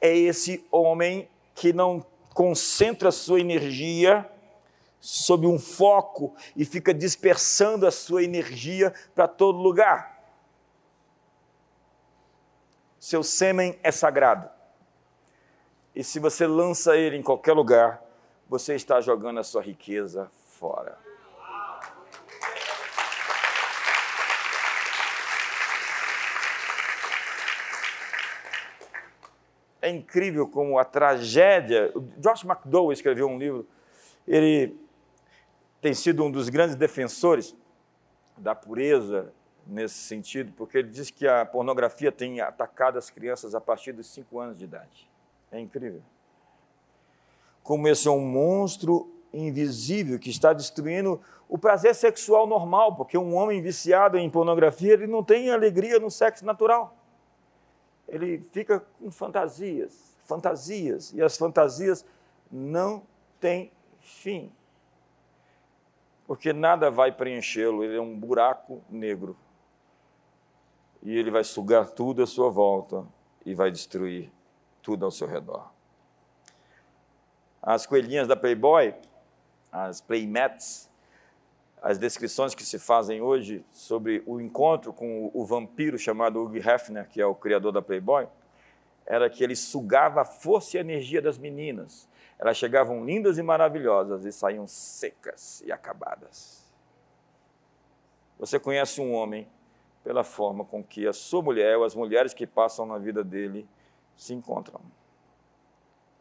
é 0.00 0.14
esse 0.16 0.66
homem 0.70 1.28
que 1.54 1.72
não 1.72 2.04
concentra 2.34 3.10
sua 3.10 3.40
energia 3.40 4.28
sob 4.98 5.46
um 5.46 5.58
foco 5.58 6.34
e 6.54 6.64
fica 6.64 6.92
dispersando 6.92 7.86
a 7.86 7.90
sua 7.90 8.22
energia 8.22 8.92
para 9.14 9.26
todo 9.26 9.58
lugar. 9.58 10.19
Seu 13.00 13.22
sêmen 13.22 13.78
é 13.82 13.90
sagrado. 13.90 14.46
E 15.96 16.04
se 16.04 16.18
você 16.18 16.46
lança 16.46 16.98
ele 16.98 17.16
em 17.16 17.22
qualquer 17.22 17.54
lugar, 17.54 18.02
você 18.46 18.74
está 18.74 19.00
jogando 19.00 19.40
a 19.40 19.42
sua 19.42 19.62
riqueza 19.62 20.30
fora. 20.34 20.98
É 29.80 29.88
incrível 29.88 30.46
como 30.46 30.78
a 30.78 30.84
tragédia. 30.84 31.90
Josh 32.18 32.44
McDowell 32.44 32.92
escreveu 32.92 33.26
um 33.26 33.38
livro. 33.38 33.66
Ele 34.28 34.78
tem 35.80 35.94
sido 35.94 36.22
um 36.22 36.30
dos 36.30 36.50
grandes 36.50 36.76
defensores 36.76 37.56
da 38.36 38.54
pureza 38.54 39.32
nesse 39.66 39.94
sentido, 39.94 40.52
porque 40.56 40.78
ele 40.78 40.88
diz 40.88 41.10
que 41.10 41.26
a 41.26 41.44
pornografia 41.44 42.10
tem 42.10 42.40
atacado 42.40 42.98
as 42.98 43.10
crianças 43.10 43.54
a 43.54 43.60
partir 43.60 43.92
dos 43.92 44.06
5 44.08 44.38
anos 44.38 44.58
de 44.58 44.64
idade. 44.64 45.08
É 45.50 45.58
incrível. 45.58 46.02
Como 47.62 47.86
esse 47.88 48.08
é 48.08 48.10
um 48.10 48.20
monstro 48.20 49.12
invisível 49.32 50.18
que 50.18 50.30
está 50.30 50.52
destruindo 50.52 51.20
o 51.48 51.58
prazer 51.58 51.94
sexual 51.94 52.46
normal, 52.46 52.94
porque 52.94 53.18
um 53.18 53.34
homem 53.34 53.60
viciado 53.60 54.16
em 54.18 54.30
pornografia, 54.30 54.92
ele 54.92 55.06
não 55.06 55.22
tem 55.22 55.50
alegria 55.50 55.98
no 55.98 56.10
sexo 56.10 56.44
natural. 56.44 56.96
Ele 58.08 58.38
fica 58.52 58.80
com 58.80 59.10
fantasias, 59.10 60.16
fantasias, 60.26 61.12
e 61.12 61.22
as 61.22 61.36
fantasias 61.36 62.04
não 62.50 63.02
têm 63.40 63.70
fim. 64.00 64.52
Porque 66.26 66.52
nada 66.52 66.90
vai 66.90 67.10
preenchê-lo, 67.10 67.82
ele 67.82 67.96
é 67.96 68.00
um 68.00 68.18
buraco 68.18 68.82
negro 68.88 69.36
e 71.02 71.16
ele 71.16 71.30
vai 71.30 71.44
sugar 71.44 71.88
tudo 71.88 72.22
à 72.22 72.26
sua 72.26 72.50
volta 72.50 73.06
e 73.44 73.54
vai 73.54 73.70
destruir 73.70 74.30
tudo 74.82 75.04
ao 75.04 75.10
seu 75.10 75.26
redor. 75.26 75.70
As 77.62 77.86
coelhinhas 77.86 78.26
da 78.26 78.36
Playboy, 78.36 78.94
as 79.70 80.00
Playmats, 80.00 80.90
as 81.82 81.98
descrições 81.98 82.54
que 82.54 82.64
se 82.64 82.78
fazem 82.78 83.22
hoje 83.22 83.64
sobre 83.70 84.22
o 84.26 84.40
encontro 84.40 84.92
com 84.92 85.30
o 85.32 85.44
vampiro 85.44 85.98
chamado 85.98 86.42
Hugh 86.42 86.56
Hefner, 86.56 87.08
que 87.08 87.20
é 87.20 87.26
o 87.26 87.34
criador 87.34 87.72
da 87.72 87.80
Playboy, 87.80 88.28
era 89.06 89.28
que 89.28 89.42
ele 89.42 89.56
sugava 89.56 90.20
a 90.20 90.24
força 90.24 90.76
e 90.76 90.78
a 90.78 90.82
energia 90.82 91.22
das 91.22 91.38
meninas. 91.38 92.08
Elas 92.38 92.56
chegavam 92.56 93.04
lindas 93.04 93.38
e 93.38 93.42
maravilhosas 93.42 94.24
e 94.24 94.32
saíam 94.32 94.66
secas 94.66 95.62
e 95.62 95.72
acabadas. 95.72 96.70
Você 98.38 98.58
conhece 98.58 99.00
um 99.00 99.12
homem 99.12 99.46
pela 100.02 100.24
forma 100.24 100.64
com 100.64 100.82
que 100.82 101.06
a 101.06 101.12
sua 101.12 101.42
mulher 101.42 101.76
ou 101.76 101.84
as 101.84 101.94
mulheres 101.94 102.34
que 102.34 102.46
passam 102.46 102.86
na 102.86 102.98
vida 102.98 103.22
dele 103.22 103.66
se 104.16 104.34
encontram. 104.34 104.80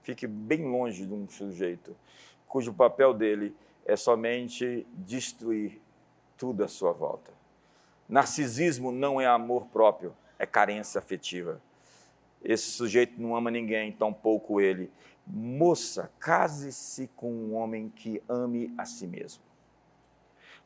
Fique 0.02 0.28
bem 0.28 0.66
longe 0.66 1.06
de 1.06 1.14
um 1.14 1.28
sujeito 1.28 1.96
cujo 2.50 2.74
papel 2.74 3.14
dele 3.14 3.56
é 3.86 3.96
somente 3.96 4.86
destruir 4.94 5.80
tudo 6.36 6.64
à 6.64 6.68
sua 6.68 6.92
volta. 6.92 7.32
Narcisismo 8.10 8.92
não 8.92 9.22
é 9.22 9.28
amor 9.28 9.68
próprio, 9.68 10.16
é 10.38 10.46
carência 10.46 10.98
afetiva. 10.98 11.62
Esse 12.44 12.72
sujeito 12.72 13.22
não 13.22 13.36
ama 13.36 13.52
ninguém, 13.52 13.92
tampouco 13.92 14.60
ele. 14.60 14.92
Moça, 15.28 16.12
case-se 16.20 17.08
com 17.16 17.32
um 17.32 17.54
homem 17.54 17.90
que 17.96 18.22
ame 18.28 18.74
a 18.78 18.86
si 18.86 19.06
mesmo. 19.06 19.44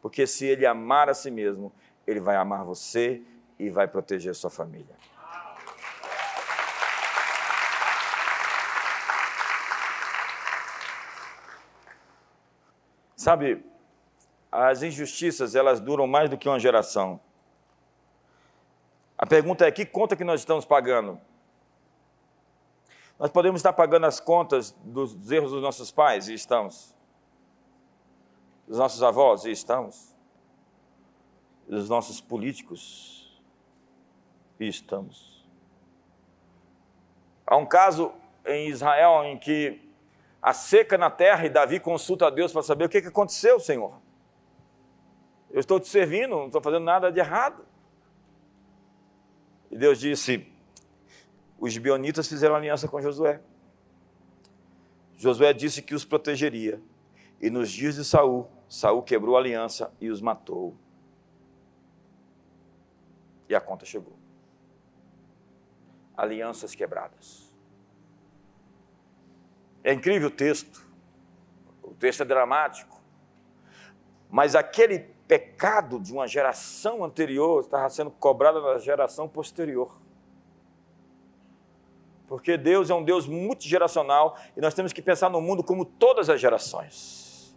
Porque 0.01 0.25
se 0.25 0.45
ele 0.45 0.65
amar 0.65 1.09
a 1.09 1.13
si 1.13 1.29
mesmo, 1.29 1.71
ele 2.05 2.19
vai 2.19 2.35
amar 2.35 2.63
você 2.63 3.21
e 3.57 3.69
vai 3.69 3.87
proteger 3.87 4.35
sua 4.35 4.49
família. 4.49 4.95
Sabe, 13.15 13.65
as 14.51 14.83
injustiças, 14.83 15.55
elas 15.55 15.79
duram 15.79 16.05
mais 16.05 16.29
do 16.29 16.37
que 16.37 16.49
uma 16.49 16.59
geração. 16.59 17.21
A 19.17 19.25
pergunta 19.25 19.65
é: 19.65 19.71
que 19.71 19.85
conta 19.85 20.15
que 20.15 20.25
nós 20.25 20.41
estamos 20.41 20.65
pagando? 20.65 21.19
Nós 23.17 23.31
podemos 23.31 23.59
estar 23.59 23.71
pagando 23.71 24.05
as 24.05 24.19
contas 24.19 24.75
dos 24.83 25.31
erros 25.31 25.51
dos 25.51 25.61
nossos 25.61 25.89
pais, 25.89 26.27
e 26.27 26.33
estamos. 26.33 26.93
Dos 28.67 28.77
nossos 28.77 29.01
avós, 29.01 29.45
e 29.45 29.51
estamos. 29.51 30.12
Dos 31.73 31.89
nossos 31.89 32.21
políticos, 32.21 33.33
e 34.59 34.67
estamos. 34.67 35.43
Há 37.47 37.57
um 37.57 37.65
caso 37.65 38.13
em 38.45 38.69
Israel 38.69 39.23
em 39.23 39.39
que 39.39 39.81
a 40.39 40.53
seca 40.53 40.99
na 40.99 41.09
terra 41.09 41.47
e 41.47 41.49
Davi 41.49 41.79
consulta 41.79 42.27
a 42.27 42.29
Deus 42.29 42.53
para 42.53 42.61
saber 42.61 42.85
o 42.85 42.89
que, 42.89 42.99
aconteceu, 42.99 43.59
Senhor. 43.59 43.99
Eu 45.49 45.59
estou 45.59 45.79
te 45.79 45.87
servindo, 45.87 46.35
não 46.35 46.45
estou 46.45 46.61
fazendo 46.61 46.83
nada 46.83 47.11
de 47.11 47.19
errado. 47.19 47.65
E 49.71 49.75
Deus 49.75 49.99
disse: 49.99 50.47
os 51.59 51.73
gibeonitas 51.73 52.27
fizeram 52.27 52.53
aliança 52.53 52.87
com 52.87 53.01
Josué. 53.01 53.41
Josué 55.15 55.51
disse 55.53 55.81
que 55.81 55.95
os 55.95 56.05
protegeria. 56.05 56.79
E 57.41 57.49
nos 57.49 57.71
dias 57.71 57.95
de 57.95 58.05
Saul, 58.05 58.47
Saul 58.69 59.01
quebrou 59.01 59.35
a 59.35 59.39
aliança 59.39 59.91
e 59.99 60.11
os 60.11 60.21
matou. 60.21 60.82
E 63.53 63.55
a 63.55 63.61
conta 63.61 63.85
chegou. 63.85 64.13
Alianças 66.17 66.73
quebradas. 66.73 67.53
É 69.83 69.93
incrível 69.93 70.29
o 70.29 70.31
texto, 70.31 70.83
o 71.83 71.93
texto 71.93 72.21
é 72.21 72.25
dramático, 72.25 72.99
mas 74.27 74.55
aquele 74.55 75.01
pecado 75.27 75.99
de 75.99 76.11
uma 76.11 76.27
geração 76.27 77.03
anterior 77.03 77.61
estava 77.61 77.87
sendo 77.91 78.09
cobrado 78.09 78.59
na 78.59 78.79
geração 78.79 79.29
posterior. 79.29 80.01
Porque 82.27 82.57
Deus 82.57 82.89
é 82.89 82.95
um 82.95 83.03
Deus 83.03 83.27
multigeracional 83.27 84.35
e 84.57 84.61
nós 84.61 84.73
temos 84.73 84.91
que 84.91 85.01
pensar 85.01 85.29
no 85.29 85.39
mundo 85.39 85.63
como 85.63 85.85
todas 85.85 86.27
as 86.27 86.41
gerações. 86.41 87.55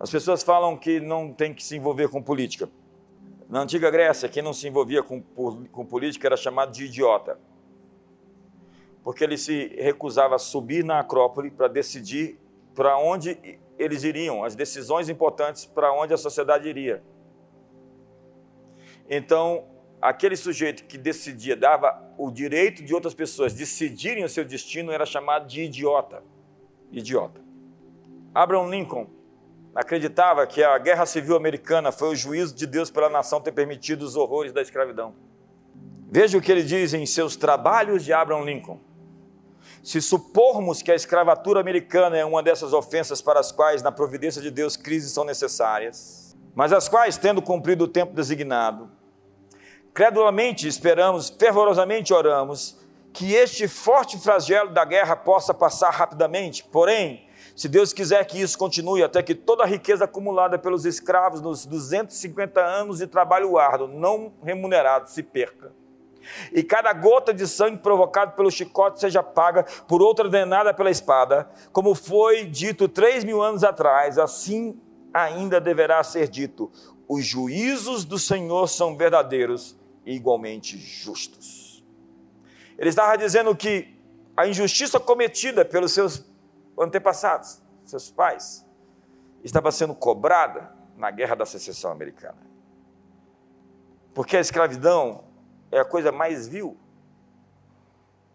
As 0.00 0.10
pessoas 0.10 0.42
falam 0.42 0.74
que 0.74 1.00
não 1.00 1.34
tem 1.34 1.52
que 1.52 1.62
se 1.62 1.76
envolver 1.76 2.08
com 2.08 2.22
política. 2.22 2.66
Na 3.52 3.60
antiga 3.60 3.88
Grécia, 3.88 4.28
quem 4.28 4.42
não 4.42 4.52
se 4.52 4.66
envolvia 4.66 5.00
com, 5.00 5.22
com 5.22 5.86
política 5.86 6.26
era 6.26 6.36
chamado 6.36 6.72
de 6.72 6.86
idiota 6.86 7.38
porque 9.02 9.24
ele 9.24 9.36
se 9.36 9.68
recusava 9.78 10.36
a 10.36 10.38
subir 10.38 10.84
na 10.84 11.00
Acrópole 11.00 11.50
para 11.50 11.68
decidir 11.68 12.38
para 12.74 12.96
onde 12.98 13.36
eles 13.78 14.04
iriam, 14.04 14.44
as 14.44 14.54
decisões 14.54 15.08
importantes 15.08 15.64
para 15.64 15.92
onde 15.92 16.14
a 16.14 16.16
sociedade 16.16 16.68
iria. 16.68 17.02
Então, 19.10 19.64
aquele 20.00 20.36
sujeito 20.36 20.84
que 20.84 20.96
decidia, 20.96 21.56
dava 21.56 22.00
o 22.16 22.30
direito 22.30 22.82
de 22.82 22.94
outras 22.94 23.12
pessoas 23.12 23.52
decidirem 23.52 24.24
o 24.24 24.28
seu 24.28 24.44
destino, 24.44 24.92
era 24.92 25.04
chamado 25.04 25.46
de 25.46 25.62
idiota. 25.62 26.22
Idiota. 26.90 27.40
Abraham 28.32 28.70
Lincoln 28.70 29.06
acreditava 29.74 30.46
que 30.46 30.62
a 30.62 30.76
guerra 30.78 31.06
civil 31.06 31.36
americana 31.36 31.90
foi 31.90 32.10
o 32.10 32.16
juízo 32.16 32.54
de 32.54 32.66
Deus 32.66 32.90
pela 32.90 33.08
nação 33.08 33.40
ter 33.40 33.52
permitido 33.52 34.02
os 34.02 34.16
horrores 34.16 34.52
da 34.52 34.60
escravidão. 34.60 35.14
Veja 36.10 36.36
o 36.36 36.42
que 36.42 36.52
ele 36.52 36.62
diz 36.62 36.92
em 36.92 37.06
seus 37.06 37.36
trabalhos 37.36 38.04
de 38.04 38.12
Abraham 38.12 38.44
Lincoln. 38.44 38.78
Se 39.82 40.00
supormos 40.00 40.82
que 40.82 40.92
a 40.92 40.94
escravatura 40.94 41.58
americana 41.58 42.16
é 42.16 42.24
uma 42.24 42.42
dessas 42.42 42.72
ofensas 42.72 43.22
para 43.22 43.40
as 43.40 43.50
quais, 43.50 43.82
na 43.82 43.90
providência 43.90 44.40
de 44.40 44.50
Deus, 44.50 44.76
crises 44.76 45.10
são 45.10 45.24
necessárias, 45.24 46.36
mas 46.54 46.72
as 46.72 46.88
quais, 46.88 47.16
tendo 47.16 47.42
cumprido 47.42 47.84
o 47.84 47.88
tempo 47.88 48.14
designado, 48.14 48.90
credulamente 49.94 50.68
esperamos, 50.68 51.30
fervorosamente 51.30 52.12
oramos, 52.12 52.78
que 53.12 53.32
este 53.32 53.66
forte 53.66 54.18
flagelo 54.18 54.70
da 54.70 54.84
guerra 54.84 55.16
possa 55.16 55.52
passar 55.52 55.90
rapidamente, 55.90 56.62
porém, 56.64 57.26
se 57.54 57.68
Deus 57.68 57.92
quiser 57.92 58.24
que 58.26 58.40
isso 58.40 58.58
continue 58.58 59.02
até 59.02 59.22
que 59.22 59.34
toda 59.34 59.64
a 59.64 59.66
riqueza 59.66 60.04
acumulada 60.04 60.58
pelos 60.58 60.84
escravos 60.84 61.40
nos 61.40 61.66
250 61.66 62.60
anos 62.60 62.98
de 62.98 63.06
trabalho 63.06 63.58
árduo 63.58 63.88
não 63.88 64.32
remunerado 64.42 65.08
se 65.08 65.22
perca 65.22 65.72
e 66.52 66.62
cada 66.62 66.92
gota 66.92 67.32
de 67.32 67.46
sangue 67.46 67.78
provocado 67.78 68.32
pelo 68.32 68.50
chicote 68.50 69.00
seja 69.00 69.22
paga 69.22 69.64
por 69.86 70.02
outra 70.02 70.28
denada 70.28 70.72
pela 70.72 70.90
espada, 70.90 71.50
como 71.72 71.94
foi 71.94 72.44
dito 72.44 72.88
três 72.88 73.24
mil 73.24 73.42
anos 73.42 73.64
atrás, 73.64 74.18
assim 74.18 74.78
ainda 75.12 75.60
deverá 75.60 76.02
ser 76.02 76.28
dito: 76.28 76.70
os 77.08 77.24
juízos 77.24 78.04
do 78.04 78.18
Senhor 78.18 78.68
são 78.68 78.96
verdadeiros 78.96 79.76
e 80.04 80.14
igualmente 80.14 80.78
justos. 80.78 81.84
Ele 82.78 82.88
estava 82.88 83.16
dizendo 83.16 83.54
que 83.54 83.88
a 84.36 84.46
injustiça 84.46 84.98
cometida 84.98 85.64
pelos 85.64 85.92
seus 85.92 86.24
antepassados, 86.78 87.62
seus 87.84 88.10
pais, 88.10 88.66
estava 89.42 89.70
sendo 89.72 89.94
cobrada 89.94 90.72
na 90.96 91.10
guerra 91.10 91.34
da 91.34 91.46
secessão 91.46 91.90
americana. 91.90 92.38
Porque 94.14 94.36
a 94.36 94.40
escravidão 94.40 95.24
é 95.70 95.80
a 95.80 95.84
coisa 95.84 96.12
mais 96.12 96.46
vil 96.46 96.76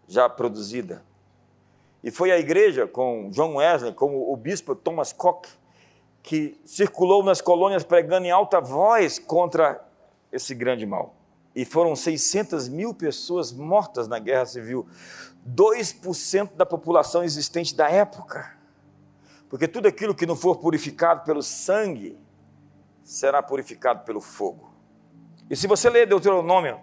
já 0.06 0.28
produzida. 0.28 1.04
E 2.02 2.10
foi 2.10 2.30
a 2.30 2.38
igreja, 2.38 2.86
com 2.86 3.28
John 3.30 3.56
Wesley, 3.56 3.92
como 3.92 4.32
o 4.32 4.36
bispo 4.36 4.74
Thomas 4.74 5.12
Koch, 5.12 5.48
que 6.22 6.60
circulou 6.64 7.22
nas 7.22 7.40
colônias 7.40 7.84
pregando 7.84 8.26
em 8.26 8.30
alta 8.30 8.60
voz 8.60 9.18
contra 9.18 9.84
esse 10.32 10.54
grande 10.54 10.86
mal. 10.86 11.14
E 11.54 11.64
foram 11.64 11.96
600 11.96 12.68
mil 12.68 12.94
pessoas 12.94 13.52
mortas 13.52 14.06
na 14.06 14.18
guerra 14.18 14.46
civil, 14.46 14.86
2% 15.54 16.54
da 16.54 16.66
população 16.66 17.22
existente 17.22 17.74
da 17.74 17.90
época. 17.90 18.56
Porque 19.48 19.66
tudo 19.66 19.88
aquilo 19.88 20.14
que 20.14 20.26
não 20.26 20.36
for 20.36 20.56
purificado 20.58 21.24
pelo 21.24 21.42
sangue 21.42 22.18
será 23.02 23.42
purificado 23.42 24.04
pelo 24.04 24.20
fogo. 24.20 24.74
E 25.48 25.56
se 25.56 25.66
você 25.66 25.88
ler 25.88 26.06
Deuteronômio, 26.06 26.78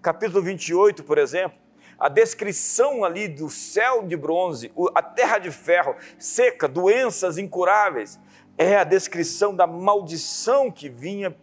capítulo 0.00 0.42
28, 0.42 1.04
por 1.04 1.18
exemplo, 1.18 1.56
a 1.96 2.08
descrição 2.08 3.04
ali 3.04 3.28
do 3.28 3.48
céu 3.48 4.04
de 4.04 4.16
bronze, 4.16 4.72
a 4.92 5.02
terra 5.02 5.38
de 5.38 5.52
ferro, 5.52 5.94
seca, 6.18 6.66
doenças 6.66 7.38
incuráveis, 7.38 8.18
é 8.58 8.76
a 8.76 8.84
descrição 8.84 9.54
da 9.54 9.68
maldição 9.68 10.70
que 10.70 10.88
vinha 10.88 11.36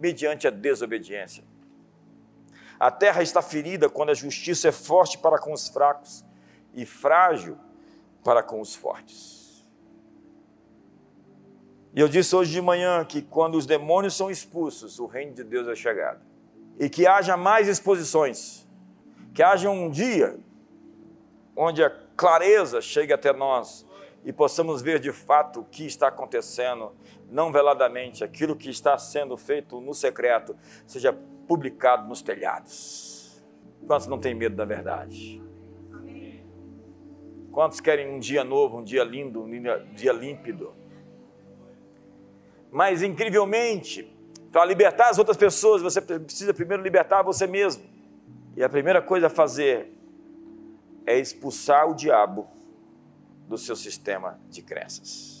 mediante 0.00 0.46
a 0.46 0.50
desobediência. 0.50 1.42
A 2.78 2.90
terra 2.90 3.22
está 3.22 3.40
ferida 3.40 3.88
quando 3.88 4.10
a 4.10 4.14
justiça 4.14 4.68
é 4.68 4.72
forte 4.72 5.18
para 5.18 5.38
com 5.38 5.52
os 5.52 5.68
fracos 5.68 6.24
e 6.72 6.84
frágil 6.84 7.56
para 8.22 8.42
com 8.42 8.60
os 8.60 8.74
fortes. 8.74 9.64
E 11.94 12.00
eu 12.00 12.08
disse 12.08 12.34
hoje 12.34 12.50
de 12.50 12.60
manhã 12.60 13.04
que 13.04 13.22
quando 13.22 13.54
os 13.54 13.66
demônios 13.66 14.16
são 14.16 14.30
expulsos, 14.30 14.98
o 14.98 15.06
reino 15.06 15.32
de 15.32 15.44
Deus 15.44 15.68
é 15.68 15.76
chegado 15.76 16.20
e 16.78 16.88
que 16.88 17.06
haja 17.06 17.36
mais 17.36 17.68
exposições, 17.68 18.66
que 19.32 19.42
haja 19.42 19.70
um 19.70 19.88
dia 19.88 20.36
onde 21.56 21.84
a 21.84 21.90
clareza 22.16 22.80
chegue 22.80 23.12
até 23.12 23.32
nós 23.32 23.86
e 24.24 24.32
possamos 24.32 24.82
ver 24.82 24.98
de 24.98 25.12
fato 25.12 25.60
o 25.60 25.64
que 25.64 25.86
está 25.86 26.08
acontecendo, 26.08 26.92
não 27.34 27.50
veladamente, 27.50 28.22
aquilo 28.22 28.54
que 28.54 28.70
está 28.70 28.96
sendo 28.96 29.36
feito 29.36 29.80
no 29.80 29.92
secreto, 29.92 30.56
seja 30.86 31.12
publicado 31.12 32.08
nos 32.08 32.22
telhados. 32.22 33.44
Quantos 33.84 34.06
não 34.06 34.20
têm 34.20 34.34
medo 34.34 34.54
da 34.54 34.64
verdade? 34.64 35.42
Quantos 37.50 37.80
querem 37.80 38.08
um 38.08 38.20
dia 38.20 38.44
novo, 38.44 38.78
um 38.78 38.84
dia 38.84 39.02
lindo, 39.02 39.42
um 39.42 39.50
dia 39.94 40.12
límpido? 40.12 40.74
Mas, 42.70 43.02
incrivelmente, 43.02 44.16
para 44.52 44.64
libertar 44.64 45.10
as 45.10 45.18
outras 45.18 45.36
pessoas, 45.36 45.82
você 45.82 46.00
precisa 46.00 46.54
primeiro 46.54 46.84
libertar 46.84 47.22
você 47.22 47.48
mesmo. 47.48 47.82
E 48.56 48.62
a 48.62 48.68
primeira 48.68 49.02
coisa 49.02 49.26
a 49.26 49.30
fazer 49.30 49.92
é 51.04 51.18
expulsar 51.18 51.90
o 51.90 51.94
diabo 51.94 52.48
do 53.48 53.58
seu 53.58 53.74
sistema 53.74 54.38
de 54.48 54.62
crenças. 54.62 55.33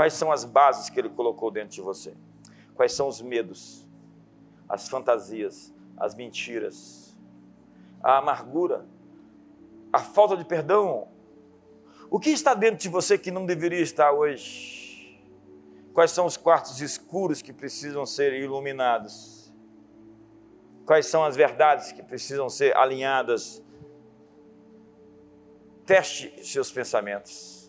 Quais 0.00 0.14
são 0.14 0.32
as 0.32 0.46
bases 0.46 0.88
que 0.88 0.98
ele 0.98 1.10
colocou 1.10 1.50
dentro 1.50 1.74
de 1.74 1.82
você? 1.82 2.14
Quais 2.74 2.94
são 2.94 3.06
os 3.06 3.20
medos, 3.20 3.86
as 4.66 4.88
fantasias, 4.88 5.74
as 5.94 6.14
mentiras, 6.14 7.14
a 8.02 8.16
amargura, 8.16 8.86
a 9.92 9.98
falta 9.98 10.38
de 10.38 10.44
perdão? 10.46 11.08
O 12.08 12.18
que 12.18 12.30
está 12.30 12.54
dentro 12.54 12.78
de 12.78 12.88
você 12.88 13.18
que 13.18 13.30
não 13.30 13.44
deveria 13.44 13.82
estar 13.82 14.10
hoje? 14.10 15.22
Quais 15.92 16.12
são 16.12 16.24
os 16.24 16.38
quartos 16.38 16.80
escuros 16.80 17.42
que 17.42 17.52
precisam 17.52 18.06
ser 18.06 18.32
iluminados? 18.32 19.52
Quais 20.86 21.04
são 21.04 21.22
as 21.26 21.36
verdades 21.36 21.92
que 21.92 22.02
precisam 22.02 22.48
ser 22.48 22.74
alinhadas? 22.74 23.62
Teste 25.84 26.42
seus 26.42 26.72
pensamentos. 26.72 27.59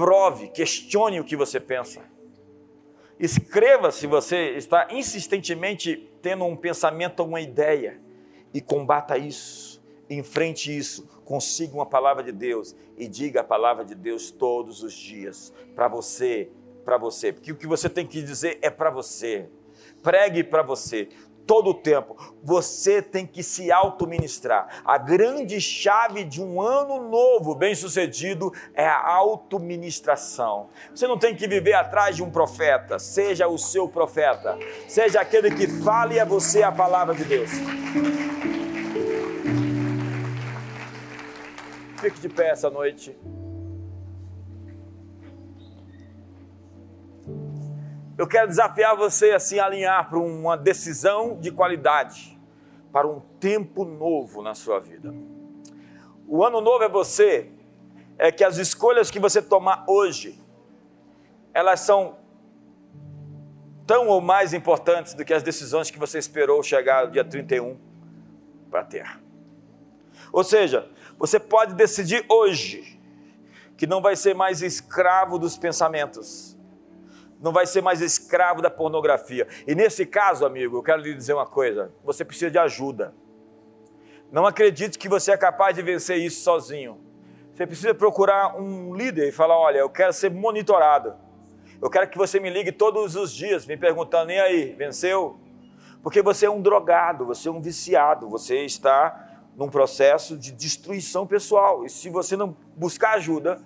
Prove, 0.00 0.48
questione 0.48 1.20
o 1.20 1.24
que 1.24 1.36
você 1.36 1.60
pensa. 1.60 2.00
Escreva 3.18 3.92
se 3.92 4.06
você 4.06 4.52
está 4.56 4.88
insistentemente 4.90 6.10
tendo 6.22 6.46
um 6.46 6.56
pensamento 6.56 7.22
uma 7.22 7.38
ideia 7.38 8.00
e 8.54 8.62
combata 8.62 9.18
isso, 9.18 9.78
enfrente 10.08 10.74
isso, 10.74 11.06
consiga 11.22 11.74
uma 11.74 11.84
palavra 11.84 12.22
de 12.22 12.32
Deus 12.32 12.74
e 12.96 13.06
diga 13.06 13.42
a 13.42 13.44
palavra 13.44 13.84
de 13.84 13.94
Deus 13.94 14.30
todos 14.30 14.82
os 14.82 14.94
dias 14.94 15.52
para 15.74 15.86
você, 15.86 16.50
para 16.82 16.96
você, 16.96 17.30
porque 17.30 17.52
o 17.52 17.56
que 17.56 17.66
você 17.66 17.90
tem 17.90 18.06
que 18.06 18.22
dizer 18.22 18.58
é 18.62 18.70
para 18.70 18.88
você. 18.88 19.50
Pregue 20.02 20.42
para 20.42 20.62
você 20.62 21.10
todo 21.50 21.70
o 21.70 21.74
tempo. 21.74 22.16
Você 22.44 23.02
tem 23.02 23.26
que 23.26 23.42
se 23.42 23.72
auto-ministrar. 23.72 24.82
A 24.84 24.96
grande 24.96 25.60
chave 25.60 26.22
de 26.22 26.40
um 26.40 26.62
ano 26.62 27.08
novo, 27.08 27.56
bem-sucedido, 27.56 28.52
é 28.72 28.86
a 28.86 29.04
auto-ministração. 29.04 30.68
Você 30.94 31.08
não 31.08 31.18
tem 31.18 31.34
que 31.34 31.48
viver 31.48 31.72
atrás 31.72 32.14
de 32.14 32.22
um 32.22 32.30
profeta. 32.30 33.00
Seja 33.00 33.48
o 33.48 33.58
seu 33.58 33.88
profeta. 33.88 34.56
Seja 34.86 35.20
aquele 35.20 35.50
que 35.50 35.66
fale 35.66 36.20
a 36.20 36.24
você 36.24 36.62
a 36.62 36.70
palavra 36.70 37.16
de 37.16 37.24
Deus. 37.24 37.50
Fique 41.96 42.20
de 42.20 42.28
pé 42.28 42.50
essa 42.50 42.70
noite. 42.70 43.18
Eu 48.20 48.26
quero 48.26 48.48
desafiar 48.48 48.94
você 48.94 49.30
assim 49.30 49.58
a 49.58 49.64
alinhar 49.64 50.10
para 50.10 50.18
uma 50.18 50.54
decisão 50.54 51.40
de 51.40 51.50
qualidade, 51.50 52.38
para 52.92 53.08
um 53.08 53.18
tempo 53.40 53.82
novo 53.82 54.42
na 54.42 54.54
sua 54.54 54.78
vida. 54.78 55.14
O 56.28 56.44
ano 56.44 56.60
novo 56.60 56.84
é 56.84 56.88
você, 56.90 57.50
é 58.18 58.30
que 58.30 58.44
as 58.44 58.58
escolhas 58.58 59.10
que 59.10 59.18
você 59.18 59.40
tomar 59.40 59.86
hoje, 59.88 60.38
elas 61.54 61.80
são 61.80 62.18
tão 63.86 64.08
ou 64.08 64.20
mais 64.20 64.52
importantes 64.52 65.14
do 65.14 65.24
que 65.24 65.32
as 65.32 65.42
decisões 65.42 65.90
que 65.90 65.98
você 65.98 66.18
esperou 66.18 66.62
chegar 66.62 67.06
no 67.06 67.12
dia 67.12 67.24
31 67.24 67.78
para 68.70 68.84
ter. 68.84 69.18
Ou 70.30 70.44
seja, 70.44 70.90
você 71.18 71.40
pode 71.40 71.72
decidir 71.72 72.22
hoje 72.28 73.00
que 73.78 73.86
não 73.86 74.02
vai 74.02 74.14
ser 74.14 74.34
mais 74.34 74.60
escravo 74.60 75.38
dos 75.38 75.56
pensamentos, 75.56 76.49
não 77.40 77.52
vai 77.52 77.66
ser 77.66 77.82
mais 77.82 78.00
escravo 78.00 78.60
da 78.60 78.70
pornografia. 78.70 79.48
E 79.66 79.74
nesse 79.74 80.04
caso, 80.04 80.44
amigo, 80.44 80.76
eu 80.76 80.82
quero 80.82 81.00
lhe 81.00 81.14
dizer 81.14 81.32
uma 81.32 81.46
coisa: 81.46 81.90
você 82.04 82.24
precisa 82.24 82.50
de 82.50 82.58
ajuda. 82.58 83.14
Não 84.30 84.46
acredite 84.46 84.98
que 84.98 85.08
você 85.08 85.32
é 85.32 85.36
capaz 85.36 85.74
de 85.74 85.82
vencer 85.82 86.18
isso 86.18 86.42
sozinho. 86.42 87.00
Você 87.52 87.66
precisa 87.66 87.94
procurar 87.94 88.56
um 88.60 88.94
líder 88.94 89.28
e 89.28 89.32
falar: 89.32 89.58
olha, 89.58 89.78
eu 89.78 89.88
quero 89.88 90.12
ser 90.12 90.30
monitorado. 90.30 91.14
Eu 91.80 91.88
quero 91.88 92.08
que 92.08 92.18
você 92.18 92.38
me 92.38 92.50
ligue 92.50 92.70
todos 92.70 93.16
os 93.16 93.32
dias, 93.32 93.66
me 93.66 93.76
perguntando: 93.76 94.30
e 94.30 94.38
aí, 94.38 94.72
venceu? 94.72 95.40
Porque 96.02 96.22
você 96.22 96.46
é 96.46 96.50
um 96.50 96.60
drogado, 96.60 97.26
você 97.26 97.48
é 97.48 97.50
um 97.50 97.60
viciado, 97.60 98.28
você 98.28 98.64
está 98.64 99.28
num 99.56 99.68
processo 99.68 100.38
de 100.38 100.52
destruição 100.52 101.26
pessoal. 101.26 101.84
E 101.84 101.90
se 101.90 102.08
você 102.08 102.36
não 102.36 102.56
buscar 102.76 103.14
ajuda, 103.14 103.60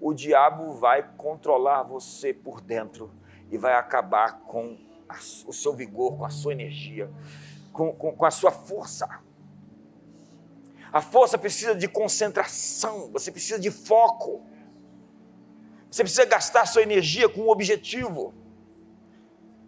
o 0.00 0.12
diabo 0.12 0.74
vai 0.74 1.02
controlar 1.16 1.82
você 1.82 2.32
por 2.32 2.60
dentro 2.60 3.10
e 3.50 3.58
vai 3.58 3.74
acabar 3.74 4.40
com 4.40 4.76
a, 5.08 5.16
o 5.46 5.52
seu 5.52 5.72
vigor, 5.72 6.16
com 6.16 6.24
a 6.24 6.30
sua 6.30 6.52
energia, 6.52 7.10
com, 7.72 7.92
com, 7.92 8.12
com 8.12 8.24
a 8.24 8.30
sua 8.30 8.50
força. 8.50 9.08
A 10.92 11.00
força 11.00 11.36
precisa 11.36 11.74
de 11.74 11.86
concentração, 11.86 13.10
você 13.12 13.30
precisa 13.30 13.58
de 13.58 13.70
foco. 13.70 14.42
Você 15.90 16.02
precisa 16.02 16.24
gastar 16.24 16.66
sua 16.66 16.82
energia 16.82 17.28
com 17.28 17.42
um 17.42 17.48
objetivo. 17.48 18.34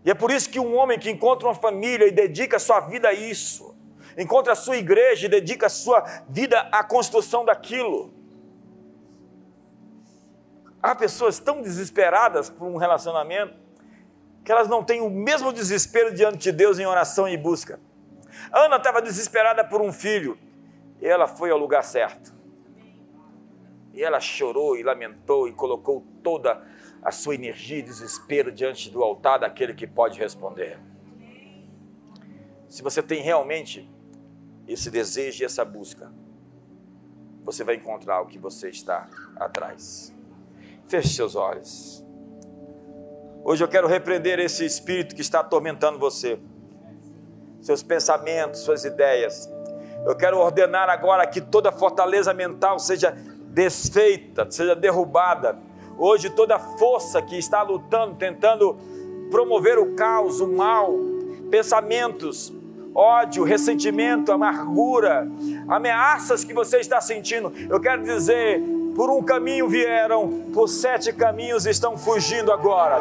E 0.05 0.11
é 0.11 0.15
por 0.15 0.31
isso 0.31 0.49
que 0.49 0.59
um 0.59 0.77
homem 0.77 0.99
que 0.99 1.11
encontra 1.11 1.47
uma 1.49 1.55
família 1.55 2.07
e 2.07 2.11
dedica 2.11 2.59
sua 2.59 2.81
vida 2.81 3.09
a 3.09 3.13
isso, 3.13 3.75
encontra 4.17 4.53
a 4.53 4.57
sua 4.57 4.77
igreja 4.77 5.27
e 5.27 5.29
dedica 5.29 5.67
a 5.67 5.71
sua 5.71 6.01
vida 6.29 6.59
à 6.73 6.83
construção 6.83 7.45
daquilo, 7.45 8.13
Há 10.83 10.95
pessoas 10.95 11.39
tão 11.39 11.61
desesperadas 11.61 12.49
por 12.49 12.67
um 12.67 12.77
relacionamento 12.77 13.55
que 14.43 14.51
elas 14.51 14.69
não 14.69 14.83
têm 14.83 15.01
o 15.01 15.11
mesmo 15.11 15.53
desespero 15.53 16.15
diante 16.15 16.39
de 16.39 16.53
Deus 16.53 16.79
em 16.79 16.87
oração 16.87 17.29
e 17.29 17.37
busca. 17.37 17.79
Ana 18.51 18.77
estava 18.77 19.03
desesperada 19.03 19.63
por 19.65 19.83
um 19.83 19.93
filho 19.93 20.39
e 21.01 21.07
ela 21.07 21.27
foi 21.27 21.51
ao 21.51 21.59
lugar 21.59 21.85
certo. 21.85 22.33
E 23.93 24.03
ela 24.03 24.21
chorou 24.21 24.77
e 24.77 24.83
lamentou 24.83 25.49
e 25.49 25.53
colocou 25.53 26.07
toda 26.23 26.63
a 27.03 27.11
sua 27.11 27.35
energia 27.35 27.79
e 27.79 27.83
desespero 27.83 28.51
diante 28.51 28.91
do 28.91 29.03
altar 29.03 29.39
daquele 29.39 29.75
que 29.75 29.87
pode 29.87 30.19
responder. 30.19 30.79
Se 32.69 32.83
você 32.83 33.03
tem 33.03 33.21
realmente 33.21 33.91
esse 34.67 34.91
desejo 34.91 35.43
e 35.43 35.45
essa 35.45 35.65
busca, 35.65 36.11
você 37.45 37.65
vai 37.65 37.75
encontrar 37.75 38.21
o 38.21 38.27
que 38.27 38.39
você 38.39 38.69
está 38.69 39.09
atrás. 39.37 40.15
Feche 40.91 41.11
seus 41.11 41.37
olhos. 41.37 42.05
Hoje 43.45 43.63
eu 43.63 43.69
quero 43.69 43.87
repreender 43.87 44.41
esse 44.41 44.67
espírito 44.67 45.15
que 45.15 45.21
está 45.21 45.39
atormentando 45.39 46.01
você, 46.01 46.37
seus 47.63 47.81
pensamentos, 47.81 48.63
suas 48.63 48.85
ideias. 48.85 49.49
Eu 50.05 50.17
quero 50.17 50.37
ordenar 50.39 50.91
agora 50.91 51.25
que 51.29 51.41
toda 51.41 51.71
fortaleza 51.71 52.35
mental 52.35 52.81
seja 52.81 53.17
desfeita, 53.53 54.51
seja 54.51 54.75
derrubada. 54.75 55.57
Hoje 55.97 56.29
toda 56.29 56.59
força 56.59 57.23
que 57.23 57.39
está 57.39 57.63
lutando, 57.63 58.17
tentando 58.17 58.77
promover 59.31 59.79
o 59.79 59.95
caos, 59.95 60.41
o 60.41 60.49
mal, 60.49 60.93
pensamentos, 61.53 62.53
ódio, 62.93 63.45
ressentimento, 63.45 64.33
amargura, 64.33 65.29
ameaças 65.69 66.43
que 66.43 66.53
você 66.53 66.79
está 66.81 67.01
sentindo, 67.01 67.53
eu 67.69 67.79
quero 67.81 68.03
dizer 68.03 68.61
por 68.95 69.11
um 69.11 69.23
caminho 69.23 69.69
vieram, 69.69 70.43
por 70.53 70.69
sete 70.69 71.13
caminhos 71.13 71.67
estão 71.67 71.97
fugindo 71.97 72.53
agora. 72.53 73.01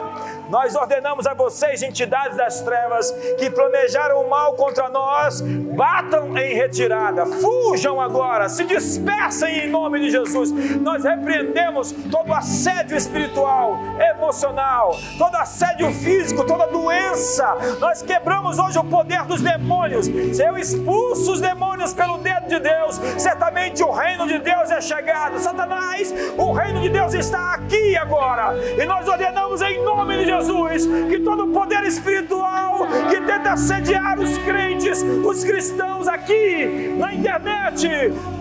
Nós 0.50 0.76
ordenamos 0.76 1.28
a 1.28 1.34
vocês, 1.34 1.82
entidades 1.82 2.38
das 2.38 2.62
trevas, 2.62 3.12
que 3.38 3.50
planejaram 3.50 4.22
o 4.22 4.30
mal 4.30 4.54
contra 4.54 4.90
nós, 4.90 5.42
batam 5.42 6.38
em 6.38 6.54
retirada, 6.54 7.26
fujam 7.26 8.00
agora, 8.00 8.50
se 8.50 8.64
dispersem 8.64 9.66
em 9.66 9.70
nome 9.70 10.00
de 10.00 10.10
Jesus. 10.10 10.52
Nós 10.52 11.04
repreendemos 11.04 11.92
todo 12.12 12.34
assédio 12.34 12.98
espiritual, 12.98 13.78
emocional, 14.14 14.96
todo 15.18 15.36
assédio 15.36 15.92
físico, 15.94 16.46
toda 16.46 16.68
doença. 16.68 17.58
Nós 17.80 18.02
quebramos 18.02 18.58
hoje 18.58 18.78
o 18.78 18.84
poder 18.84 19.24
dos 19.26 19.42
demônios. 19.42 20.06
Se 20.06 20.44
eu 20.44 20.58
expulso 20.58 21.34
os 21.34 21.42
demônios 21.42 21.94
pelo 21.94 22.18
dedo 22.20 22.48
de 22.48 22.60
Deus, 22.60 23.00
certamente 23.18 23.84
o 23.84 23.92
reino 23.92 24.28
de 24.28 24.40
Deus 24.40 24.72
é 24.72 24.82
chegado. 24.82 25.40
Satanás 25.40 25.89
o 26.38 26.54
reino 26.54 26.82
de 26.82 26.90
Deus 26.90 27.14
está 27.14 27.54
aqui 27.56 27.98
agora. 27.98 28.56
E 28.78 28.86
nós 28.86 29.08
ordenamos 29.08 29.62
em 29.62 29.84
nome 29.84 30.18
de 30.18 30.26
Jesus 30.26 30.86
que 31.10 31.20
todo 31.20 31.48
poder 31.48 31.84
espiritual 31.84 32.88
que 33.10 33.20
tenta 33.22 33.58
sediar 33.58 34.20
os 34.20 34.38
crentes, 34.40 35.02
os 35.02 35.44
cristãos 35.44 36.08
aqui 36.08 36.96
na 36.98 37.14
internet, 37.14 37.88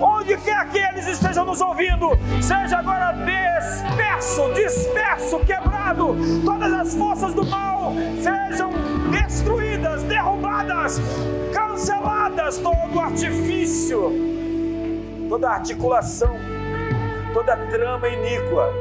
onde 0.00 0.36
quer 0.38 0.68
que 0.68 0.78
eles 0.78 1.06
estejam 1.08 1.44
nos 1.44 1.60
ouvindo, 1.60 2.10
seja 2.40 2.78
agora 2.78 3.12
disperso, 3.12 4.52
disperso, 4.54 5.38
quebrado, 5.40 6.16
todas 6.44 6.72
as 6.72 6.94
forças 6.94 7.34
do 7.34 7.44
mal 7.44 7.92
sejam 8.22 8.70
destruídas, 9.10 10.02
derrubadas, 10.04 11.00
canceladas, 11.52 12.58
todo 12.58 13.00
artifício, 13.00 14.12
toda 15.28 15.50
articulação 15.50 16.57
toda 17.38 17.56
trama 17.68 18.08
iníqua, 18.08 18.72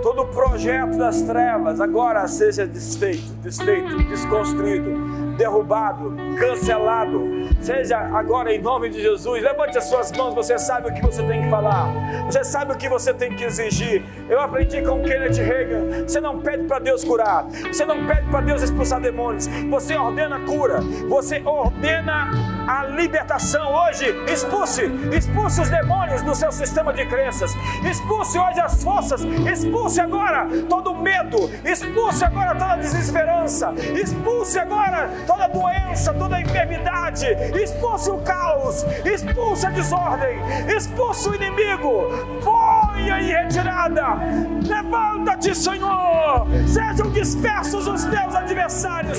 todo 0.00 0.26
projeto 0.26 0.96
das 0.96 1.22
trevas 1.22 1.80
agora 1.80 2.28
seja 2.28 2.64
desfeito, 2.64 3.32
desfeito, 3.42 3.96
desconstruído, 4.04 5.36
derrubado, 5.36 6.14
cancelado. 6.38 7.20
Seja 7.60 7.98
agora 7.98 8.54
em 8.54 8.62
nome 8.62 8.90
de 8.90 9.02
Jesus. 9.02 9.42
Levante 9.42 9.76
as 9.76 9.84
suas 9.88 10.12
mãos, 10.12 10.36
você 10.36 10.56
sabe 10.56 10.88
o 10.88 10.94
que 10.94 11.02
você 11.02 11.20
tem 11.24 11.42
que 11.42 11.50
falar. 11.50 11.88
Você 12.26 12.44
sabe 12.44 12.72
o 12.72 12.76
que 12.76 12.88
você 12.88 13.12
tem 13.12 13.34
que 13.34 13.42
exigir. 13.42 14.04
Eu 14.28 14.40
aprendi 14.40 14.80
com 14.82 15.02
Kenneth 15.02 15.42
Reagan. 15.42 16.06
Você 16.06 16.20
não 16.20 16.38
pede 16.38 16.62
para 16.64 16.78
Deus 16.78 17.02
curar. 17.02 17.44
Você 17.44 17.84
não 17.84 18.06
pede 18.06 18.30
para 18.30 18.42
Deus 18.42 18.62
expulsar 18.62 19.00
demônios. 19.00 19.48
Você 19.68 19.96
ordena 19.96 20.38
cura. 20.46 20.78
Você 21.08 21.42
ordena 21.44 22.30
a 22.66 22.84
libertação 22.84 23.72
hoje. 23.72 24.06
Expulse, 24.30 24.82
expulse 25.12 25.60
os 25.60 25.70
demônios 25.70 26.22
do 26.22 26.34
seu 26.34 26.50
sistema 26.50 26.92
de 26.92 27.06
crenças. 27.06 27.54
Expulse 27.88 28.38
hoje 28.38 28.60
as 28.60 28.82
forças. 28.82 29.22
Expulse 29.22 30.00
agora 30.00 30.46
todo 30.68 30.94
medo. 30.94 31.50
Expulse 31.64 32.24
agora 32.24 32.54
toda 32.54 32.76
desesperança. 32.76 33.72
Expulse 33.94 34.58
agora 34.58 35.10
toda 35.26 35.48
doença, 35.48 36.12
toda 36.14 36.40
enfermidade. 36.40 37.26
Expulse 37.54 38.10
o 38.10 38.18
caos. 38.18 38.84
Expulse 39.04 39.66
a 39.66 39.70
desordem. 39.70 40.38
Expulse 40.74 41.28
o 41.28 41.34
inimigo. 41.34 42.08
Ponha 42.42 43.20
em 43.20 43.28
retirada. 43.28 44.02
Levanta-te, 44.66 45.54
Senhor. 45.54 46.46
Sejam 46.66 47.10
dispersos 47.10 47.86
os 47.86 48.04
teus 48.04 48.34
adversários. 48.34 49.18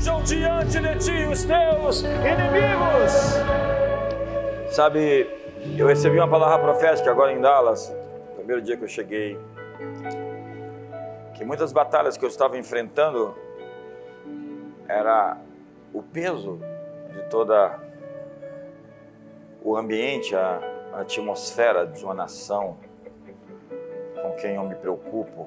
Fujam 0.00 0.22
diante 0.22 0.80
de 0.80 0.96
ti 0.96 1.26
os 1.30 1.44
teus 1.44 2.00
inimigos. 2.00 3.12
Sabe, 4.70 5.28
eu 5.76 5.86
recebi 5.86 6.16
uma 6.16 6.26
palavra 6.26 6.58
profética 6.58 7.10
agora 7.10 7.34
em 7.34 7.38
Dallas, 7.38 7.94
primeiro 8.34 8.62
dia 8.62 8.78
que 8.78 8.84
eu 8.84 8.88
cheguei, 8.88 9.38
que 11.34 11.44
muitas 11.44 11.70
batalhas 11.70 12.16
que 12.16 12.24
eu 12.24 12.30
estava 12.30 12.56
enfrentando 12.56 13.36
era 14.88 15.36
o 15.92 16.02
peso 16.02 16.58
de 17.12 17.20
toda 17.28 17.78
o 19.62 19.76
ambiente, 19.76 20.34
a 20.34 20.62
atmosfera 20.94 21.86
de 21.86 22.02
uma 22.02 22.14
nação 22.14 22.78
com 24.22 24.32
quem 24.36 24.54
eu 24.54 24.64
me 24.64 24.76
preocupo, 24.76 25.46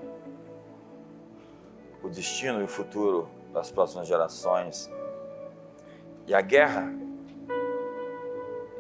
o 2.04 2.08
destino 2.08 2.62
e 2.62 2.66
o 2.66 2.68
futuro 2.68 3.28
das 3.54 3.72
próximas 3.72 4.08
gerações. 4.08 4.92
E 6.26 6.34
a 6.34 6.42
guerra 6.42 6.92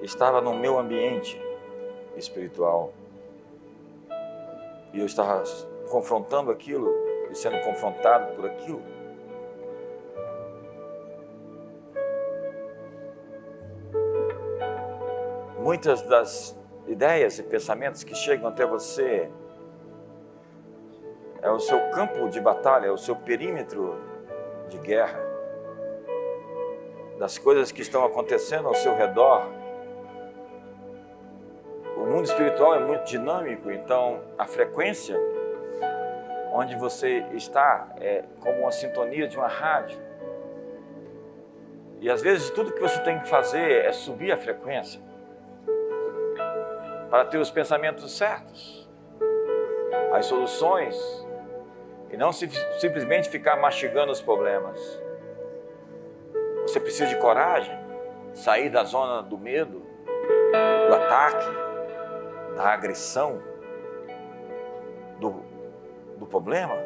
estava 0.02 0.42
no 0.42 0.54
meu 0.54 0.80
ambiente 0.80 1.40
espiritual. 2.18 2.92
E 4.92 5.00
eu 5.00 5.06
estava 5.06 5.44
confrontando 5.90 6.52
aquilo 6.52 6.92
e 7.30 7.36
sendo 7.36 7.60
confrontado 7.62 8.36
por 8.36 8.46
aquilo. 8.46 8.82
Muitas 15.60 16.02
das 16.02 16.58
ideias 16.88 17.40
e 17.40 17.44
pensamentos 17.44 18.04
que 18.04 18.14
chegam 18.14 18.50
até 18.50 18.66
você 18.66 19.32
é 21.42 21.50
o 21.50 21.60
seu 21.60 21.90
campo 21.92 22.28
de 22.30 22.40
batalha, 22.42 22.88
é 22.88 22.92
o 22.92 22.98
seu 22.98 23.16
perímetro 23.16 24.13
de 24.74 24.80
guerra, 24.80 25.20
das 27.20 27.38
coisas 27.38 27.72
que 27.72 27.82
estão 27.82 28.04
acontecendo 28.04 28.68
ao 28.68 28.74
seu 28.74 28.96
redor. 28.96 29.48
O 31.96 32.06
mundo 32.06 32.26
espiritual 32.26 32.76
é 32.76 32.80
muito 32.80 33.06
dinâmico, 33.06 33.72
então 33.72 34.22
a 34.38 34.46
frequência 34.46 35.18
onde 36.52 36.76
você 36.76 37.26
está 37.34 37.94
é 38.00 38.24
como 38.40 38.62
uma 38.62 38.72
sintonia 38.72 39.28
de 39.28 39.38
uma 39.38 39.48
rádio. 39.48 40.00
E 42.02 42.10
às 42.10 42.22
vezes 42.22 42.50
tudo 42.50 42.74
que 42.74 42.82
você 42.82 43.00
tem 43.02 43.20
que 43.20 43.30
fazer 43.30 43.86
é 43.86 43.94
subir 43.94 44.32
a 44.32 44.38
frequência 44.38 45.00
para 47.10 47.26
ter 47.26 47.38
os 47.38 47.52
pensamentos 47.52 48.18
certos, 48.18 48.90
as 50.12 50.26
soluções, 50.26 50.96
e 52.14 52.18
não 52.18 52.32
simplesmente 52.32 53.28
ficar 53.28 53.56
mastigando 53.56 54.12
os 54.12 54.22
problemas. 54.22 54.80
Você 56.62 56.80
precisa 56.80 57.08
de 57.08 57.18
coragem, 57.18 57.76
sair 58.36 58.70
da 58.70 58.84
zona 58.84 59.24
do 59.24 59.36
medo, 59.36 59.82
do 60.88 60.94
ataque, 60.94 61.46
da 62.56 62.66
agressão, 62.66 63.42
do, 65.20 65.44
do 66.20 66.28
problema. 66.28 66.78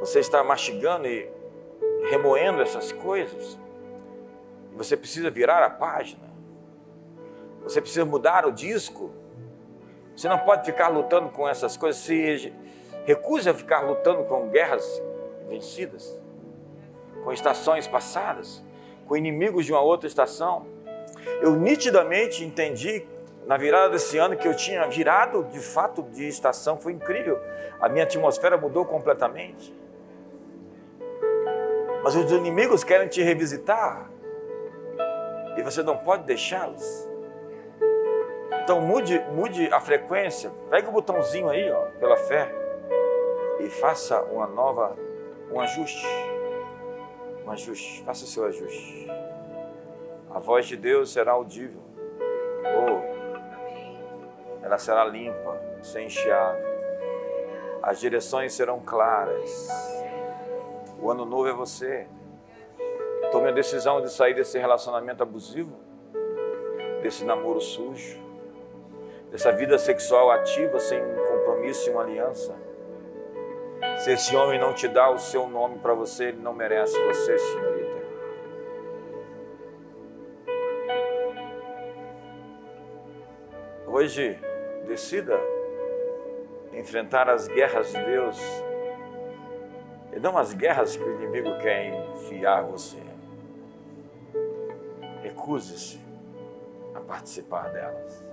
Você 0.00 0.18
está 0.18 0.42
mastigando 0.42 1.06
e 1.06 1.30
remoendo 2.10 2.60
essas 2.60 2.90
coisas. 2.90 3.56
Você 4.74 4.96
precisa 4.96 5.30
virar 5.30 5.62
a 5.64 5.70
página. 5.70 6.28
Você 7.62 7.80
precisa 7.80 8.04
mudar 8.04 8.44
o 8.46 8.50
disco. 8.50 9.12
Você 10.16 10.28
não 10.28 10.40
pode 10.40 10.66
ficar 10.66 10.88
lutando 10.88 11.28
com 11.28 11.48
essas 11.48 11.76
coisas. 11.76 12.02
Se 12.02 12.52
recuse 13.08 13.48
a 13.48 13.54
ficar 13.54 13.80
lutando 13.80 14.22
com 14.24 14.50
guerras 14.50 15.02
vencidas, 15.48 16.20
com 17.24 17.32
estações 17.32 17.88
passadas, 17.88 18.62
com 19.06 19.16
inimigos 19.16 19.64
de 19.64 19.72
uma 19.72 19.80
outra 19.80 20.06
estação. 20.06 20.66
Eu 21.40 21.56
nitidamente 21.56 22.44
entendi 22.44 23.06
na 23.46 23.56
virada 23.56 23.88
desse 23.88 24.18
ano 24.18 24.36
que 24.36 24.46
eu 24.46 24.54
tinha 24.54 24.86
virado 24.86 25.44
de 25.44 25.58
fato 25.58 26.02
de 26.02 26.28
estação. 26.28 26.76
Foi 26.76 26.92
incrível. 26.92 27.40
A 27.80 27.88
minha 27.88 28.04
atmosfera 28.04 28.58
mudou 28.58 28.84
completamente. 28.84 29.74
Mas 32.04 32.14
os 32.14 32.30
inimigos 32.30 32.84
querem 32.84 33.08
te 33.08 33.22
revisitar. 33.22 34.10
E 35.56 35.62
você 35.62 35.82
não 35.82 35.96
pode 35.96 36.24
deixá-los. 36.24 37.08
Então 38.62 38.82
mude, 38.82 39.18
mude 39.32 39.66
a 39.72 39.80
frequência, 39.80 40.50
pega 40.68 40.90
o 40.90 40.92
botãozinho 40.92 41.48
aí, 41.48 41.70
ó, 41.70 41.86
pela 41.98 42.18
fé, 42.18 42.67
e 43.60 43.68
faça 43.68 44.22
uma 44.24 44.46
nova, 44.46 44.96
um 45.50 45.60
ajuste. 45.60 46.06
Um 47.44 47.50
ajuste, 47.50 48.02
faça 48.04 48.24
o 48.24 48.28
seu 48.28 48.44
ajuste. 48.44 49.08
A 50.30 50.38
voz 50.38 50.66
de 50.66 50.76
Deus 50.76 51.12
será 51.12 51.32
audível. 51.32 51.80
Oh, 52.64 53.00
ela 54.62 54.78
será 54.78 55.04
limpa, 55.04 55.60
sem 55.82 56.08
chiado. 56.08 56.58
As 57.82 57.98
direções 58.00 58.52
serão 58.52 58.80
claras. 58.80 59.68
O 61.00 61.10
ano 61.10 61.24
novo 61.24 61.48
é 61.48 61.52
você. 61.52 62.06
Tome 63.30 63.48
a 63.48 63.52
decisão 63.52 64.00
de 64.00 64.10
sair 64.10 64.34
desse 64.34 64.58
relacionamento 64.58 65.22
abusivo, 65.22 65.76
desse 67.02 67.24
namoro 67.24 67.60
sujo 67.60 68.28
dessa 69.30 69.52
vida 69.52 69.78
sexual 69.78 70.30
ativa 70.30 70.78
sem 70.78 71.00
compromisso 71.28 71.88
e 71.88 71.92
uma 71.92 72.02
aliança. 72.02 72.67
Se 73.98 74.12
esse 74.12 74.34
homem 74.36 74.60
não 74.60 74.72
te 74.72 74.86
dá 74.86 75.10
o 75.10 75.18
seu 75.18 75.48
nome 75.48 75.78
para 75.78 75.92
você, 75.92 76.26
ele 76.26 76.40
não 76.40 76.54
merece 76.54 76.96
você, 77.04 77.38
senhorita. 77.38 77.98
Hoje, 83.86 84.38
decida 84.86 85.38
enfrentar 86.72 87.28
as 87.28 87.48
guerras 87.48 87.92
de 87.92 88.04
Deus 88.04 88.38
e 90.14 90.20
não 90.20 90.38
as 90.38 90.52
guerras 90.52 90.96
que 90.96 91.02
o 91.02 91.14
inimigo 91.20 91.58
quer 91.58 91.88
enfiar 91.88 92.62
você. 92.62 92.98
Recuse-se 95.22 95.98
a 96.94 97.00
participar 97.00 97.70
delas 97.70 98.28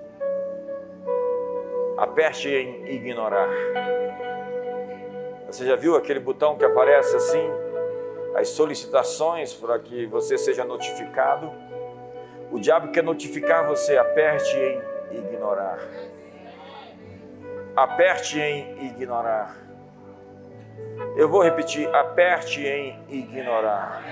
aperte 1.98 2.50
em 2.50 2.88
ignorar. 2.88 3.50
Você 5.56 5.66
já 5.66 5.78
viu 5.78 5.96
aquele 5.96 6.20
botão 6.20 6.58
que 6.58 6.66
aparece 6.66 7.16
assim? 7.16 7.50
As 8.36 8.50
solicitações 8.50 9.54
para 9.54 9.80
que 9.80 10.06
você 10.06 10.38
seja 10.38 10.66
notificado. 10.66 11.50
O 12.52 12.60
diabo 12.60 12.92
quer 12.92 13.02
notificar 13.02 13.66
você, 13.66 13.96
aperte 13.96 14.54
em 14.58 15.18
ignorar. 15.18 15.80
Aperte 17.74 18.38
em 18.38 18.86
ignorar. 18.86 19.56
Eu 21.16 21.30
vou 21.30 21.42
repetir: 21.42 21.88
aperte 21.96 22.68
em 22.68 23.00
ignorar. 23.08 24.04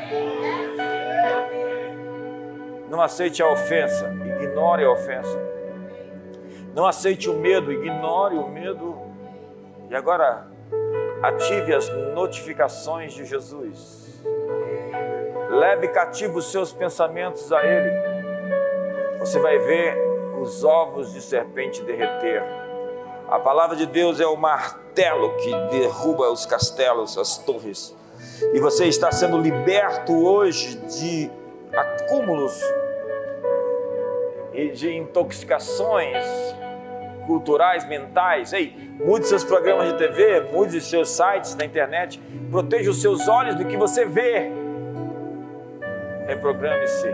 Não 2.90 3.02
aceite 3.02 3.44
a 3.44 3.52
ofensa, 3.52 4.16
ignore 4.42 4.86
a 4.86 4.92
ofensa. 4.92 5.38
Não 6.74 6.86
aceite 6.86 7.30
o 7.30 7.34
medo, 7.34 7.70
ignore 7.70 8.38
o 8.38 8.48
medo. 8.48 8.98
E 9.90 9.94
agora, 9.94 10.53
ative 11.24 11.74
as 11.74 11.88
notificações 12.14 13.14
de 13.14 13.24
Jesus. 13.24 14.22
Leve 15.50 15.88
cativo 15.88 16.40
os 16.40 16.52
seus 16.52 16.74
pensamentos 16.74 17.50
a 17.54 17.64
Ele. 17.66 17.92
Você 19.20 19.40
vai 19.40 19.58
ver 19.58 19.98
os 20.42 20.66
ovos 20.66 21.14
de 21.14 21.22
serpente 21.22 21.82
derreter, 21.84 22.44
A 23.30 23.40
palavra 23.40 23.78
de 23.78 23.86
Deus 23.86 24.20
é 24.20 24.28
o 24.28 24.36
martelo 24.36 25.38
que 25.38 25.50
derruba 25.72 26.30
os 26.30 26.46
castelos, 26.46 27.18
as 27.18 27.38
torres. 27.38 27.96
E 28.54 28.60
você 28.60 28.86
está 28.86 29.12
sendo 29.12 29.38
liberto 29.38 30.14
hoje 30.14 30.76
de 30.76 31.32
acúmulos 31.74 32.62
e 34.54 34.70
de 34.70 34.94
intoxicações 34.94 36.53
culturais, 37.26 37.88
mentais. 37.88 38.54
Ei, 38.54 38.76
mude 39.04 39.28
seus 39.28 39.44
programas 39.44 39.92
de 39.92 39.98
TV, 39.98 40.42
mude 40.52 40.80
seus 40.82 41.10
sites 41.10 41.56
na 41.56 41.66
internet, 41.66 42.22
proteja 42.52 42.92
os 42.92 43.02
seus 43.02 43.28
olhos 43.28 43.56
do 43.56 43.66
que 43.66 43.78
você 43.78 44.06
vê. 44.06 44.52
Reprograme-se, 46.28 47.10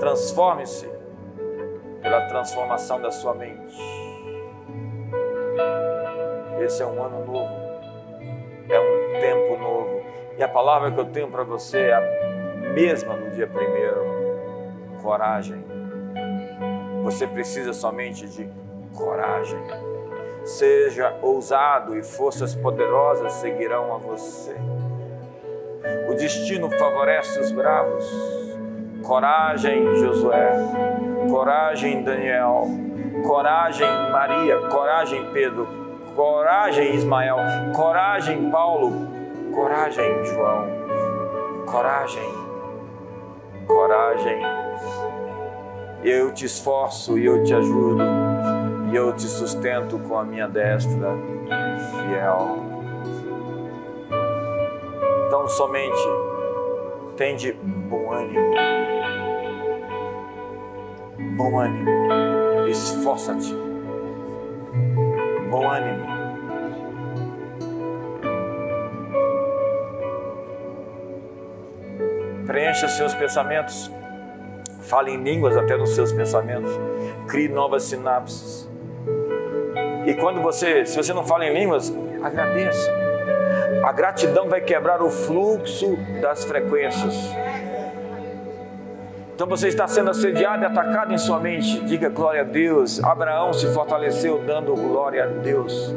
transforme-se 0.00 0.90
pela 2.00 2.22
transformação 2.22 3.00
da 3.00 3.10
sua 3.10 3.34
mente. 3.34 3.76
Esse 6.60 6.82
é 6.82 6.86
um 6.86 7.02
ano 7.02 7.24
novo, 7.24 7.54
é 8.68 8.80
um 8.80 9.20
tempo 9.20 9.56
novo. 9.58 10.02
E 10.36 10.42
a 10.42 10.48
palavra 10.48 10.90
que 10.90 10.98
eu 10.98 11.04
tenho 11.06 11.28
para 11.28 11.44
você 11.44 11.78
é 11.78 11.94
a 11.94 12.72
mesma 12.72 13.14
no 13.16 13.30
dia 13.30 13.46
primeiro: 13.46 14.04
coragem. 15.02 15.64
Você 17.02 17.26
precisa 17.26 17.72
somente 17.72 18.28
de 18.28 18.48
coragem. 18.94 19.60
Seja 20.44 21.16
ousado 21.22 21.96
e 21.96 22.02
forças 22.02 22.54
poderosas 22.54 23.32
seguirão 23.34 23.94
a 23.94 23.98
você. 23.98 24.56
O 26.08 26.14
destino 26.14 26.70
favorece 26.70 27.38
os 27.40 27.52
bravos. 27.52 28.04
Coragem, 29.02 29.94
Josué. 29.96 30.52
Coragem, 31.28 32.02
Daniel. 32.02 32.66
Coragem, 33.26 33.86
Maria. 34.10 34.58
Coragem, 34.68 35.30
Pedro. 35.32 35.66
Coragem, 36.14 36.94
Ismael. 36.94 37.36
Coragem, 37.74 38.50
Paulo. 38.50 39.08
Coragem, 39.52 40.24
João. 40.24 40.66
Coragem. 41.66 42.34
Coragem. 43.66 44.42
Eu 46.04 46.32
te 46.32 46.46
esforço 46.46 47.16
e 47.16 47.24
eu 47.24 47.44
te 47.44 47.54
ajudo 47.54 48.02
e 48.92 48.96
eu 48.96 49.10
te 49.14 49.22
sustento 49.22 49.98
com 50.00 50.18
a 50.18 50.24
minha 50.24 50.46
destra 50.46 51.16
fiel. 51.90 52.58
Então, 55.26 55.48
somente 55.48 55.96
tende 57.16 57.52
bom 57.54 58.12
ânimo, 58.12 58.54
bom 61.38 61.58
ânimo, 61.58 61.90
esforça-te, 62.68 63.54
bom 65.50 65.70
ânimo. 65.70 66.12
Preencha 72.46 72.88
seus 72.88 73.14
pensamentos, 73.14 73.90
fale 74.82 75.12
em 75.12 75.22
línguas 75.22 75.56
até 75.56 75.78
nos 75.78 75.94
seus 75.94 76.12
pensamentos, 76.12 76.70
crie 77.26 77.48
novas 77.48 77.84
sinapses 77.84 78.70
e 80.06 80.14
quando 80.14 80.40
você, 80.40 80.84
se 80.84 80.96
você 80.96 81.12
não 81.12 81.24
fala 81.24 81.46
em 81.46 81.54
línguas, 81.54 81.92
agradeça. 82.22 82.90
A 83.84 83.92
gratidão 83.92 84.48
vai 84.48 84.60
quebrar 84.60 85.02
o 85.02 85.10
fluxo 85.10 85.96
das 86.20 86.44
frequências. 86.44 87.14
Então 89.34 89.46
você 89.46 89.68
está 89.68 89.88
sendo 89.88 90.10
assediado 90.10 90.62
e 90.62 90.66
atacado 90.66 91.12
em 91.12 91.18
sua 91.18 91.40
mente. 91.40 91.80
Diga 91.80 92.08
glória 92.08 92.42
a 92.42 92.44
Deus. 92.44 93.02
Abraão 93.02 93.52
se 93.52 93.66
fortaleceu 93.72 94.42
dando 94.46 94.74
glória 94.74 95.24
a 95.24 95.26
Deus. 95.26 95.94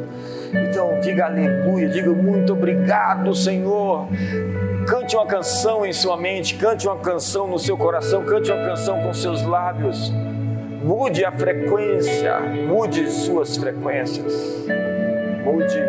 Então 0.52 0.98
diga 1.00 1.26
aleluia, 1.26 1.88
diga 1.88 2.10
muito 2.10 2.54
obrigado, 2.54 3.32
Senhor. 3.34 4.08
Cante 4.88 5.16
uma 5.16 5.26
canção 5.26 5.84
em 5.84 5.92
sua 5.92 6.16
mente, 6.16 6.54
cante 6.56 6.88
uma 6.88 6.98
canção 6.98 7.46
no 7.46 7.58
seu 7.58 7.76
coração, 7.76 8.24
cante 8.24 8.50
uma 8.50 8.64
canção 8.64 9.02
com 9.02 9.12
seus 9.12 9.42
lábios. 9.42 10.12
Mude 10.82 11.24
a 11.24 11.32
frequência, 11.32 12.40
mude 12.40 13.10
suas 13.10 13.56
frequências, 13.56 14.66
mude 15.44 15.80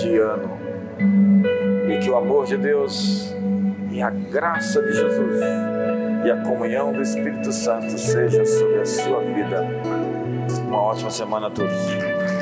de 0.00 0.18
ano. 0.18 0.58
E 1.88 1.98
que 1.98 2.10
o 2.10 2.16
amor 2.16 2.46
de 2.46 2.56
Deus 2.56 3.34
e 3.90 4.02
a 4.02 4.10
graça 4.10 4.82
de 4.82 4.92
Jesus 4.92 5.40
e 6.24 6.30
a 6.30 6.42
comunhão 6.42 6.92
do 6.92 7.02
Espírito 7.02 7.52
Santo 7.52 7.98
seja 7.98 8.44
sobre 8.44 8.80
a 8.80 8.86
sua 8.86 9.20
vida. 9.20 9.64
Uma 10.66 10.82
ótima 10.82 11.10
semana 11.10 11.46
a 11.46 11.50
todos. 11.50 12.33